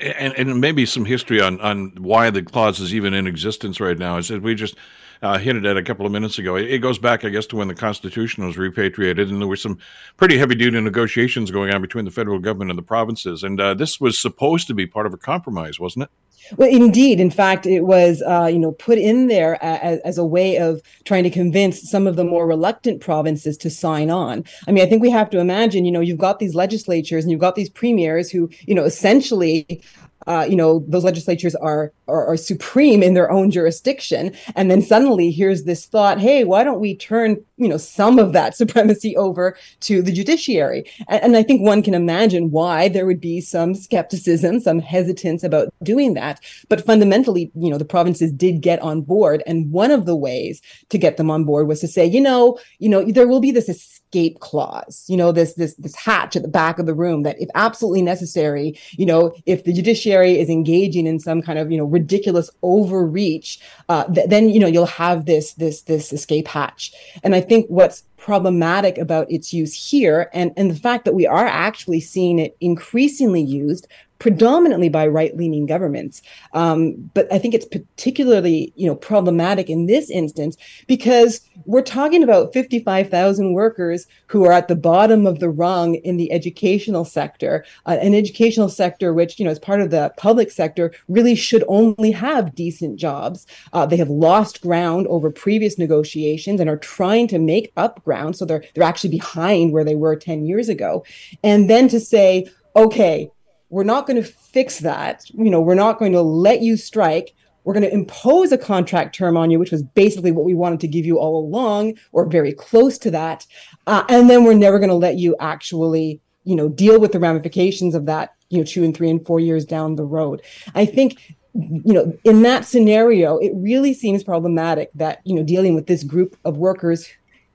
and, 0.00 0.34
and 0.34 0.60
maybe 0.60 0.86
some 0.86 1.04
history 1.04 1.40
on, 1.40 1.60
on 1.60 1.92
why 1.98 2.30
the 2.30 2.42
clause 2.42 2.80
is 2.80 2.94
even 2.94 3.14
in 3.14 3.26
existence 3.26 3.80
right 3.80 3.98
now. 3.98 4.16
Is 4.18 4.28
that 4.28 4.42
we 4.42 4.54
just 4.54 4.76
uh, 5.22 5.38
hinted 5.38 5.66
at 5.66 5.76
a 5.76 5.82
couple 5.82 6.06
of 6.06 6.12
minutes 6.12 6.38
ago. 6.38 6.56
It, 6.56 6.78
goes 6.78 6.98
back, 6.98 7.24
I 7.24 7.28
guess, 7.28 7.46
to 7.46 7.56
when 7.56 7.68
the 7.68 7.74
Constitution 7.74 8.46
was 8.46 8.56
repatriated, 8.56 9.28
and 9.28 9.40
there 9.40 9.48
were 9.48 9.56
some 9.56 9.78
pretty 10.16 10.38
heavy 10.38 10.54
duty 10.54 10.80
negotiations 10.80 11.50
going 11.50 11.72
on 11.72 11.82
between 11.82 12.04
the 12.04 12.10
federal 12.10 12.38
government 12.38 12.70
and 12.70 12.78
the 12.78 12.82
provinces. 12.82 13.42
And 13.42 13.60
uh, 13.60 13.74
this 13.74 14.00
was 14.00 14.18
supposed 14.18 14.66
to 14.68 14.74
be 14.74 14.86
part 14.86 15.06
of 15.06 15.14
a 15.14 15.18
compromise, 15.18 15.80
wasn't 15.80 16.04
it? 16.04 16.10
Well, 16.56 16.68
indeed. 16.68 17.20
In 17.20 17.30
fact, 17.30 17.66
it 17.66 17.82
was, 17.82 18.22
uh, 18.26 18.46
you 18.46 18.58
know, 18.58 18.72
put 18.72 18.98
in 18.98 19.28
there 19.28 19.62
as, 19.62 20.00
as, 20.00 20.18
a 20.18 20.24
way 20.24 20.56
of 20.56 20.80
trying 21.04 21.24
to 21.24 21.30
convince 21.30 21.88
some 21.90 22.06
of 22.06 22.16
the 22.16 22.24
more 22.24 22.46
reluctant 22.46 23.00
provinces 23.00 23.56
to 23.58 23.70
sign 23.70 24.10
on. 24.10 24.44
I 24.66 24.72
mean, 24.72 24.84
I 24.84 24.88
think 24.88 25.02
we 25.02 25.10
have 25.10 25.30
to 25.30 25.38
imagine, 25.38 25.84
you 25.84 25.92
know, 25.92 26.00
you've 26.00 26.18
got 26.18 26.38
these 26.38 26.54
legislatures 26.54 27.24
and 27.24 27.30
you've 27.30 27.40
got 27.40 27.54
these 27.54 27.70
premiers 27.70 28.30
who, 28.30 28.50
you 28.66 28.74
know, 28.74 28.84
essentially 28.84 29.82
uh, 30.28 30.46
you 30.48 30.56
know, 30.56 30.84
those 30.86 31.04
legislatures 31.04 31.54
are, 31.54 31.90
are, 32.06 32.26
are 32.26 32.36
supreme 32.36 33.02
in 33.02 33.14
their 33.14 33.30
own 33.30 33.50
jurisdiction, 33.50 34.36
and 34.54 34.70
then 34.70 34.82
suddenly 34.82 35.30
here's 35.30 35.64
this 35.64 35.86
thought: 35.86 36.20
Hey, 36.20 36.44
why 36.44 36.62
don't 36.62 36.80
we 36.80 36.94
turn 36.94 37.42
you 37.56 37.66
know 37.66 37.78
some 37.78 38.18
of 38.18 38.34
that 38.34 38.54
supremacy 38.62 39.16
over 39.16 39.56
to 39.80 40.02
the 40.02 40.12
judiciary? 40.12 40.84
And, 41.08 41.22
and 41.22 41.36
I 41.36 41.42
think 41.42 41.62
one 41.62 41.82
can 41.82 41.94
imagine 41.94 42.50
why 42.50 42.88
there 42.88 43.06
would 43.06 43.22
be 43.22 43.40
some 43.40 43.74
skepticism, 43.74 44.60
some 44.60 44.80
hesitance 44.80 45.42
about 45.42 45.72
doing 45.82 46.12
that. 46.14 46.40
But 46.68 46.84
fundamentally, 46.84 47.50
you 47.54 47.70
know, 47.70 47.78
the 47.78 47.86
provinces 47.86 48.30
did 48.30 48.60
get 48.60 48.80
on 48.82 49.00
board, 49.00 49.42
and 49.46 49.72
one 49.72 49.90
of 49.90 50.04
the 50.04 50.16
ways 50.16 50.60
to 50.90 50.98
get 50.98 51.16
them 51.16 51.30
on 51.30 51.44
board 51.44 51.68
was 51.68 51.80
to 51.80 51.88
say, 51.88 52.04
you 52.04 52.20
know, 52.20 52.58
you 52.78 52.90
know, 52.90 53.02
there 53.02 53.28
will 53.28 53.40
be 53.40 53.50
this 53.50 53.97
escape 54.08 54.40
clause 54.40 55.04
you 55.08 55.16
know 55.16 55.32
this 55.32 55.54
this 55.54 55.74
this 55.74 55.94
hatch 55.94 56.34
at 56.34 56.42
the 56.42 56.48
back 56.48 56.78
of 56.78 56.86
the 56.86 56.94
room 56.94 57.24
that 57.24 57.40
if 57.40 57.48
absolutely 57.54 58.00
necessary 58.00 58.78
you 58.92 59.04
know 59.04 59.32
if 59.44 59.64
the 59.64 59.72
judiciary 59.72 60.38
is 60.38 60.48
engaging 60.48 61.06
in 61.06 61.18
some 61.20 61.42
kind 61.42 61.58
of 61.58 61.70
you 61.70 61.76
know 61.76 61.84
ridiculous 61.84 62.50
overreach 62.62 63.60
uh, 63.90 64.04
th- 64.04 64.28
then 64.28 64.48
you 64.48 64.58
know 64.58 64.66
you'll 64.66 64.86
have 64.86 65.26
this 65.26 65.54
this 65.54 65.82
this 65.82 66.12
escape 66.12 66.48
hatch. 66.48 66.92
And 67.22 67.34
i 67.34 67.40
think 67.40 67.66
what's 67.68 68.04
problematic 68.16 68.98
about 68.98 69.30
its 69.30 69.52
use 69.52 69.74
here 69.74 70.30
and 70.32 70.52
and 70.56 70.70
the 70.70 70.74
fact 70.74 71.04
that 71.04 71.14
we 71.14 71.26
are 71.26 71.46
actually 71.46 72.00
seeing 72.00 72.38
it 72.38 72.56
increasingly 72.60 73.42
used 73.42 73.86
predominantly 74.18 74.88
by 74.88 75.06
right-leaning 75.06 75.66
governments. 75.66 76.22
Um, 76.52 77.10
but 77.14 77.32
I 77.32 77.38
think 77.38 77.54
it's 77.54 77.66
particularly, 77.66 78.72
you 78.76 78.86
know, 78.86 78.96
problematic 78.96 79.70
in 79.70 79.86
this 79.86 80.10
instance 80.10 80.56
because 80.86 81.40
we're 81.64 81.82
talking 81.82 82.22
about 82.22 82.52
55,000 82.52 83.52
workers 83.52 84.06
who 84.26 84.44
are 84.44 84.52
at 84.52 84.68
the 84.68 84.76
bottom 84.76 85.26
of 85.26 85.38
the 85.38 85.48
rung 85.48 85.94
in 85.96 86.16
the 86.16 86.32
educational 86.32 87.04
sector, 87.04 87.64
uh, 87.86 87.98
an 88.00 88.14
educational 88.14 88.68
sector 88.68 89.14
which, 89.14 89.38
you 89.38 89.44
know, 89.44 89.50
as 89.50 89.58
part 89.58 89.80
of 89.80 89.90
the 89.90 90.12
public 90.16 90.50
sector, 90.50 90.92
really 91.08 91.34
should 91.34 91.64
only 91.68 92.10
have 92.10 92.54
decent 92.54 92.96
jobs. 92.96 93.46
Uh, 93.72 93.86
they 93.86 93.96
have 93.96 94.10
lost 94.10 94.60
ground 94.60 95.06
over 95.08 95.30
previous 95.30 95.78
negotiations 95.78 96.60
and 96.60 96.68
are 96.68 96.76
trying 96.76 97.28
to 97.28 97.38
make 97.38 97.72
up 97.76 98.02
ground, 98.04 98.36
so 98.36 98.44
they're 98.44 98.64
they're 98.74 98.84
actually 98.84 99.10
behind 99.10 99.72
where 99.72 99.84
they 99.84 99.94
were 99.94 100.16
10 100.16 100.44
years 100.44 100.68
ago. 100.68 101.04
And 101.42 101.70
then 101.70 101.88
to 101.88 102.00
say, 102.00 102.46
okay, 102.76 103.30
we're 103.70 103.84
not 103.84 104.06
going 104.06 104.22
to 104.22 104.28
fix 104.28 104.78
that. 104.80 105.28
You 105.30 105.50
know, 105.50 105.60
we're 105.60 105.74
not 105.74 105.98
going 105.98 106.12
to 106.12 106.22
let 106.22 106.62
you 106.62 106.76
strike. 106.76 107.34
We're 107.64 107.74
going 107.74 107.84
to 107.84 107.92
impose 107.92 108.50
a 108.52 108.58
contract 108.58 109.14
term 109.14 109.36
on 109.36 109.50
you, 109.50 109.58
which 109.58 109.72
was 109.72 109.82
basically 109.82 110.32
what 110.32 110.44
we 110.44 110.54
wanted 110.54 110.80
to 110.80 110.88
give 110.88 111.04
you 111.04 111.18
all 111.18 111.44
along, 111.44 111.98
or 112.12 112.26
very 112.26 112.52
close 112.52 112.96
to 112.98 113.10
that. 113.10 113.46
Uh, 113.86 114.04
and 114.08 114.30
then 114.30 114.44
we're 114.44 114.54
never 114.54 114.78
going 114.78 114.88
to 114.88 114.94
let 114.94 115.16
you 115.16 115.36
actually, 115.38 116.20
you 116.44 116.56
know, 116.56 116.68
deal 116.68 116.98
with 116.98 117.12
the 117.12 117.20
ramifications 117.20 117.94
of 117.94 118.06
that, 118.06 118.34
you 118.48 118.58
know, 118.58 118.64
two 118.64 118.84
and 118.84 118.96
three 118.96 119.10
and 119.10 119.26
four 119.26 119.38
years 119.38 119.64
down 119.66 119.96
the 119.96 120.04
road. 120.04 120.40
I 120.74 120.86
think 120.86 121.36
you 121.54 121.92
know 121.92 122.16
in 122.24 122.42
that 122.42 122.64
scenario 122.64 123.36
it 123.38 123.50
really 123.54 123.92
seems 123.92 124.22
problematic 124.22 124.90
that 124.94 125.20
you 125.24 125.34
know 125.34 125.42
dealing 125.42 125.74
with 125.74 125.86
this 125.86 126.04
group 126.04 126.36
of 126.44 126.56
workers 126.56 127.08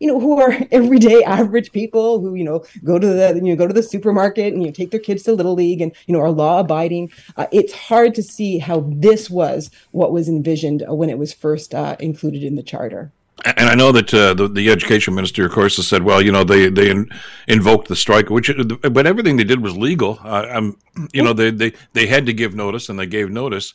you 0.04 0.10
know, 0.10 0.20
who 0.20 0.40
are 0.40 0.54
everyday 0.72 1.24
average 1.24 1.72
people 1.72 2.20
who, 2.20 2.36
you 2.36 2.44
know, 2.44 2.66
go 2.84 3.00
to 3.00 3.08
the, 3.08 3.36
you 3.36 3.42
know, 3.42 3.56
go 3.56 3.66
to 3.66 3.74
the 3.74 3.82
supermarket 3.82 4.52
and, 4.52 4.62
you 4.62 4.68
know, 4.68 4.74
take 4.74 4.92
their 4.92 5.00
kids 5.00 5.24
to 5.24 5.32
Little 5.32 5.54
League 5.54 5.80
and, 5.80 5.94
you 6.08 6.14
know, 6.14 6.20
are 6.20 6.30
law 6.30 6.60
abiding. 6.60 7.10
Uh, 7.38 7.48
it's 7.54 7.72
hard 7.72 8.14
to 8.16 8.22
see 8.22 8.58
how 8.58 8.82
this 8.90 9.30
was 9.30 9.72
what 9.92 10.12
was 10.12 10.28
envisioned 10.28 10.84
uh, 10.84 10.94
when 10.94 11.10
it 11.10 11.18
was 11.18 11.32
first 11.34 11.74
uh, 11.74 11.96
included 12.02 12.44
in 12.44 12.56
the 12.56 12.64
charter. 12.64 13.14
And 13.46 13.70
I 13.70 13.76
know 13.76 13.94
that 13.94 14.14
uh, 14.14 14.34
the, 14.34 14.50
the 14.50 14.70
education 14.70 15.16
minister, 15.16 15.46
of 15.46 15.54
course, 15.54 15.78
has 15.78 15.88
said, 15.88 16.04
well, 16.04 16.22
you 16.22 16.32
know, 16.32 16.44
they 16.44 16.70
they 16.70 16.92
in, 16.92 17.10
invoked 17.48 17.88
the 17.88 17.96
strike, 17.96 18.30
which 18.30 18.52
but 18.82 19.08
everything 19.08 19.38
they 19.38 19.44
did 19.44 19.62
was 19.62 19.76
legal. 19.76 20.20
Uh, 20.24 20.46
um, 20.52 20.78
you 21.14 21.24
know, 21.24 21.34
they, 21.34 21.50
they 21.50 21.74
they 21.94 22.08
had 22.08 22.26
to 22.28 22.34
give 22.34 22.54
notice, 22.54 22.90
and 22.90 23.00
they 23.00 23.08
gave 23.08 23.32
notice. 23.32 23.74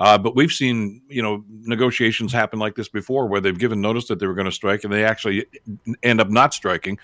Uh, 0.00 0.16
but 0.16 0.34
we've 0.34 0.50
seen, 0.50 1.02
you 1.08 1.22
know, 1.22 1.44
negotiations 1.48 2.32
happen 2.32 2.58
like 2.58 2.74
this 2.74 2.88
before, 2.88 3.26
where 3.26 3.40
they've 3.40 3.58
given 3.58 3.82
notice 3.82 4.06
that 4.08 4.18
they 4.18 4.26
were 4.26 4.34
going 4.34 4.46
to 4.46 4.52
strike, 4.52 4.82
and 4.82 4.92
they 4.92 5.04
actually 5.04 5.44
end 6.02 6.22
up 6.22 6.30
not 6.30 6.54
striking 6.54 6.98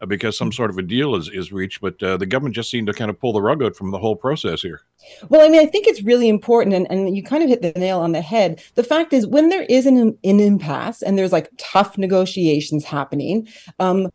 uh, 0.00 0.06
because 0.06 0.38
some 0.38 0.52
sort 0.52 0.70
of 0.70 0.78
a 0.78 0.82
deal 0.82 1.16
is, 1.16 1.28
is 1.28 1.50
reached. 1.50 1.80
But 1.80 2.00
uh, 2.00 2.16
the 2.16 2.24
government 2.24 2.54
just 2.54 2.70
seemed 2.70 2.86
to 2.86 2.92
kind 2.92 3.10
of 3.10 3.18
pull 3.18 3.32
the 3.32 3.42
rug 3.42 3.64
out 3.64 3.74
from 3.74 3.90
the 3.90 3.98
whole 3.98 4.14
process 4.14 4.62
here. 4.62 4.82
Well, 5.28 5.42
I 5.42 5.48
mean, 5.48 5.60
I 5.60 5.66
think 5.66 5.88
it's 5.88 6.02
really 6.02 6.28
important, 6.28 6.74
and, 6.76 6.86
and 6.88 7.16
you 7.16 7.22
kind 7.24 7.42
of 7.42 7.48
hit 7.48 7.62
the 7.62 7.72
nail 7.72 7.98
on 7.98 8.12
the 8.12 8.22
head. 8.22 8.62
The 8.76 8.84
fact 8.84 9.12
is, 9.12 9.26
when 9.26 9.48
there 9.48 9.64
is 9.64 9.84
an, 9.84 10.16
an 10.22 10.40
impasse 10.40 11.02
and 11.02 11.18
there's 11.18 11.32
like 11.32 11.50
tough 11.58 11.98
negotiations 11.98 12.84
happening, 12.84 13.48
um, 13.80 14.08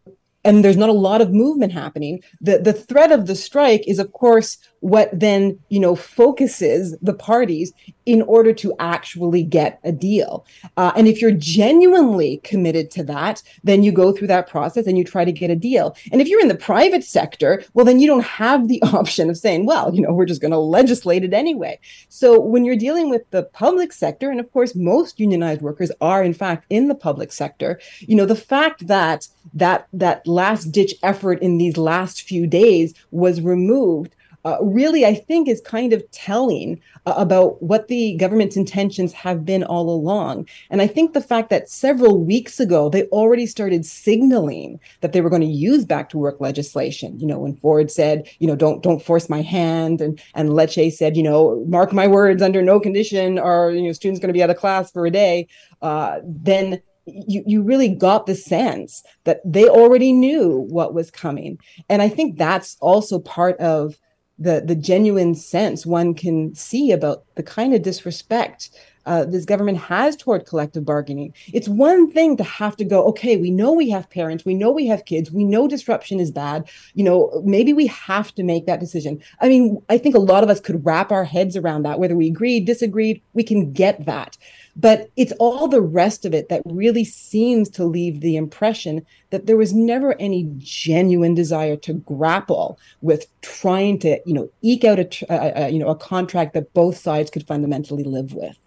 and 0.44 0.66
there's 0.66 0.78
not 0.78 0.90
a 0.90 0.94
lot 0.94 1.22
of 1.22 1.32
movement 1.32 1.72
happening, 1.72 2.22
the, 2.40 2.58
the 2.58 2.74
threat 2.74 3.12
of 3.12 3.28
the 3.28 3.36
strike 3.36 3.88
is, 3.88 4.00
of 4.00 4.12
course, 4.14 4.58
what 4.80 5.10
then 5.14 5.60
you 5.70 5.80
know 5.80 5.96
focuses 5.96 6.98
the 7.02 7.14
parties 7.14 7.72
in 8.12 8.22
order 8.24 8.52
to 8.52 8.76
actually 8.80 9.42
get 9.42 9.80
a 9.86 9.92
deal. 9.94 10.46
Uh, 10.76 10.92
and 10.98 11.08
if 11.08 11.22
you're 11.22 11.32
genuinely 11.32 12.42
committed 12.44 12.92
to 12.92 13.04
that 13.04 13.42
then 13.64 13.84
you 13.84 13.92
go 13.92 14.12
through 14.12 14.28
that 14.28 14.50
process 14.50 14.86
and 14.86 14.98
you 14.98 15.04
try 15.06 15.24
to 15.24 15.32
get 15.32 15.50
a 15.50 15.56
deal. 15.56 15.96
And 16.12 16.20
if 16.20 16.28
you're 16.28 16.42
in 16.42 16.50
the 16.50 16.56
private 16.56 17.06
sector 17.06 17.64
well 17.74 17.86
then 17.86 18.02
you 18.02 18.08
don't 18.08 18.26
have 18.26 18.68
the 18.68 18.82
option 19.00 19.30
of 19.30 19.38
saying 19.38 19.66
well 19.66 19.96
you 19.96 20.02
know 20.02 20.12
we're 20.12 20.26
just 20.26 20.42
going 20.42 20.52
to 20.52 20.58
legislate 20.58 21.24
it 21.24 21.34
anyway. 21.34 21.80
So 22.10 22.38
when 22.38 22.66
you're 22.66 22.76
dealing 22.76 23.10
with 23.10 23.24
the 23.32 23.44
public 23.44 23.94
sector 23.94 24.30
and 24.30 24.42
of 24.42 24.52
course 24.52 24.76
most 24.76 25.18
unionized 25.18 25.62
workers 25.62 25.92
are 26.02 26.22
in 26.22 26.34
fact 26.34 26.66
in 26.70 26.90
the 26.90 26.96
public 26.96 27.32
sector 27.32 27.80
you 28.02 28.16
know 28.18 28.26
the 28.26 28.36
fact 28.36 28.88
that 28.88 29.30
that 29.54 29.88
that 29.94 30.28
last 30.28 30.66
ditch 30.66 30.96
effort 31.02 31.42
in 31.42 31.58
these 31.58 31.78
last 31.78 32.24
few 32.24 32.46
days 32.46 32.94
was 33.12 33.40
removed 33.40 34.16
uh, 34.46 34.58
really, 34.62 35.06
I 35.06 35.14
think, 35.14 35.48
is 35.48 35.62
kind 35.62 35.94
of 35.94 36.10
telling 36.12 36.82
uh, 37.06 37.14
about 37.18 37.62
what 37.62 37.88
the 37.88 38.16
government's 38.18 38.58
intentions 38.58 39.14
have 39.14 39.46
been 39.46 39.64
all 39.64 39.90
along. 39.90 40.48
And 40.70 40.82
I 40.82 40.88
think 40.88 41.14
the 41.14 41.22
fact 41.22 41.50
that 41.50 41.70
several 41.70 42.24
weeks 42.24 42.60
ago 42.60 42.90
they 42.90 43.04
already 43.06 43.46
started 43.46 43.86
signaling 43.86 44.80
that 45.02 45.14
they 45.14 45.22
were 45.22 45.30
going 45.30 45.42
to 45.42 45.48
use 45.48 45.86
back 45.86 46.10
to 46.10 46.18
work 46.18 46.40
legislation. 46.40 47.20
You 47.20 47.28
know, 47.28 47.40
when 47.40 47.56
Ford 47.56 47.92
said, 47.92 48.28
you 48.40 48.48
know, 48.48 48.56
don't 48.56 48.82
don't 48.82 49.04
force 49.04 49.30
my 49.30 49.42
hand, 49.42 50.02
and 50.02 50.20
and 50.34 50.50
Lecce 50.50 50.94
said, 50.94 51.16
you 51.16 51.24
know, 51.24 51.64
mark 51.68 51.94
my 51.94 52.08
words, 52.08 52.42
under 52.42 52.62
no 52.62 52.80
condition 52.80 53.38
are 53.38 53.72
you 53.72 53.84
know 53.84 53.92
students 53.92 54.20
going 54.20 54.30
to 54.30 54.34
be 54.34 54.44
out 54.44 54.50
of 54.50 54.58
class 54.58 54.92
for 54.92 55.06
a 55.06 55.12
day. 55.12 55.48
Uh, 55.82 56.20
then 56.24 56.82
you, 57.06 57.44
you 57.46 57.64
really 57.64 57.90
got 57.90 58.26
the 58.26 58.36
sense 58.36 59.04
that 59.24 59.42
they 59.46 59.68
already 59.68 60.14
knew 60.14 60.66
what 60.70 60.94
was 60.94 61.12
coming. 61.12 61.58
And 61.90 62.02
I 62.02 62.10
think 62.10 62.38
that's 62.38 62.78
also 62.80 63.20
part 63.20 63.58
of 63.58 63.98
the 64.42 64.62
the 64.66 64.76
genuine 64.76 65.36
sense 65.36 65.86
one 65.86 66.14
can 66.14 66.54
see 66.56 66.92
about 66.92 67.24
the 67.36 67.44
kind 67.44 67.74
of 67.74 67.82
disrespect 67.82 68.70
uh, 69.06 69.26
this 69.26 69.46
government 69.46 69.78
has 69.78 70.16
toward 70.16 70.46
collective 70.46 70.86
bargaining. 70.86 71.34
It's 71.54 71.68
one 71.68 72.12
thing 72.12 72.38
to 72.38 72.44
have 72.44 72.76
to 72.78 72.86
go, 72.86 73.04
okay, 73.08 73.38
we 73.38 73.50
know 73.50 73.72
we 73.72 73.90
have 73.90 74.10
parents, 74.10 74.46
we 74.46 74.54
know 74.54 74.72
we 74.72 74.88
have 74.88 75.06
kids, 75.06 75.32
we 75.32 75.44
know 75.44 75.68
disruption 75.68 76.20
is 76.20 76.32
bad. 76.32 76.70
You 76.94 77.04
know, 77.04 77.42
maybe 77.44 77.74
we 77.74 77.88
have 77.88 78.34
to 78.36 78.44
make 78.44 78.66
that 78.68 78.80
decision. 78.80 79.22
I 79.40 79.50
mean, 79.50 79.82
I 79.90 79.98
think 79.98 80.16
a 80.16 80.20
lot 80.20 80.44
of 80.44 80.50
us 80.50 80.60
could 80.60 80.86
wrap 80.86 81.12
our 81.12 81.24
heads 81.24 81.58
around 81.58 81.84
that, 81.84 82.00
whether 82.00 82.16
we 82.16 82.28
agreed, 82.28 82.66
disagreed, 82.66 83.22
we 83.34 83.44
can 83.44 83.72
get 83.72 84.06
that. 84.06 84.38
But 84.76 85.10
it's 85.18 85.34
all 85.34 85.68
the 85.68 85.82
rest 85.82 86.26
of 86.26 86.34
it 86.34 86.50
that 86.50 86.62
really 86.66 87.04
seems 87.04 87.70
to 87.72 87.84
leave 87.84 88.22
the 88.22 88.38
impression 88.38 89.06
that 89.30 89.46
there 89.46 89.58
was 89.58 89.74
never 89.74 90.16
any 90.20 90.50
genuine 90.58 91.34
desire 91.34 91.76
to 91.78 91.94
grapple 91.94 92.80
with 93.02 93.28
trying 93.42 94.00
to, 94.00 94.20
you 94.26 94.34
know, 94.34 94.50
eke 94.62 94.86
out 94.86 95.00
a, 95.00 95.70
you 95.70 95.80
know 95.80 95.90
a 95.90 95.96
contract 95.96 96.54
that 96.54 96.74
both 96.74 96.98
sides 96.98 97.30
could 97.30 97.46
fundamentally 97.46 98.04
live 98.04 98.34
with 98.34 98.58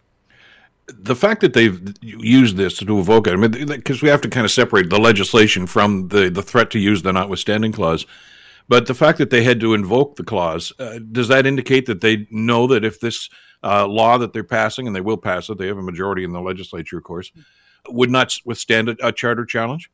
the 0.86 1.16
fact 1.16 1.40
that 1.40 1.55
they've 1.55 1.94
used 2.02 2.57
this 2.57 2.76
to 2.78 2.98
evoke 2.98 3.26
it, 3.26 3.32
I 3.32 3.36
mean, 3.36 3.66
because 3.66 4.02
we 4.02 4.09
have 4.11 4.20
to 4.22 4.28
kind 4.28 4.44
of 4.44 4.50
separate 4.50 4.90
the 4.90 4.98
legislation 4.98 5.66
from 5.66 6.09
the, 6.09 6.28
the 6.28 6.42
threat 6.42 6.70
to 6.72 6.78
use 6.78 7.02
the 7.02 7.12
notwithstanding 7.12 7.72
clause. 7.72 8.07
But 8.68 8.86
the 8.86 8.94
fact 8.94 9.18
that 9.18 9.30
they 9.30 9.42
had 9.42 9.61
to 9.61 9.74
invoke 9.74 10.16
the 10.16 10.24
clause, 10.24 10.72
uh, 10.78 10.98
does 11.12 11.28
that 11.28 11.46
indicate 11.46 11.86
that 11.86 12.00
they 12.00 12.26
know 12.30 12.66
that 12.66 12.84
if 12.84 13.00
this 13.00 13.28
uh, 13.64 13.86
law 13.86 14.18
that 14.18 14.32
they're 14.32 14.44
passing, 14.44 14.86
and 14.86 14.94
they 14.94 15.00
will 15.00 15.16
pass 15.16 15.48
it, 15.48 15.58
they 15.58 15.66
have 15.66 15.78
a 15.78 15.82
majority 15.82 16.22
in 16.22 16.32
the 16.32 16.40
legislature, 16.40 16.98
of 16.98 17.04
course, 17.04 17.32
would 17.88 18.10
not 18.10 18.34
withstand 18.44 18.88
a, 18.88 18.96
a 19.06 19.12
charter 19.12 19.44
challenge? 19.44 19.90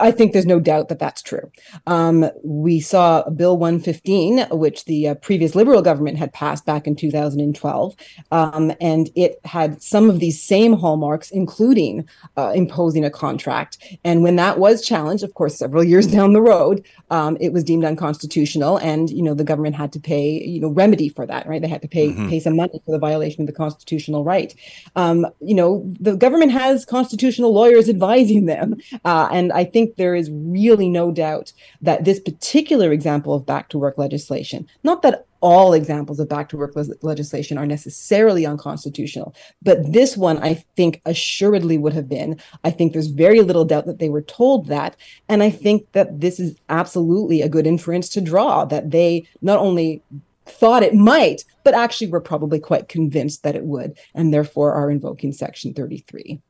I 0.00 0.10
think 0.10 0.32
there's 0.32 0.46
no 0.46 0.60
doubt 0.60 0.88
that 0.88 0.98
that's 0.98 1.22
true. 1.22 1.50
Um, 1.86 2.30
we 2.42 2.80
saw 2.80 3.28
Bill 3.30 3.56
115, 3.56 4.46
which 4.50 4.84
the 4.86 5.08
uh, 5.08 5.14
previous 5.16 5.54
Liberal 5.54 5.82
government 5.82 6.18
had 6.18 6.32
passed 6.32 6.64
back 6.64 6.86
in 6.86 6.96
2012, 6.96 7.94
um, 8.30 8.72
and 8.80 9.10
it 9.14 9.38
had 9.44 9.82
some 9.82 10.08
of 10.08 10.20
these 10.20 10.42
same 10.42 10.72
hallmarks, 10.72 11.30
including 11.30 12.08
uh, 12.36 12.52
imposing 12.54 13.04
a 13.04 13.10
contract. 13.10 13.78
And 14.04 14.22
when 14.22 14.36
that 14.36 14.58
was 14.58 14.84
challenged, 14.84 15.24
of 15.24 15.34
course, 15.34 15.58
several 15.58 15.84
years 15.92 16.06
down 16.06 16.32
the 16.32 16.42
road, 16.42 16.84
um, 17.10 17.36
it 17.40 17.52
was 17.52 17.64
deemed 17.64 17.84
unconstitutional, 17.84 18.78
and 18.78 19.10
you 19.10 19.22
know 19.22 19.34
the 19.34 19.44
government 19.44 19.76
had 19.76 19.92
to 19.92 20.00
pay 20.00 20.42
you 20.42 20.60
know 20.60 20.68
remedy 20.68 21.08
for 21.08 21.26
that. 21.26 21.46
Right, 21.46 21.60
they 21.60 21.68
had 21.68 21.82
to 21.82 21.88
pay 21.88 22.08
mm-hmm. 22.08 22.28
pay 22.28 22.40
some 22.40 22.56
money 22.56 22.80
for 22.84 22.92
the 22.92 22.98
violation 22.98 23.42
of 23.42 23.46
the 23.46 23.52
constitutional 23.52 24.24
right. 24.24 24.54
Um, 24.96 25.26
you 25.40 25.54
know, 25.54 25.82
the 26.00 26.16
government 26.16 26.52
has 26.52 26.84
constitutional 26.84 27.52
lawyers 27.52 27.88
advising 27.88 28.46
them, 28.46 28.76
uh, 29.04 29.28
and 29.32 29.52
I 29.52 29.64
think 29.64 29.81
think 29.82 29.96
there 29.96 30.14
is 30.14 30.30
really 30.32 30.88
no 30.88 31.10
doubt 31.10 31.52
that 31.80 32.04
this 32.04 32.20
particular 32.20 32.92
example 32.92 33.34
of 33.34 33.46
back 33.46 33.68
to 33.70 33.78
work 33.78 33.98
legislation, 33.98 34.66
not 34.84 35.02
that 35.02 35.26
all 35.40 35.72
examples 35.72 36.20
of 36.20 36.28
back 36.28 36.48
to 36.48 36.56
work 36.56 36.76
le- 36.76 36.86
legislation 37.02 37.58
are 37.58 37.66
necessarily 37.66 38.46
unconstitutional, 38.46 39.34
but 39.60 39.92
this 39.92 40.16
one 40.16 40.38
I 40.38 40.54
think 40.76 41.00
assuredly 41.04 41.78
would 41.78 41.92
have 41.94 42.08
been. 42.08 42.40
I 42.62 42.70
think 42.70 42.92
there's 42.92 43.08
very 43.08 43.40
little 43.40 43.64
doubt 43.64 43.86
that 43.86 43.98
they 43.98 44.08
were 44.08 44.22
told 44.22 44.66
that. 44.68 44.96
And 45.28 45.42
I 45.42 45.50
think 45.50 45.90
that 45.92 46.20
this 46.20 46.38
is 46.38 46.56
absolutely 46.68 47.42
a 47.42 47.48
good 47.48 47.66
inference 47.66 48.08
to 48.10 48.20
draw 48.20 48.64
that 48.66 48.92
they 48.92 49.26
not 49.40 49.58
only 49.58 50.02
thought 50.46 50.84
it 50.84 50.94
might, 50.94 51.44
but 51.64 51.74
actually 51.74 52.10
were 52.10 52.20
probably 52.20 52.60
quite 52.60 52.88
convinced 52.88 53.42
that 53.42 53.56
it 53.56 53.64
would, 53.64 53.98
and 54.14 54.32
therefore 54.32 54.72
are 54.72 54.90
invoking 54.90 55.32
Section 55.32 55.74
33. 55.74 56.40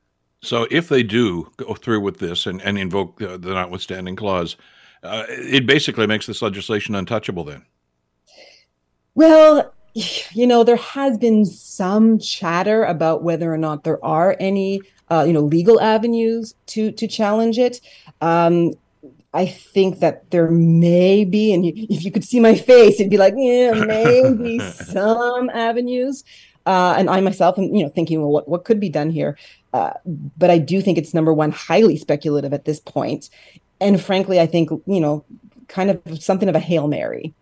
So 0.42 0.66
if 0.70 0.88
they 0.88 1.02
do 1.04 1.50
go 1.56 1.74
through 1.74 2.00
with 2.00 2.18
this 2.18 2.46
and, 2.46 2.60
and 2.62 2.76
invoke 2.76 3.18
the, 3.18 3.38
the 3.38 3.54
notwithstanding 3.54 4.16
clause, 4.16 4.56
uh, 5.02 5.24
it 5.28 5.66
basically 5.66 6.06
makes 6.06 6.26
this 6.26 6.42
legislation 6.42 6.94
untouchable 6.94 7.44
then. 7.44 7.64
Well, 9.14 9.72
you 9.94 10.46
know, 10.46 10.64
there 10.64 10.76
has 10.76 11.18
been 11.18 11.44
some 11.44 12.18
chatter 12.18 12.84
about 12.84 13.22
whether 13.22 13.52
or 13.52 13.58
not 13.58 13.84
there 13.84 14.04
are 14.04 14.36
any, 14.40 14.80
uh, 15.10 15.24
you 15.26 15.32
know, 15.32 15.42
legal 15.42 15.80
avenues 15.80 16.54
to 16.66 16.90
to 16.92 17.06
challenge 17.06 17.58
it. 17.58 17.80
Um, 18.20 18.72
I 19.34 19.46
think 19.46 20.00
that 20.00 20.30
there 20.30 20.50
may 20.50 21.24
be, 21.24 21.54
and 21.54 21.64
if 21.64 22.04
you 22.04 22.10
could 22.10 22.24
see 22.24 22.38
my 22.38 22.54
face, 22.54 23.00
it'd 23.00 23.10
be 23.10 23.16
like, 23.16 23.34
yeah, 23.36 23.72
maybe 23.72 24.58
some 24.74 25.50
avenues. 25.50 26.24
Uh, 26.64 26.94
and 26.96 27.10
I 27.10 27.20
myself 27.20 27.58
am, 27.58 27.74
you 27.74 27.82
know, 27.82 27.88
thinking, 27.88 28.20
well, 28.20 28.30
what, 28.30 28.48
what 28.48 28.64
could 28.64 28.78
be 28.78 28.88
done 28.88 29.10
here? 29.10 29.36
Uh, 29.72 29.92
but 30.04 30.50
I 30.50 30.58
do 30.58 30.80
think 30.82 30.98
it's 30.98 31.14
number 31.14 31.32
one, 31.32 31.50
highly 31.50 31.96
speculative 31.96 32.52
at 32.52 32.64
this 32.64 32.80
point. 32.80 33.30
And 33.80 34.00
frankly, 34.00 34.38
I 34.38 34.46
think, 34.46 34.70
you 34.70 35.00
know, 35.00 35.24
kind 35.68 35.90
of 35.90 36.22
something 36.22 36.48
of 36.48 36.54
a 36.54 36.60
Hail 36.60 36.88
Mary. 36.88 37.34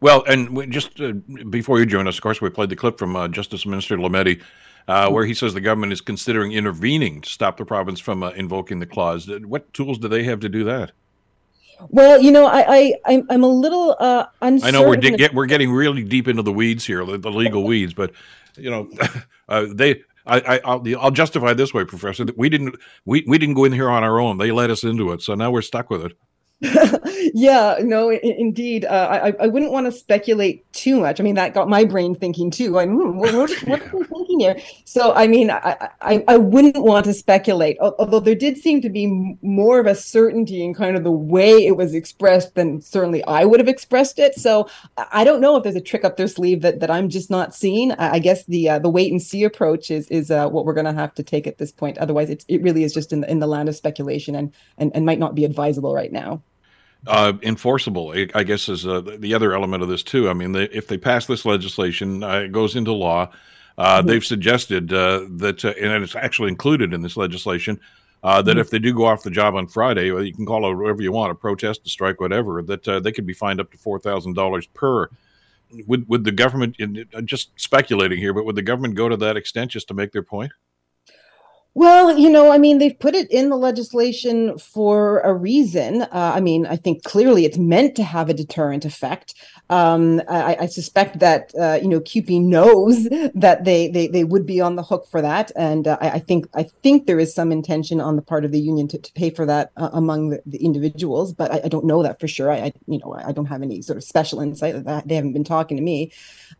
Well, 0.00 0.24
and 0.24 0.72
just 0.72 1.00
uh, 1.00 1.12
before 1.50 1.78
you 1.78 1.86
join 1.86 2.08
us, 2.08 2.16
of 2.16 2.22
course, 2.22 2.40
we 2.40 2.48
played 2.48 2.70
the 2.70 2.76
clip 2.76 2.98
from 2.98 3.16
uh, 3.16 3.28
Justice 3.28 3.66
Minister 3.66 3.98
Lametti, 3.98 4.40
uh, 4.88 5.10
where 5.10 5.26
he 5.26 5.34
says 5.34 5.52
the 5.52 5.60
government 5.60 5.92
is 5.92 6.00
considering 6.00 6.52
intervening 6.52 7.20
to 7.20 7.28
stop 7.28 7.58
the 7.58 7.64
province 7.66 8.00
from 8.00 8.22
uh, 8.22 8.30
invoking 8.30 8.80
the 8.80 8.86
clause. 8.86 9.28
What 9.44 9.72
tools 9.74 9.98
do 9.98 10.08
they 10.08 10.24
have 10.24 10.40
to 10.40 10.48
do 10.48 10.64
that? 10.64 10.92
Well, 11.88 12.20
you 12.20 12.30
know, 12.30 12.46
I, 12.46 12.94
I 13.06 13.22
I'm 13.30 13.42
a 13.42 13.48
little 13.48 13.96
uh, 13.98 14.26
uncertain. 14.42 14.74
I 14.74 14.78
know 14.78 14.86
we're 14.86 14.96
di- 14.96 15.16
get, 15.16 15.34
we're 15.34 15.46
getting 15.46 15.72
really 15.72 16.04
deep 16.04 16.28
into 16.28 16.42
the 16.42 16.52
weeds 16.52 16.84
here, 16.84 17.04
the, 17.04 17.30
legal 17.30 17.64
weeds, 17.64 17.94
but 17.94 18.12
you 18.56 18.70
know, 18.70 18.90
uh, 19.48 19.66
they 19.72 20.02
I, 20.38 20.60
I 20.64 20.74
will 20.76 21.00
I'll 21.00 21.10
justify 21.12 21.54
this 21.54 21.74
way, 21.74 21.84
Professor. 21.84 22.24
That 22.24 22.38
we 22.38 22.48
didn't 22.48 22.76
we, 23.04 23.24
we 23.26 23.38
didn't 23.38 23.56
go 23.56 23.64
in 23.64 23.72
here 23.72 23.90
on 23.90 24.04
our 24.04 24.20
own. 24.20 24.38
They 24.38 24.52
let 24.52 24.70
us 24.70 24.84
into 24.84 25.12
it, 25.12 25.22
so 25.22 25.34
now 25.34 25.50
we're 25.50 25.62
stuck 25.62 25.90
with 25.90 26.04
it. 26.04 26.12
yeah, 27.32 27.78
no, 27.80 28.10
indeed. 28.10 28.84
Uh, 28.84 29.32
I, 29.40 29.44
I 29.44 29.46
wouldn't 29.46 29.72
want 29.72 29.86
to 29.86 29.92
speculate 29.92 30.70
too 30.74 31.00
much. 31.00 31.18
I 31.18 31.22
mean, 31.22 31.34
that 31.36 31.54
got 31.54 31.70
my 31.70 31.84
brain 31.84 32.14
thinking 32.14 32.50
too. 32.50 32.70
Like, 32.70 32.88
hmm, 32.88 33.16
what, 33.16 33.34
what, 33.34 33.50
what 33.66 33.80
are 33.80 33.96
we 33.96 34.04
thinking 34.04 34.40
here? 34.40 34.56
So, 34.84 35.14
I 35.14 35.26
mean, 35.26 35.50
I, 35.50 35.88
I, 36.02 36.24
I 36.28 36.36
wouldn't 36.36 36.82
want 36.82 37.06
to 37.06 37.14
speculate, 37.14 37.78
although 37.80 38.20
there 38.20 38.34
did 38.34 38.58
seem 38.58 38.82
to 38.82 38.90
be 38.90 39.38
more 39.40 39.80
of 39.80 39.86
a 39.86 39.94
certainty 39.94 40.62
in 40.62 40.74
kind 40.74 40.96
of 40.96 41.04
the 41.04 41.10
way 41.10 41.64
it 41.64 41.78
was 41.78 41.94
expressed 41.94 42.54
than 42.56 42.82
certainly 42.82 43.24
I 43.24 43.46
would 43.46 43.60
have 43.60 43.68
expressed 43.68 44.18
it. 44.18 44.34
So, 44.34 44.68
I 45.12 45.24
don't 45.24 45.40
know 45.40 45.56
if 45.56 45.62
there's 45.62 45.76
a 45.76 45.80
trick 45.80 46.04
up 46.04 46.18
their 46.18 46.28
sleeve 46.28 46.60
that, 46.60 46.80
that 46.80 46.90
I'm 46.90 47.08
just 47.08 47.30
not 47.30 47.54
seeing. 47.54 47.92
I, 47.92 48.18
guess 48.18 48.44
the 48.44 48.68
uh, 48.68 48.78
the 48.78 48.90
wait 48.90 49.10
and 49.10 49.22
see 49.22 49.44
approach 49.44 49.90
is 49.90 50.06
is 50.08 50.30
uh, 50.30 50.48
what 50.48 50.66
we're 50.66 50.74
going 50.74 50.84
to 50.84 50.92
have 50.92 51.14
to 51.14 51.22
take 51.22 51.46
at 51.46 51.56
this 51.56 51.72
point. 51.72 51.96
Otherwise, 51.96 52.28
it, 52.28 52.44
it 52.48 52.62
really 52.62 52.84
is 52.84 52.92
just 52.92 53.14
in 53.14 53.22
the, 53.22 53.30
in 53.30 53.38
the 53.38 53.46
land 53.46 53.70
of 53.70 53.76
speculation 53.76 54.34
and, 54.34 54.52
and, 54.76 54.92
and 54.94 55.06
might 55.06 55.18
not 55.18 55.34
be 55.34 55.46
advisable 55.46 55.94
right 55.94 56.12
now. 56.12 56.42
Uh, 57.06 57.32
enforceable, 57.42 58.12
I 58.34 58.42
guess, 58.42 58.68
is 58.68 58.86
uh, 58.86 59.00
the 59.00 59.32
other 59.32 59.54
element 59.54 59.82
of 59.82 59.88
this 59.88 60.02
too. 60.02 60.28
I 60.28 60.34
mean, 60.34 60.52
they, 60.52 60.64
if 60.64 60.86
they 60.86 60.98
pass 60.98 61.24
this 61.24 61.46
legislation, 61.46 62.22
uh, 62.22 62.40
it 62.40 62.52
goes 62.52 62.76
into 62.76 62.92
law. 62.92 63.32
Uh, 63.78 63.98
mm-hmm. 63.98 64.08
They've 64.08 64.24
suggested 64.24 64.92
uh, 64.92 65.24
that, 65.38 65.64
uh, 65.64 65.72
and 65.80 66.04
it's 66.04 66.14
actually 66.14 66.50
included 66.50 66.92
in 66.92 67.00
this 67.00 67.16
legislation, 67.16 67.80
that 68.22 68.44
mm-hmm. 68.44 68.58
if 68.58 68.68
they 68.68 68.78
do 68.78 68.92
go 68.92 69.06
off 69.06 69.22
the 69.22 69.30
job 69.30 69.54
on 69.54 69.66
Friday, 69.66 70.10
well, 70.10 70.22
you 70.22 70.34
can 70.34 70.44
call 70.44 70.70
it 70.70 70.74
whatever 70.74 71.00
you 71.00 71.10
want, 71.10 71.32
a 71.32 71.34
protest, 71.34 71.86
a 71.86 71.88
strike, 71.88 72.20
whatever, 72.20 72.62
that 72.62 72.84
they 73.02 73.12
could 73.12 73.26
be 73.26 73.32
fined 73.32 73.60
up 73.60 73.70
to 73.70 73.78
four 73.78 73.98
thousand 73.98 74.34
dollars 74.34 74.66
per. 74.66 75.08
Would 75.86 76.06
would 76.06 76.24
the 76.24 76.32
government? 76.32 76.76
Just 77.24 77.58
speculating 77.58 78.18
here, 78.18 78.34
but 78.34 78.44
would 78.44 78.56
the 78.56 78.62
government 78.62 78.94
go 78.94 79.08
to 79.08 79.16
that 79.16 79.38
extent 79.38 79.70
just 79.70 79.88
to 79.88 79.94
make 79.94 80.12
their 80.12 80.22
point? 80.22 80.52
Well, 81.74 82.18
you 82.18 82.28
know, 82.28 82.50
I 82.50 82.58
mean, 82.58 82.78
they've 82.78 82.98
put 82.98 83.14
it 83.14 83.30
in 83.30 83.48
the 83.48 83.56
legislation 83.56 84.58
for 84.58 85.20
a 85.20 85.32
reason. 85.32 86.02
Uh, 86.02 86.32
I 86.34 86.40
mean, 86.40 86.66
I 86.66 86.74
think 86.76 87.04
clearly 87.04 87.44
it's 87.44 87.58
meant 87.58 87.94
to 87.96 88.02
have 88.02 88.28
a 88.28 88.34
deterrent 88.34 88.84
effect. 88.84 89.34
Um, 89.70 90.20
I, 90.28 90.56
I, 90.62 90.66
suspect 90.66 91.20
that 91.20 91.52
uh, 91.54 91.78
you 91.80 91.86
know 91.86 92.00
CUPE 92.00 92.40
knows 92.40 93.04
that 93.36 93.62
they, 93.64 93.86
they 93.86 94.08
they 94.08 94.24
would 94.24 94.44
be 94.44 94.60
on 94.60 94.74
the 94.74 94.82
hook 94.82 95.06
for 95.08 95.22
that, 95.22 95.52
and 95.54 95.86
uh, 95.86 95.96
I, 96.00 96.10
I, 96.10 96.18
think 96.18 96.48
I 96.54 96.64
think 96.82 97.06
there 97.06 97.20
is 97.20 97.32
some 97.32 97.52
intention 97.52 98.00
on 98.00 98.16
the 98.16 98.22
part 98.22 98.44
of 98.44 98.50
the 98.50 98.58
union 98.58 98.88
to, 98.88 98.98
to 98.98 99.12
pay 99.12 99.30
for 99.30 99.46
that 99.46 99.70
uh, 99.76 99.90
among 99.92 100.30
the, 100.30 100.42
the, 100.44 100.58
individuals, 100.58 101.32
but 101.32 101.52
I, 101.52 101.60
I, 101.66 101.68
don't 101.68 101.84
know 101.84 102.02
that 102.02 102.18
for 102.18 102.26
sure. 102.26 102.50
I, 102.50 102.72
you 102.88 102.98
know 102.98 103.14
I 103.14 103.30
don't 103.30 103.46
have 103.46 103.62
any 103.62 103.80
sort 103.80 103.96
of 103.96 104.02
special 104.02 104.40
insight 104.40 104.84
that 104.86 105.06
they 105.06 105.14
haven't 105.14 105.34
been 105.34 105.44
talking 105.44 105.76
to 105.76 105.82
me. 105.84 106.10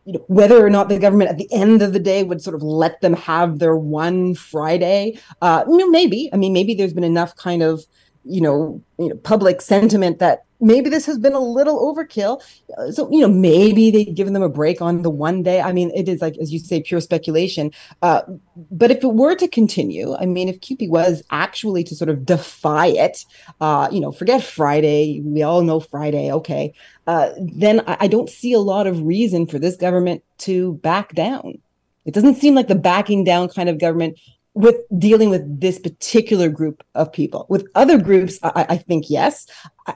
You 0.05 0.13
know, 0.13 0.25
whether 0.27 0.65
or 0.65 0.69
not 0.69 0.87
the 0.87 0.97
government 0.97 1.31
at 1.31 1.37
the 1.37 1.51
end 1.51 1.81
of 1.81 1.91
the 1.91 1.99
day 1.99 2.23
would 2.23 2.41
sort 2.41 2.55
of 2.55 2.63
let 2.63 3.01
them 3.01 3.13
have 3.15 3.59
their 3.59 3.75
one 3.75 4.35
Friday, 4.35 5.00
uh, 5.41 5.63
maybe. 5.67 6.29
I 6.33 6.37
mean, 6.37 6.53
maybe 6.53 6.73
there's 6.73 6.93
been 6.93 7.03
enough 7.03 7.35
kind 7.35 7.61
of 7.63 7.85
you 8.23 8.41
know, 8.41 8.81
you 8.99 9.09
know 9.09 9.15
public 9.15 9.61
sentiment 9.61 10.19
that 10.19 10.45
maybe 10.59 10.89
this 10.89 11.05
has 11.07 11.17
been 11.17 11.33
a 11.33 11.39
little 11.39 11.79
overkill. 11.79 12.41
Uh, 12.77 12.91
so, 12.91 13.09
you 13.11 13.19
know, 13.19 13.27
maybe 13.27 13.89
they've 13.89 14.13
given 14.13 14.33
them 14.33 14.43
a 14.43 14.49
break 14.49 14.81
on 14.81 15.01
the 15.01 15.09
one 15.09 15.41
day. 15.41 15.59
I 15.59 15.73
mean, 15.73 15.91
it 15.95 16.07
is 16.07 16.21
like, 16.21 16.37
as 16.37 16.53
you 16.53 16.59
say, 16.59 16.81
pure 16.81 17.01
speculation. 17.01 17.71
Uh, 18.01 18.21
but 18.69 18.91
if 18.91 19.03
it 19.03 19.13
were 19.13 19.35
to 19.35 19.47
continue, 19.47 20.15
I 20.15 20.27
mean, 20.27 20.47
if 20.47 20.61
CUPE 20.61 20.89
was 20.89 21.23
actually 21.31 21.83
to 21.85 21.95
sort 21.95 22.09
of 22.09 22.25
defy 22.25 22.87
it, 22.87 23.25
uh, 23.59 23.89
you 23.91 23.99
know, 23.99 24.11
forget 24.11 24.43
Friday, 24.43 25.21
we 25.25 25.41
all 25.41 25.63
know 25.63 25.79
Friday, 25.79 26.31
okay, 26.31 26.73
uh, 27.07 27.31
then 27.39 27.81
I, 27.87 27.97
I 28.01 28.07
don't 28.07 28.29
see 28.29 28.53
a 28.53 28.59
lot 28.59 28.85
of 28.85 29.01
reason 29.01 29.47
for 29.47 29.57
this 29.57 29.75
government 29.75 30.23
to 30.39 30.73
back 30.75 31.15
down. 31.15 31.57
It 32.05 32.13
doesn't 32.13 32.35
seem 32.35 32.55
like 32.55 32.67
the 32.67 32.75
backing 32.75 33.23
down 33.23 33.49
kind 33.49 33.69
of 33.69 33.79
government 33.79 34.19
with 34.53 34.75
dealing 34.97 35.29
with 35.29 35.59
this 35.59 35.79
particular 35.79 36.49
group 36.49 36.83
of 36.95 37.11
people. 37.11 37.45
With 37.49 37.67
other 37.75 37.97
groups, 37.97 38.39
I, 38.43 38.65
I 38.69 38.77
think 38.77 39.09
yes. 39.09 39.47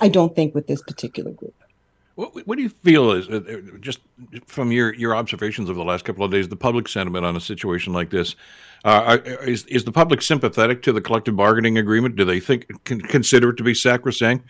I 0.02 0.08
don't 0.08 0.36
think 0.36 0.56
with 0.56 0.68
this 0.68 0.82
particular 0.82 1.32
group. 1.32 1.54
What, 2.16 2.48
what 2.48 2.56
do 2.56 2.64
you 2.64 2.70
feel 2.70 3.12
is 3.12 3.28
uh, 3.28 3.62
just 3.82 4.00
from 4.48 4.72
your, 4.72 4.94
your 4.94 5.16
observations 5.16 5.70
of 5.70 5.76
the 5.76 5.84
last 5.84 6.06
couple 6.06 6.24
of 6.24 6.32
days, 6.32 6.48
the 6.48 6.56
public 6.56 6.88
sentiment 6.88 7.26
on 7.26 7.36
a 7.36 7.42
situation 7.42 7.92
like 7.92 8.10
this? 8.10 8.36
Uh, 8.86 9.18
is 9.42 9.66
is 9.66 9.84
the 9.84 9.92
public 9.92 10.22
sympathetic 10.22 10.82
to 10.84 10.94
the 10.94 11.02
collective 11.02 11.36
bargaining 11.36 11.78
agreement? 11.78 12.16
Do 12.16 12.24
they 12.24 12.40
think 12.40 12.68
consider 12.86 13.50
it 13.50 13.58
to 13.58 13.64
be 13.64 13.74
sacrosanct, 13.74 14.46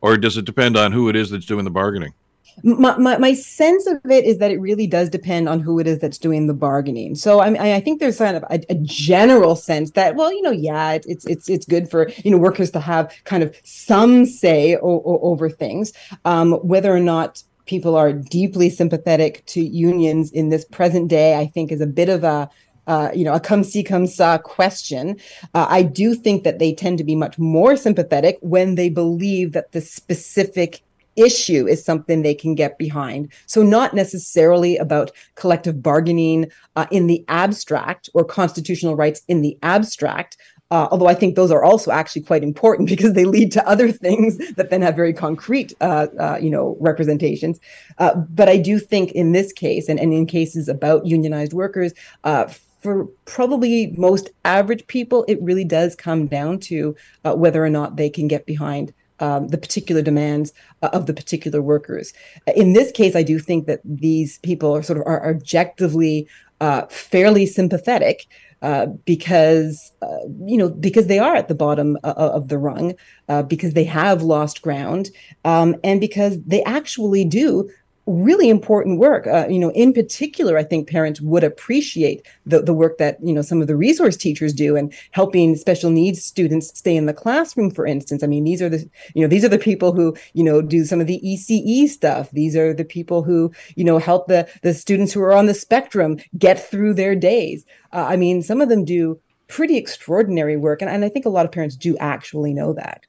or 0.00 0.16
does 0.16 0.36
it 0.36 0.44
depend 0.44 0.76
on 0.76 0.92
who 0.92 1.08
it 1.08 1.16
is 1.16 1.28
that's 1.28 1.44
doing 1.44 1.64
the 1.64 1.70
bargaining? 1.70 2.14
My, 2.62 2.96
my, 2.98 3.18
my, 3.18 3.34
sense 3.34 3.86
of 3.86 3.98
it 4.10 4.24
is 4.24 4.38
that 4.38 4.50
it 4.50 4.60
really 4.60 4.86
does 4.86 5.08
depend 5.08 5.48
on 5.48 5.60
who 5.60 5.78
it 5.78 5.86
is 5.86 5.98
that's 5.98 6.18
doing 6.18 6.46
the 6.46 6.54
bargaining. 6.54 7.14
So 7.14 7.40
I, 7.40 7.76
I 7.76 7.80
think 7.80 8.00
there's 8.00 8.18
kind 8.18 8.36
of 8.36 8.44
a, 8.44 8.60
a, 8.68 8.74
general 8.82 9.56
sense 9.56 9.92
that, 9.92 10.14
well, 10.14 10.32
you 10.32 10.42
know, 10.42 10.50
yeah, 10.50 10.92
it, 10.92 11.04
it's 11.08 11.26
it's 11.26 11.48
it's 11.48 11.66
good 11.66 11.90
for 11.90 12.10
you 12.24 12.30
know 12.30 12.38
workers 12.38 12.70
to 12.72 12.80
have 12.80 13.12
kind 13.24 13.42
of 13.42 13.54
some 13.64 14.26
say 14.26 14.76
o- 14.76 15.02
o- 15.04 15.20
over 15.22 15.48
things, 15.48 15.92
um, 16.24 16.52
whether 16.54 16.94
or 16.94 17.00
not 17.00 17.42
people 17.66 17.94
are 17.96 18.12
deeply 18.12 18.68
sympathetic 18.68 19.44
to 19.46 19.60
unions 19.60 20.30
in 20.32 20.48
this 20.48 20.64
present 20.64 21.08
day. 21.08 21.36
I 21.36 21.46
think 21.46 21.72
is 21.72 21.80
a 21.80 21.86
bit 21.86 22.08
of 22.08 22.24
a 22.24 22.50
uh, 22.86 23.10
you 23.14 23.24
know, 23.24 23.34
a 23.34 23.38
come 23.38 23.62
see, 23.62 23.84
come 23.84 24.04
saw 24.04 24.36
question. 24.36 25.16
Uh, 25.54 25.66
I 25.68 25.82
do 25.82 26.14
think 26.14 26.42
that 26.42 26.58
they 26.58 26.74
tend 26.74 26.98
to 26.98 27.04
be 27.04 27.14
much 27.14 27.38
more 27.38 27.76
sympathetic 27.76 28.36
when 28.40 28.74
they 28.74 28.88
believe 28.88 29.52
that 29.52 29.70
the 29.70 29.80
specific 29.80 30.82
issue 31.16 31.66
is 31.66 31.84
something 31.84 32.22
they 32.22 32.34
can 32.34 32.54
get 32.54 32.78
behind. 32.78 33.32
So, 33.46 33.62
not 33.62 33.94
necessarily 33.94 34.76
about 34.76 35.10
collective 35.34 35.82
bargaining 35.82 36.50
uh, 36.76 36.86
in 36.90 37.06
the 37.06 37.24
abstract 37.28 38.08
or 38.14 38.24
constitutional 38.24 38.96
rights 38.96 39.22
in 39.28 39.42
the 39.42 39.58
abstract. 39.62 40.36
Uh, 40.72 40.86
although 40.92 41.08
I 41.08 41.14
think 41.14 41.34
those 41.34 41.50
are 41.50 41.64
also 41.64 41.90
actually 41.90 42.22
quite 42.22 42.44
important 42.44 42.88
because 42.94 43.14
they 43.14 43.24
lead 43.24 43.50
to 43.52 43.68
other 43.68 43.90
things 43.90 44.38
that 44.54 44.70
then 44.70 44.82
have 44.82 44.94
very 44.94 45.12
concrete, 45.12 45.72
uh, 45.80 46.06
uh, 46.18 46.38
you 46.40 46.50
know, 46.50 46.76
representations. 46.80 47.58
Uh, 47.98 48.14
but 48.14 48.48
I 48.48 48.56
do 48.56 48.78
think 48.78 49.12
in 49.12 49.32
this 49.32 49.52
case, 49.52 49.88
and, 49.88 49.98
and 49.98 50.12
in 50.12 50.26
cases 50.26 50.68
about 50.68 51.06
unionized 51.06 51.52
workers, 51.52 51.92
uh, 52.24 52.46
for 52.80 53.06
probably 53.26 53.88
most 53.98 54.30
average 54.44 54.86
people, 54.86 55.24
it 55.28 55.42
really 55.42 55.64
does 55.64 55.94
come 55.94 56.26
down 56.26 56.58
to 56.58 56.96
whether 57.24 57.62
or 57.62 57.68
not 57.68 57.96
they 57.96 58.08
can 58.08 58.26
get 58.26 58.46
behind 58.46 58.94
um, 59.20 59.48
the 59.48 59.58
particular 59.58 60.02
demands 60.02 60.52
uh, 60.82 60.90
of 60.92 61.06
the 61.06 61.14
particular 61.14 61.62
workers. 61.62 62.12
In 62.56 62.72
this 62.72 62.90
case, 62.90 63.14
I 63.14 63.22
do 63.22 63.38
think 63.38 63.66
that 63.66 63.80
these 63.84 64.38
people 64.38 64.74
are 64.74 64.82
sort 64.82 64.98
of 64.98 65.06
are 65.06 65.28
objectively 65.28 66.28
uh, 66.60 66.86
fairly 66.86 67.46
sympathetic. 67.46 68.26
Uh, 68.62 68.84
because 69.06 69.90
uh, 70.02 70.18
you 70.44 70.58
know 70.58 70.68
because 70.68 71.06
they 71.06 71.18
are 71.18 71.34
at 71.34 71.48
the 71.48 71.54
bottom 71.54 71.96
uh, 72.04 72.12
of 72.16 72.48
the 72.48 72.58
rung 72.58 72.92
uh, 73.30 73.42
because 73.42 73.72
they 73.72 73.84
have 73.84 74.20
lost 74.20 74.60
ground 74.60 75.08
um, 75.46 75.74
and 75.82 75.98
because 75.98 76.38
they 76.42 76.62
actually 76.64 77.24
do 77.24 77.70
really 78.10 78.48
important 78.48 78.98
work. 78.98 79.26
Uh, 79.26 79.46
you 79.48 79.58
know, 79.58 79.70
in 79.72 79.92
particular, 79.92 80.58
I 80.58 80.64
think 80.64 80.88
parents 80.88 81.20
would 81.20 81.44
appreciate 81.44 82.26
the, 82.44 82.62
the 82.62 82.74
work 82.74 82.98
that, 82.98 83.18
you 83.22 83.32
know, 83.32 83.42
some 83.42 83.60
of 83.60 83.68
the 83.68 83.76
resource 83.76 84.16
teachers 84.16 84.52
do 84.52 84.76
and 84.76 84.92
helping 85.12 85.56
special 85.56 85.90
needs 85.90 86.22
students 86.22 86.76
stay 86.78 86.96
in 86.96 87.06
the 87.06 87.14
classroom, 87.14 87.70
for 87.70 87.86
instance. 87.86 88.22
I 88.22 88.26
mean, 88.26 88.44
these 88.44 88.60
are 88.60 88.68
the, 88.68 88.88
you 89.14 89.22
know, 89.22 89.28
these 89.28 89.44
are 89.44 89.48
the 89.48 89.58
people 89.58 89.92
who, 89.92 90.16
you 90.34 90.44
know, 90.44 90.60
do 90.60 90.84
some 90.84 91.00
of 91.00 91.06
the 91.06 91.20
ECE 91.24 91.88
stuff. 91.88 92.30
These 92.30 92.56
are 92.56 92.74
the 92.74 92.84
people 92.84 93.22
who, 93.22 93.52
you 93.76 93.84
know, 93.84 93.98
help 93.98 94.28
the, 94.28 94.48
the 94.62 94.74
students 94.74 95.12
who 95.12 95.22
are 95.22 95.34
on 95.34 95.46
the 95.46 95.54
spectrum 95.54 96.18
get 96.36 96.58
through 96.58 96.94
their 96.94 97.14
days. 97.14 97.64
Uh, 97.92 98.06
I 98.08 98.16
mean, 98.16 98.42
some 98.42 98.60
of 98.60 98.68
them 98.68 98.84
do 98.84 99.20
pretty 99.48 99.76
extraordinary 99.76 100.56
work. 100.56 100.80
And, 100.80 100.90
and 100.90 101.04
I 101.04 101.08
think 101.08 101.26
a 101.26 101.30
lot 101.30 101.44
of 101.44 101.52
parents 101.52 101.76
do 101.76 101.96
actually 101.98 102.54
know 102.54 102.72
that. 102.74 103.06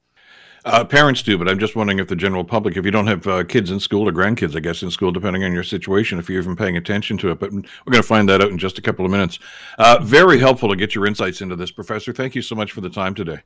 Uh, 0.64 0.84
parents 0.84 1.24
do, 1.24 1.38
but 1.40 1.50
I'm 1.50 1.58
just 1.58 1.76
wondering 1.76 1.98
if 1.98 2.08
the 2.08 2.16
general 2.16 2.44
public, 2.44 2.78
if 2.78 2.86
you 2.86 2.92
don't 2.92 3.08
have 3.08 3.26
uh, 3.26 3.44
kids 3.44 3.72
in 3.72 3.80
school 3.80 4.08
or 4.08 4.12
grandkids, 4.12 4.56
I 4.56 4.60
guess, 4.60 4.84
in 4.84 4.92
school, 4.92 5.12
depending 5.12 5.44
on 5.44 5.54
your 5.54 5.64
situation, 5.64 6.20
if 6.20 6.30
you're 6.30 6.42
even 6.42 6.56
paying 6.56 6.78
attention 6.78 7.18
to 7.20 7.32
it. 7.32 7.40
But 7.40 7.52
we're 7.52 7.62
going 7.62 8.02
to 8.02 8.04
find 8.04 8.30
that 8.30 8.42
out 8.42 8.50
in 8.50 8.60
just 8.60 8.78
a 8.78 8.82
couple 8.82 9.04
of 9.04 9.10
minutes. 9.10 9.40
Uh, 9.80 9.98
very 10.04 10.38
helpful 10.38 10.70
to 10.70 10.76
get 10.76 10.94
your 10.94 11.08
insights 11.08 11.42
into 11.42 11.56
this, 11.56 11.72
Professor. 11.72 12.14
Thank 12.14 12.36
you 12.36 12.44
so 12.44 12.54
much 12.54 12.74
for 12.74 12.82
the 12.82 12.90
time 12.90 13.16
today. 13.16 13.40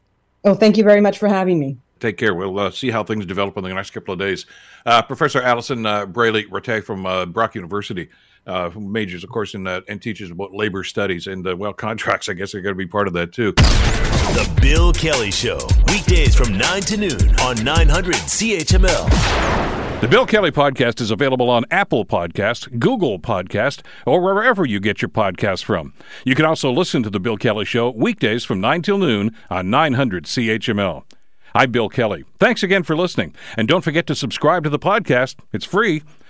Oh, 0.43 0.55
thank 0.55 0.77
you 0.77 0.83
very 0.83 1.01
much 1.01 1.17
for 1.17 1.29
having 1.29 1.57
me. 1.57 1.77
Take 2.01 2.17
care. 2.17 2.35
We'll 2.35 2.59
uh, 2.59 2.69
see 2.71 2.91
how 2.91 3.03
things 3.03 3.25
develop 3.25 3.55
in 3.55 3.63
the 3.63 3.73
next 3.73 3.91
couple 3.91 4.13
of 4.13 4.19
days. 4.19 4.45
Uh, 4.85 5.01
Professor 5.01 5.41
Alison 5.41 5.85
uh, 5.85 6.05
Braley 6.05 6.45
Rattai 6.45 6.83
from 6.83 7.05
uh, 7.05 7.25
Brock 7.25 7.55
University, 7.55 8.09
uh, 8.45 8.69
who 8.69 8.81
majors, 8.81 9.23
of 9.23 9.29
course, 9.29 9.53
in 9.53 9.63
that 9.63 9.83
and 9.87 10.01
teaches 10.01 10.31
about 10.31 10.53
labor 10.53 10.83
studies 10.83 11.27
and 11.27 11.47
uh, 11.47 11.55
well, 11.55 11.73
contracts. 11.85 12.29
I 12.29 12.33
guess 12.33 12.53
are 12.53 12.61
going 12.61 12.75
to 12.75 12.77
be 12.77 12.87
part 12.87 13.07
of 13.07 13.13
that 13.13 13.31
too. 13.31 13.51
The 13.51 14.59
Bill 14.61 14.91
Kelly 14.91 15.31
Show, 15.31 15.59
weekdays 15.87 16.35
from 16.35 16.57
nine 16.57 16.81
to 16.83 16.97
noon 16.97 17.39
on 17.39 17.63
900 17.63 18.15
CHML. 18.15 19.75
The 20.01 20.07
Bill 20.09 20.25
Kelly 20.25 20.51
Podcast 20.51 20.99
is 20.99 21.09
available 21.09 21.49
on 21.49 21.63
Apple 21.71 22.05
Podcast, 22.05 22.79
Google 22.79 23.17
Podcast, 23.17 23.81
or 24.05 24.19
wherever 24.21 24.65
you 24.65 24.79
get 24.79 25.01
your 25.01 25.09
podcasts 25.09 25.63
from. 25.63 25.93
You 26.25 26.35
can 26.35 26.45
also 26.45 26.69
listen 26.71 27.01
to 27.03 27.09
The 27.09 27.19
Bill 27.19 27.37
Kelly 27.37 27.65
Show 27.65 27.91
weekdays 27.91 28.43
from 28.43 28.59
9 28.59 28.81
till 28.81 28.97
noon 28.97 29.35
on 29.49 29.69
900 29.69 30.25
CHML. 30.25 31.03
I'm 31.55 31.71
Bill 31.71 31.87
Kelly. 31.87 32.25
Thanks 32.37 32.63
again 32.63 32.83
for 32.83 32.97
listening. 32.97 33.33
And 33.55 33.67
don't 33.67 33.83
forget 33.83 34.05
to 34.07 34.15
subscribe 34.15 34.65
to 34.65 34.69
the 34.69 34.77
podcast. 34.77 35.37
It's 35.53 35.63
free, 35.63 36.03